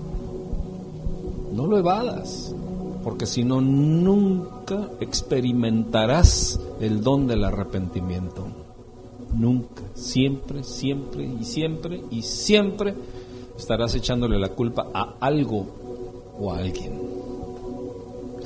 No 1.52 1.66
lo 1.66 1.78
evadas, 1.78 2.54
porque 3.04 3.26
si 3.26 3.44
no, 3.44 3.60
nunca 3.60 4.88
experimentarás 5.00 6.58
el 6.80 7.02
don 7.02 7.26
del 7.26 7.44
arrepentimiento. 7.44 8.46
Nunca, 9.36 9.82
siempre, 9.94 10.64
siempre 10.64 11.24
y 11.24 11.44
siempre 11.44 12.02
y 12.10 12.22
siempre 12.22 12.94
estarás 13.56 13.94
echándole 13.94 14.38
la 14.38 14.50
culpa 14.50 14.88
a 14.92 15.16
algo 15.20 15.66
o 16.40 16.52
a 16.52 16.58
alguien. 16.58 17.00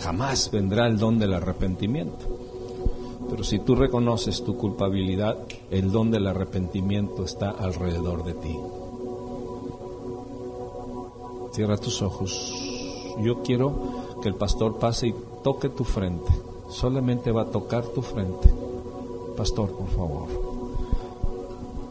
Jamás 0.01 0.51
vendrá 0.51 0.87
el 0.87 0.99
don 0.99 1.19
del 1.19 1.35
arrepentimiento. 1.35 2.39
Pero 3.31 3.45
si 3.45 3.59
tú 3.59 3.75
reconoces 3.75 4.43
tu 4.43 4.57
culpabilidad, 4.57 5.37
el 5.71 5.93
don 5.93 6.11
del 6.11 6.27
arrepentimiento 6.27 7.25
está 7.25 7.51
alrededor 7.51 8.25
de 8.25 8.35
ti. 8.35 8.57
Cierra 11.59 11.77
tus 11.77 12.03
ojos. 12.03 12.55
Yo 13.21 13.43
quiero 13.43 13.73
que 14.23 14.29
el 14.29 14.37
pastor 14.37 14.79
pase 14.79 15.09
y 15.09 15.15
toque 15.43 15.69
tu 15.69 15.83
frente. 15.83 16.31
Solamente 16.69 17.33
va 17.33 17.43
a 17.43 17.51
tocar 17.51 17.85
tu 17.85 18.01
frente. 18.01 18.49
Pastor, 19.37 19.73
por 19.73 19.89
favor. 19.89 20.29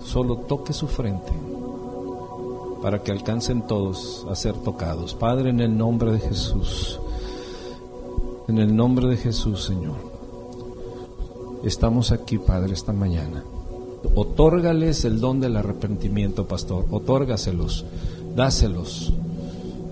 Solo 0.02 0.38
toque 0.38 0.72
su 0.72 0.88
frente 0.88 1.34
para 2.82 3.04
que 3.04 3.12
alcancen 3.12 3.68
todos 3.68 4.26
a 4.30 4.36
ser 4.36 4.54
tocados. 4.54 5.14
Padre, 5.14 5.50
en 5.50 5.60
el 5.60 5.78
nombre 5.78 6.14
de 6.14 6.20
Jesús. 6.20 7.02
En 8.48 8.60
el 8.60 8.74
nombre 8.74 9.08
de 9.08 9.18
Jesús, 9.18 9.66
Señor. 9.66 9.98
Estamos 11.66 12.14
aquí, 12.14 12.38
Padre, 12.38 12.72
esta 12.72 12.94
mañana. 12.94 13.44
Otórgales 14.16 15.04
el 15.04 15.20
don 15.20 15.42
del 15.42 15.58
arrepentimiento, 15.58 16.48
pastor. 16.48 16.86
Otórgaselos. 16.90 17.84
Dáselos 18.34 19.12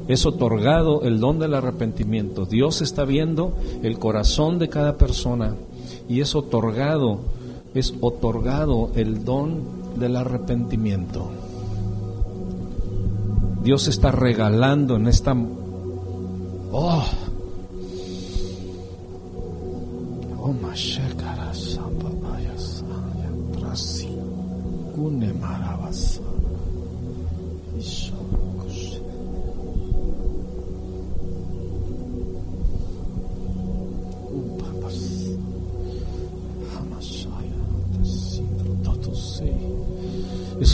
es 0.08 0.26
otorgado 0.26 1.02
el 1.04 1.20
don 1.20 1.40
del 1.40 1.54
arrepentimiento. 1.54 2.46
Dios 2.46 2.82
está 2.82 3.06
viendo 3.06 3.54
el 3.84 3.98
corazón 4.00 4.60
de 4.60 4.70
cada 4.70 4.98
persona 4.98 5.56
y 6.08 6.22
es 6.22 6.36
otorgado, 6.36 7.20
es 7.74 7.94
otorgado 8.02 8.92
el 8.96 9.24
don 9.26 9.64
del 9.98 10.16
arrepentimiento. 10.16 11.32
Dios 13.64 13.88
está 13.88 14.12
regalando 14.12 14.96
en 14.96 15.08
esta 15.08 15.36
oh 16.72 17.04
oh 20.38 20.54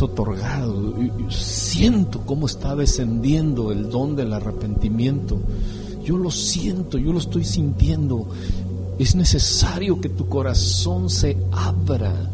otorgado. 0.02 0.94
Siento 1.30 2.22
cómo 2.26 2.46
está 2.46 2.76
descendiendo 2.76 3.72
el 3.72 3.90
don 3.90 4.16
del 4.16 4.34
arrepentimiento. 4.34 5.40
Yo 6.04 6.18
lo 6.18 6.32
siento, 6.32 6.98
yo 6.98 7.14
lo 7.14 7.20
estoy 7.20 7.46
sintiendo. 7.46 8.28
Es 9.00 9.16
necesario 9.16 10.00
que 10.02 10.10
tu 10.10 10.28
corazón 10.28 11.10
se 11.10 11.38
abra. 11.52 12.30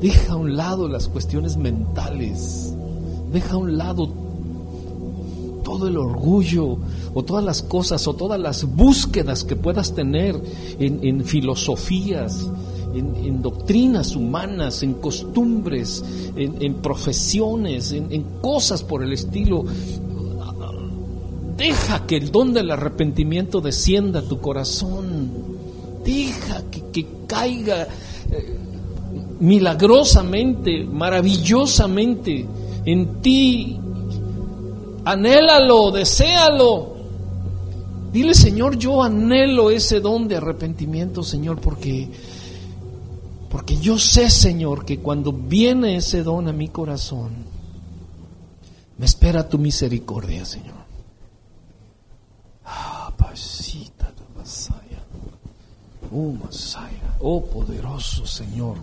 Deja 0.00 0.34
a 0.34 0.36
un 0.36 0.56
lado 0.56 0.88
las 0.88 1.08
cuestiones 1.08 1.56
mentales. 1.56 2.74
Deja 3.32 3.54
a 3.54 3.58
un 3.58 3.76
lado 3.76 4.24
todo 5.64 5.88
el 5.88 5.96
orgullo 5.96 6.78
o 7.14 7.22
todas 7.24 7.42
las 7.42 7.62
cosas 7.62 8.06
o 8.06 8.14
todas 8.14 8.38
las 8.38 8.64
búsquedas 8.64 9.44
que 9.44 9.56
puedas 9.56 9.94
tener 9.94 10.40
en, 10.78 11.02
en 11.02 11.24
filosofías, 11.24 12.46
en, 12.94 13.42
doctrinas 13.42 14.14
humanas, 14.16 14.82
en 14.82 14.94
costumbres, 14.94 16.04
en, 16.36 16.74
profesiones, 16.74 17.92
en, 17.92 18.24
cosas 18.40 18.82
por 18.82 19.02
el 19.02 19.12
estilo. 19.12 19.64
Deja 21.56 22.06
que 22.06 22.16
el 22.16 22.30
don 22.30 22.52
del 22.52 22.70
arrepentimiento 22.70 23.60
descienda 23.60 24.20
a 24.20 24.22
tu 24.22 24.40
corazón. 24.40 25.30
Deja 26.04 26.62
que, 26.70 27.06
caiga. 27.26 27.88
Eh, 28.30 28.58
milagrosamente, 29.40 30.84
maravillosamente 30.84 32.46
en 32.84 33.20
ti. 33.20 33.78
Anhélalo, 35.04 35.90
deséalo. 35.90 36.94
Dile, 38.12 38.34
Señor, 38.34 38.78
yo 38.78 39.02
anhelo 39.02 39.70
ese 39.70 40.00
don 40.00 40.28
de 40.28 40.36
arrepentimiento, 40.36 41.22
Señor, 41.24 41.60
porque 41.60 42.08
porque 43.54 43.76
yo 43.76 44.00
sé, 44.00 44.30
Señor, 44.30 44.84
que 44.84 44.98
cuando 44.98 45.32
viene 45.32 45.94
ese 45.94 46.24
don 46.24 46.48
a 46.48 46.52
mi 46.52 46.70
corazón, 46.70 47.30
me 48.98 49.06
espera 49.06 49.48
tu 49.48 49.58
misericordia, 49.58 50.44
Señor. 50.44 50.74
Ah, 52.64 53.14
pasita 53.16 54.10
de 54.10 54.36
Masaya. 54.36 55.04
Oh, 56.12 56.32
Masaya. 56.32 57.16
Oh, 57.20 57.44
poderoso 57.44 58.26
Señor. 58.26 58.76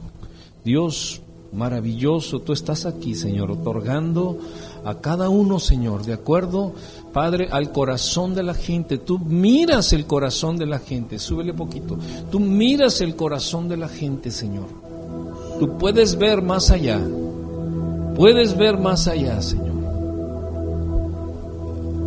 Dios 0.63 1.19
maravilloso, 1.53 2.39
tú 2.39 2.53
estás 2.53 2.85
aquí, 2.85 3.15
Señor, 3.15 3.51
otorgando 3.51 4.37
a 4.85 4.95
cada 4.95 5.29
uno, 5.29 5.59
Señor, 5.59 6.05
de 6.05 6.13
acuerdo, 6.13 6.73
Padre, 7.11 7.49
al 7.51 7.71
corazón 7.71 8.33
de 8.33 8.43
la 8.43 8.53
gente. 8.53 8.97
Tú 8.97 9.19
miras 9.19 9.93
el 9.93 10.05
corazón 10.05 10.57
de 10.57 10.65
la 10.65 10.79
gente, 10.79 11.19
súbele 11.19 11.53
poquito. 11.53 11.97
Tú 12.31 12.39
miras 12.39 13.01
el 13.01 13.15
corazón 13.15 13.67
de 13.67 13.77
la 13.77 13.89
gente, 13.89 14.31
Señor. 14.31 14.67
Tú 15.59 15.77
puedes 15.77 16.17
ver 16.17 16.41
más 16.41 16.71
allá. 16.71 16.99
Puedes 18.15 18.57
ver 18.57 18.77
más 18.77 19.07
allá, 19.07 19.41
Señor, 19.41 19.71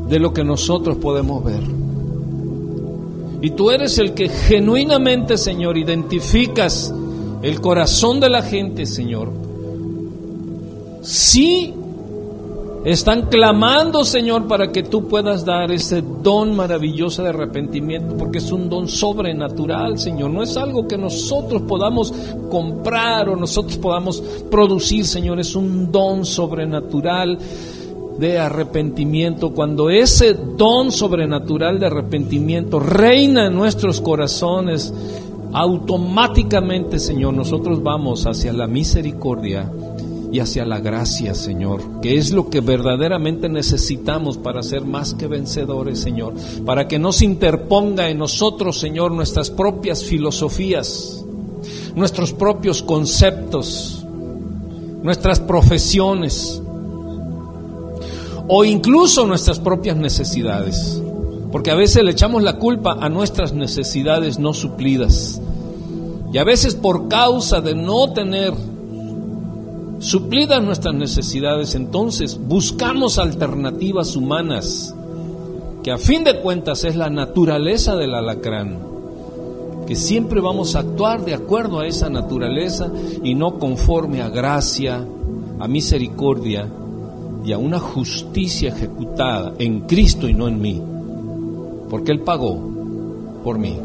de 0.08 0.18
lo 0.18 0.32
que 0.32 0.44
nosotros 0.44 0.98
podemos 0.98 1.42
ver. 1.42 1.62
Y 3.40 3.50
tú 3.50 3.70
eres 3.70 3.98
el 3.98 4.14
que 4.14 4.28
genuinamente, 4.28 5.36
Señor, 5.36 5.76
identificas 5.76 6.94
el 7.44 7.60
corazón 7.60 8.20
de 8.20 8.30
la 8.30 8.40
gente, 8.40 8.86
Señor. 8.86 9.30
Sí 11.02 11.74
están 12.86 13.26
clamando, 13.26 14.02
Señor, 14.02 14.46
para 14.46 14.72
que 14.72 14.82
tú 14.82 15.08
puedas 15.08 15.44
dar 15.44 15.70
ese 15.70 16.02
don 16.22 16.56
maravilloso 16.56 17.22
de 17.22 17.28
arrepentimiento, 17.28 18.16
porque 18.16 18.38
es 18.38 18.50
un 18.50 18.70
don 18.70 18.88
sobrenatural, 18.88 19.98
Señor. 19.98 20.30
No 20.30 20.42
es 20.42 20.56
algo 20.56 20.88
que 20.88 20.96
nosotros 20.96 21.62
podamos 21.68 22.14
comprar 22.50 23.28
o 23.28 23.36
nosotros 23.36 23.76
podamos 23.76 24.22
producir, 24.50 25.04
Señor. 25.04 25.38
Es 25.38 25.54
un 25.54 25.92
don 25.92 26.24
sobrenatural 26.24 27.38
de 28.18 28.38
arrepentimiento. 28.38 29.50
Cuando 29.52 29.90
ese 29.90 30.34
don 30.56 30.92
sobrenatural 30.92 31.78
de 31.78 31.86
arrepentimiento 31.86 32.80
reina 32.80 33.48
en 33.48 33.54
nuestros 33.54 34.00
corazones, 34.00 34.94
automáticamente, 35.54 36.98
Señor, 36.98 37.32
nosotros 37.32 37.80
vamos 37.80 38.26
hacia 38.26 38.52
la 38.52 38.66
misericordia 38.66 39.70
y 40.32 40.40
hacia 40.40 40.64
la 40.64 40.80
gracia, 40.80 41.32
Señor, 41.32 42.00
que 42.00 42.16
es 42.16 42.32
lo 42.32 42.50
que 42.50 42.60
verdaderamente 42.60 43.48
necesitamos 43.48 44.36
para 44.36 44.64
ser 44.64 44.84
más 44.84 45.14
que 45.14 45.28
vencedores, 45.28 46.00
Señor, 46.00 46.34
para 46.66 46.88
que 46.88 46.98
no 46.98 47.12
se 47.12 47.24
interponga 47.24 48.10
en 48.10 48.18
nosotros, 48.18 48.80
Señor, 48.80 49.12
nuestras 49.12 49.50
propias 49.50 50.02
filosofías, 50.02 51.24
nuestros 51.94 52.32
propios 52.32 52.82
conceptos, 52.82 54.04
nuestras 55.04 55.38
profesiones 55.38 56.60
o 58.48 58.64
incluso 58.64 59.24
nuestras 59.24 59.60
propias 59.60 59.96
necesidades. 59.96 61.00
Porque 61.54 61.70
a 61.70 61.76
veces 61.76 62.02
le 62.02 62.10
echamos 62.10 62.42
la 62.42 62.58
culpa 62.58 62.96
a 63.00 63.08
nuestras 63.08 63.52
necesidades 63.52 64.40
no 64.40 64.54
suplidas. 64.54 65.40
Y 66.32 66.38
a 66.38 66.42
veces 66.42 66.74
por 66.74 67.06
causa 67.06 67.60
de 67.60 67.76
no 67.76 68.12
tener 68.12 68.52
suplidas 70.00 70.60
nuestras 70.64 70.96
necesidades, 70.96 71.76
entonces 71.76 72.40
buscamos 72.44 73.20
alternativas 73.20 74.16
humanas, 74.16 74.96
que 75.84 75.92
a 75.92 75.98
fin 75.98 76.24
de 76.24 76.40
cuentas 76.40 76.82
es 76.82 76.96
la 76.96 77.08
naturaleza 77.08 77.94
del 77.94 78.16
alacrán, 78.16 78.80
que 79.86 79.94
siempre 79.94 80.40
vamos 80.40 80.74
a 80.74 80.80
actuar 80.80 81.24
de 81.24 81.34
acuerdo 81.34 81.78
a 81.78 81.86
esa 81.86 82.10
naturaleza 82.10 82.90
y 83.22 83.36
no 83.36 83.60
conforme 83.60 84.22
a 84.22 84.28
gracia, 84.28 85.06
a 85.60 85.68
misericordia 85.68 86.68
y 87.44 87.52
a 87.52 87.58
una 87.58 87.78
justicia 87.78 88.70
ejecutada 88.70 89.54
en 89.60 89.82
Cristo 89.82 90.28
y 90.28 90.34
no 90.34 90.48
en 90.48 90.60
mí, 90.60 90.82
porque 91.94 92.10
Él 92.10 92.22
pagó 92.22 92.58
por 93.44 93.56
mí. 93.56 93.78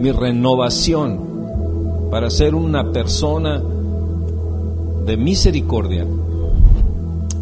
Mi 0.00 0.10
renovación 0.10 1.20
para 2.10 2.30
ser 2.30 2.56
una 2.56 2.90
persona 2.90 3.62
de 5.06 5.16
misericordia 5.16 6.04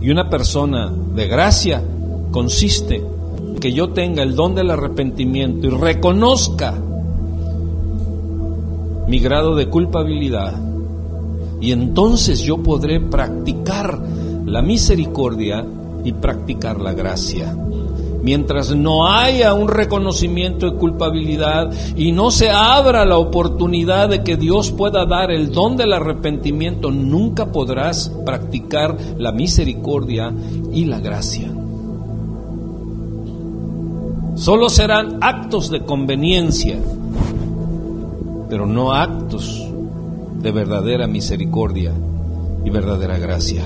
y 0.03 0.11
una 0.11 0.29
persona 0.29 0.93
de 1.15 1.27
gracia 1.27 1.83
consiste 2.31 2.97
en 2.97 3.55
que 3.55 3.73
yo 3.73 3.95
tenga 3.95 4.23
el 4.23 4.37
don 4.37 4.55
del 4.55 4.71
arrepentimiento 4.71 5.67
y 5.67 5.71
reconozca 5.71 6.75
mi 9.09 9.19
grado 9.19 9.57
de 9.57 9.71
culpabilidad 9.71 10.61
y 11.59 11.73
entonces 11.73 12.41
yo 12.41 12.59
podré 12.59 13.01
practicar 13.01 13.99
la 14.45 14.61
misericordia 14.61 15.65
y 16.05 16.13
practicar 16.13 16.79
la 16.83 16.93
gracia 16.93 17.57
mientras 18.25 18.75
no 18.75 19.07
haya 19.07 19.53
un 19.53 19.69
reconocimiento 19.69 20.71
de 20.71 20.79
culpabilidad 20.79 21.71
y 21.95 22.11
no 22.13 22.31
se 22.31 22.51
abra 22.51 23.05
la 23.05 23.19
oportunidad 23.19 24.09
de 24.09 24.25
que 24.25 24.39
Dios 24.39 24.71
pueda 24.71 25.05
dar 25.05 25.31
el 25.31 25.53
don 25.53 25.77
del 25.77 25.93
arrepentimiento, 25.93 26.91
nunca 26.91 27.53
podrás 27.53 28.11
practicar 28.25 28.97
la 29.19 29.31
misericordia 29.31 30.33
y 30.73 30.87
la 30.87 31.01
gracia. 31.01 31.53
Solo 34.37 34.71
serán 34.71 35.19
actos 35.21 35.71
de 35.71 35.85
conveniencia, 35.85 36.79
pero 38.49 38.67
no 38.67 38.95
actos 38.95 39.69
de 40.41 40.51
verdadera 40.51 41.07
misericordia 41.07 41.93
y 42.65 42.71
verdadera 42.71 43.19
gracia. 43.19 43.65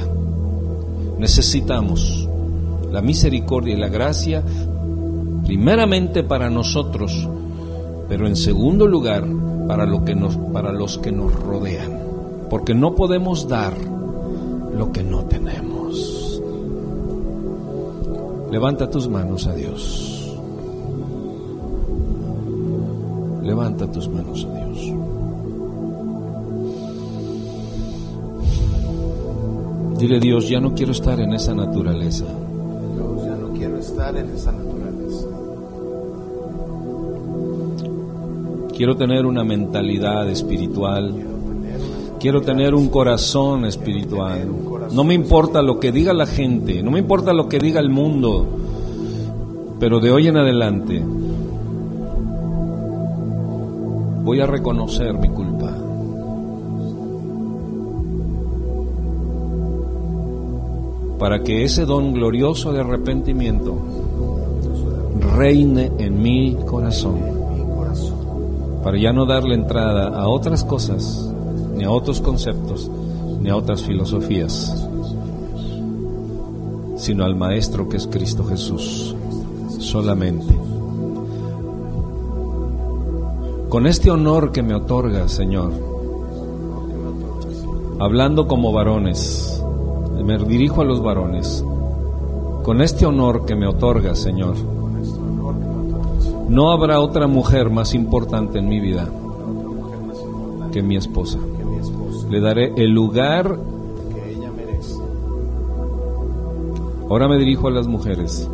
Necesitamos 1.16 2.27
la 2.90 3.02
misericordia 3.02 3.74
y 3.74 3.78
la 3.78 3.88
gracia, 3.88 4.42
primeramente 5.44 6.22
para 6.22 6.50
nosotros, 6.50 7.28
pero 8.08 8.26
en 8.26 8.36
segundo 8.36 8.86
lugar 8.86 9.26
para, 9.66 9.86
lo 9.86 10.04
que 10.04 10.14
nos, 10.14 10.36
para 10.36 10.72
los 10.72 10.98
que 10.98 11.12
nos 11.12 11.34
rodean, 11.34 11.98
porque 12.48 12.74
no 12.74 12.94
podemos 12.94 13.48
dar 13.48 13.74
lo 14.74 14.92
que 14.92 15.02
no 15.02 15.24
tenemos. 15.24 16.42
Levanta 18.50 18.88
tus 18.88 19.08
manos 19.08 19.46
a 19.46 19.54
Dios. 19.54 20.36
Levanta 23.42 23.90
tus 23.90 24.08
manos 24.08 24.46
a 24.46 24.54
Dios. 24.54 24.94
Dile 29.98 30.20
Dios, 30.20 30.48
ya 30.48 30.60
no 30.60 30.74
quiero 30.74 30.92
estar 30.92 31.18
en 31.20 31.34
esa 31.34 31.54
naturaleza 31.54 32.24
en 34.16 34.30
esa 34.30 34.52
naturaleza. 34.52 35.26
Quiero 38.76 38.96
tener 38.96 39.26
una 39.26 39.44
mentalidad 39.44 40.28
espiritual. 40.28 41.14
Quiero 42.20 42.42
tener 42.42 42.74
un 42.74 42.88
corazón 42.88 43.64
espiritual. 43.64 44.48
No 44.92 45.04
me 45.04 45.14
importa 45.14 45.62
lo 45.62 45.78
que 45.78 45.92
diga 45.92 46.12
la 46.12 46.26
gente, 46.26 46.82
no 46.82 46.90
me 46.90 46.98
importa 46.98 47.32
lo 47.32 47.48
que 47.48 47.58
diga 47.58 47.80
el 47.80 47.90
mundo, 47.90 48.46
pero 49.78 50.00
de 50.00 50.10
hoy 50.10 50.28
en 50.28 50.36
adelante 50.36 51.04
voy 54.24 54.40
a 54.40 54.46
reconocer 54.46 55.14
mi 55.14 55.28
culpa. 55.28 55.47
Para 61.18 61.42
que 61.42 61.64
ese 61.64 61.84
don 61.84 62.12
glorioso 62.12 62.72
de 62.72 62.80
arrepentimiento 62.80 63.76
reine 65.36 65.90
en 65.98 66.22
mi 66.22 66.56
corazón, 66.66 67.20
para 68.82 68.98
ya 68.98 69.12
no 69.12 69.26
darle 69.26 69.54
entrada 69.54 70.08
a 70.08 70.28
otras 70.28 70.64
cosas, 70.64 71.32
ni 71.74 71.84
a 71.84 71.90
otros 71.90 72.20
conceptos, 72.20 72.90
ni 73.40 73.50
a 73.50 73.56
otras 73.56 73.82
filosofías, 73.82 74.86
sino 76.96 77.24
al 77.24 77.36
Maestro 77.36 77.88
que 77.88 77.96
es 77.96 78.06
Cristo 78.06 78.44
Jesús, 78.44 79.14
solamente. 79.78 80.56
Con 83.68 83.86
este 83.86 84.10
honor 84.10 84.50
que 84.50 84.62
me 84.62 84.74
otorga, 84.74 85.28
Señor, 85.28 85.72
hablando 87.98 88.46
como 88.48 88.72
varones, 88.72 89.47
me 90.28 90.36
dirijo 90.36 90.82
a 90.82 90.84
los 90.84 91.02
varones, 91.02 91.64
con 92.62 92.82
este 92.82 93.06
honor 93.06 93.46
que 93.46 93.56
me 93.56 93.66
otorga, 93.66 94.14
Señor, 94.14 94.56
no 96.50 96.70
habrá 96.70 97.00
otra 97.00 97.26
mujer 97.26 97.70
más 97.70 97.94
importante 97.94 98.58
en 98.58 98.68
mi 98.68 98.78
vida 98.78 99.08
que 100.70 100.82
mi 100.82 100.96
esposa. 100.96 101.38
Le 102.28 102.40
daré 102.40 102.74
el 102.76 102.90
lugar 102.90 103.58
que 104.12 104.32
ella 104.32 104.50
merece. 104.54 104.96
Ahora 107.08 107.26
me 107.26 107.38
dirijo 107.38 107.68
a 107.68 107.70
las 107.70 107.86
mujeres. 107.86 108.50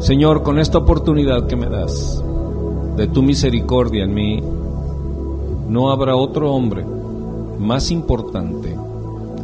Señor, 0.00 0.42
con 0.42 0.58
esta 0.58 0.76
oportunidad 0.76 1.46
que 1.46 1.56
me 1.56 1.70
das 1.70 2.22
de 2.98 3.06
tu 3.06 3.22
misericordia 3.22 4.04
en 4.04 4.12
mí, 4.12 4.42
no 5.66 5.90
habrá 5.90 6.14
otro 6.14 6.52
hombre 6.52 6.84
más 7.58 7.90
importante 7.90 8.67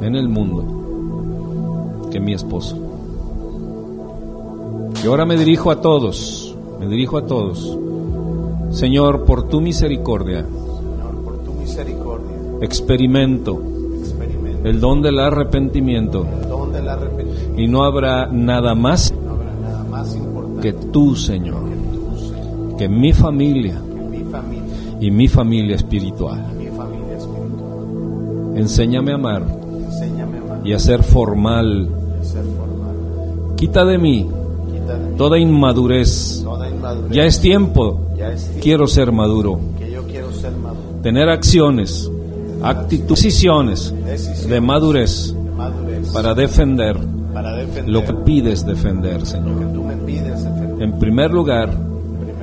en 0.01 0.17
el 0.17 0.29
mundo 0.29 2.09
que 2.11 2.21
mi 2.21 2.33
esposo. 2.33 2.77
Y 5.03 5.07
ahora 5.07 5.27
me 5.27 5.37
dirijo 5.37 5.71
a 5.71 5.81
todos, 5.81 6.57
me 6.81 6.87
dirijo 6.87 7.19
a 7.19 7.27
todos. 7.27 7.79
Señor, 8.71 9.25
por 9.25 9.49
tu 9.49 9.61
misericordia, 9.61 10.47
Señor, 10.47 11.25
por 11.25 11.39
tu 11.45 11.53
misericordia, 11.53 12.37
experimento 12.61 13.61
experimenta 14.01 14.69
el 14.69 14.81
don 14.81 15.03
del 15.03 15.19
arrepentimiento 15.19 16.27
el 16.43 16.49
don 16.49 16.73
del 16.73 16.89
arrepentimiento. 16.89 17.61
y 17.61 17.69
no 17.69 17.85
habrá 17.85 18.27
nada 18.27 18.75
más 18.75 19.13
No 19.13 19.33
habrá 19.33 19.55
nada 19.55 19.85
más 19.85 20.15
importante 20.17 20.61
que 20.63 20.73
tú, 20.89 21.15
Señor, 21.15 21.69
que 21.69 21.77
tú, 21.77 22.19
Señor, 22.19 22.77
que 22.77 22.89
mi 22.89 23.13
familia 23.13 23.75
que 23.75 24.19
mi 24.19 24.25
familia, 24.25 24.65
y 25.01 25.11
mi 25.11 25.29
familia 25.29 25.77
espiritual. 25.77 26.55
mi 26.57 26.67
familia 26.69 27.17
espiritual. 27.17 28.57
Enséñame 28.57 29.13
a 29.13 29.15
amar 29.17 29.64
y 30.65 30.73
a 30.73 30.79
ser 30.79 31.03
formal. 31.03 31.89
Quita 33.57 33.85
de 33.85 33.99
mí 33.99 34.27
toda 35.17 35.39
inmadurez. 35.39 36.45
Ya 37.11 37.25
es 37.25 37.41
tiempo. 37.41 38.01
Quiero 38.61 38.87
ser 38.87 39.13
maduro. 39.13 39.59
Tener 41.03 41.29
acciones, 41.29 42.11
actitudes, 42.63 43.09
decisiones 43.09 43.95
de 44.49 44.61
madurez 44.61 45.35
para 46.13 46.35
defender 46.35 46.97
lo 47.87 48.05
que 48.05 48.15
pides 48.25 48.65
defender, 48.65 49.27
Señor. 49.27 49.63
En 50.81 50.99
primer 50.99 51.31
lugar, 51.31 51.71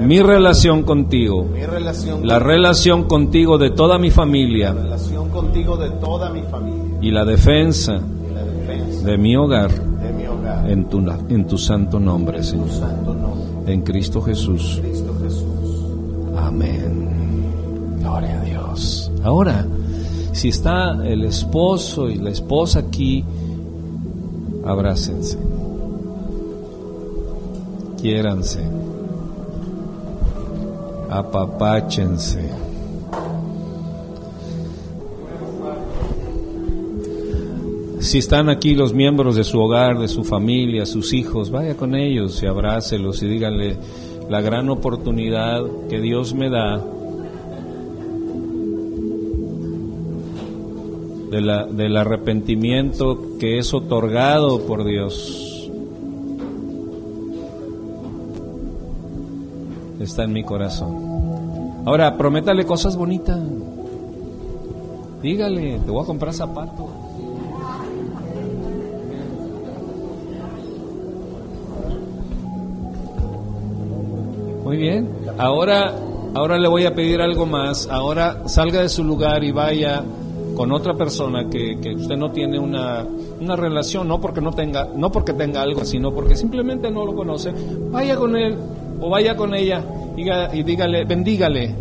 mi 0.02 0.22
relación 0.22 0.84
contigo, 0.84 1.45
Mi 1.54 1.66
relación 1.66 2.28
la 2.28 2.39
relación 2.39 3.04
contigo 3.04 3.58
de 3.58 3.72
toda 3.72 3.97
mi 3.97 4.12
familia 4.12 4.74
relación 4.74 5.30
contigo 5.30 5.78
de 5.78 5.89
toda 5.91 6.30
mi 6.30 6.41
familia 6.43 6.97
y 7.02 7.12
la 7.12 7.26
defensa 7.26 7.93
y 7.93 8.34
la 8.34 8.43
defensa 8.43 9.06
de 9.06 9.18
mi 9.18 9.36
hogar 9.36 9.72
de 9.72 10.14
mi 10.14 10.26
hogar 10.28 10.70
en 10.70 10.89
tu, 10.89 10.99
en 11.30 11.47
tu 11.47 11.58
santo 11.58 11.99
nombre, 11.99 12.39
tu 12.39 12.43
Señor. 12.43 12.70
santo 12.70 13.14
nombre, 13.14 13.74
En 13.74 13.82
Cristo 13.82 14.22
Jesús. 14.22 14.80
Cristo 14.82 15.16
Jesús. 15.22 15.86
Amén. 16.36 17.10
Gloria 17.99 18.39
a 18.39 18.43
Dios. 18.43 19.12
Ahora, 19.24 19.66
si 20.34 20.49
está 20.49 21.06
el 21.06 21.24
esposo 21.26 22.10
y 22.10 22.16
la 22.16 22.32
esposa 22.32 22.80
aquí, 22.80 23.24
abrácense. 24.66 25.38
Quiéranse. 28.02 28.81
Apapáchense. 31.12 32.39
Si 37.99 38.18
están 38.18 38.49
aquí 38.49 38.74
los 38.74 38.93
miembros 38.93 39.36
de 39.36 39.43
su 39.43 39.59
hogar, 39.59 39.99
de 39.99 40.07
su 40.07 40.24
familia, 40.24 40.86
sus 40.86 41.14
hijos, 41.14 41.51
vaya 41.51 41.76
con 41.78 41.95
ellos 41.95 42.41
y 42.41 42.47
abrácelos 42.47 43.22
y 43.22 43.28
díganle 43.28 43.78
la 44.30 44.41
gran 44.41 44.70
oportunidad 44.70 45.62
que 45.89 45.99
Dios 46.01 46.34
me 46.34 46.49
da 46.49 46.84
de 51.30 51.41
la- 51.41 51.66
del 51.66 51.95
arrepentimiento 51.95 53.38
que 53.39 53.59
es 53.59 53.74
otorgado 53.74 54.62
por 54.62 54.84
Dios. 54.84 55.51
En 60.24 60.34
mi 60.34 60.43
corazón. 60.43 61.82
Ahora, 61.84 62.15
prométale 62.15 62.63
cosas 62.65 62.95
bonitas. 62.95 63.39
Dígale, 65.22 65.80
te 65.80 65.91
voy 65.91 66.03
a 66.03 66.05
comprar 66.05 66.34
zapatos. 66.34 66.86
Muy 74.63 74.78
bien. 74.78 75.09
Ahora, 75.39 75.95
ahora 76.36 76.59
le 76.59 76.67
voy 76.67 76.86
a 76.86 76.93
pedir 76.93 77.19
algo 77.19 77.47
más. 77.47 77.88
Ahora 77.88 78.47
salga 78.47 78.82
de 78.82 78.89
su 78.89 79.03
lugar 79.03 79.43
y 79.43 79.51
vaya 79.51 80.03
con 80.55 80.72
otra 80.72 80.95
persona 80.95 81.49
que, 81.49 81.80
que 81.80 81.95
usted 81.95 82.15
no 82.15 82.32
tiene 82.32 82.59
una, 82.59 83.05
una 83.39 83.55
relación, 83.55 84.07
no 84.07 84.22
porque 84.22 84.39
no 84.41 84.51
tenga, 84.51 84.88
no 84.95 85.11
porque 85.11 85.34
tenga 85.34 85.63
algo, 85.63 85.84
sino 85.84 86.13
porque 86.13 86.36
simplemente 86.36 86.91
no 86.91 87.05
lo 87.05 87.15
conoce. 87.15 87.51
Vaya 87.89 88.15
con 88.17 88.36
él 88.36 88.55
o 88.99 89.09
vaya 89.09 89.36
con 89.36 89.55
ella 89.55 89.84
diga- 90.16 90.49
y 90.53 90.64
dígale, 90.64 91.05
bendígale. 91.05 91.76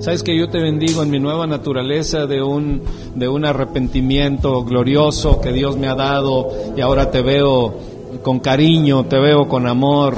Sabes 0.00 0.22
que 0.22 0.36
yo 0.36 0.48
te 0.48 0.58
bendigo 0.58 1.02
en 1.02 1.10
mi 1.10 1.20
nueva 1.20 1.46
naturaleza 1.46 2.26
de 2.26 2.42
un, 2.42 2.82
de 3.14 3.28
un 3.28 3.44
arrepentimiento 3.44 4.64
glorioso 4.64 5.40
que 5.40 5.52
Dios 5.52 5.76
me 5.76 5.86
ha 5.88 5.94
dado 5.94 6.48
y 6.76 6.80
ahora 6.80 7.10
te 7.10 7.22
veo 7.22 7.74
con 8.22 8.40
cariño, 8.40 9.04
te 9.04 9.18
veo 9.18 9.46
con 9.48 9.66
amor. 9.66 10.16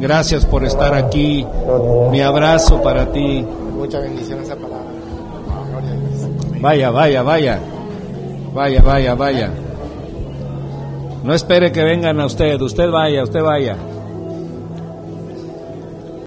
Gracias 0.00 0.44
por 0.46 0.64
estar 0.64 0.94
aquí. 0.94 1.44
Mi 2.10 2.20
abrazo 2.22 2.82
para 2.82 3.12
ti. 3.12 3.44
Mucha 3.76 4.00
bendición 4.00 4.40
esa 4.40 4.56
palabra. 4.56 4.80
Vaya, 6.60 6.90
vaya, 6.90 7.22
vaya. 7.22 7.60
Vaya, 8.54 8.82
vaya, 8.82 9.14
vaya. 9.14 9.50
No 11.22 11.34
espere 11.34 11.70
que 11.72 11.82
vengan 11.84 12.18
a 12.20 12.26
usted. 12.26 12.60
Usted 12.60 12.90
vaya, 12.90 13.22
usted 13.22 13.42
vaya. 13.42 13.76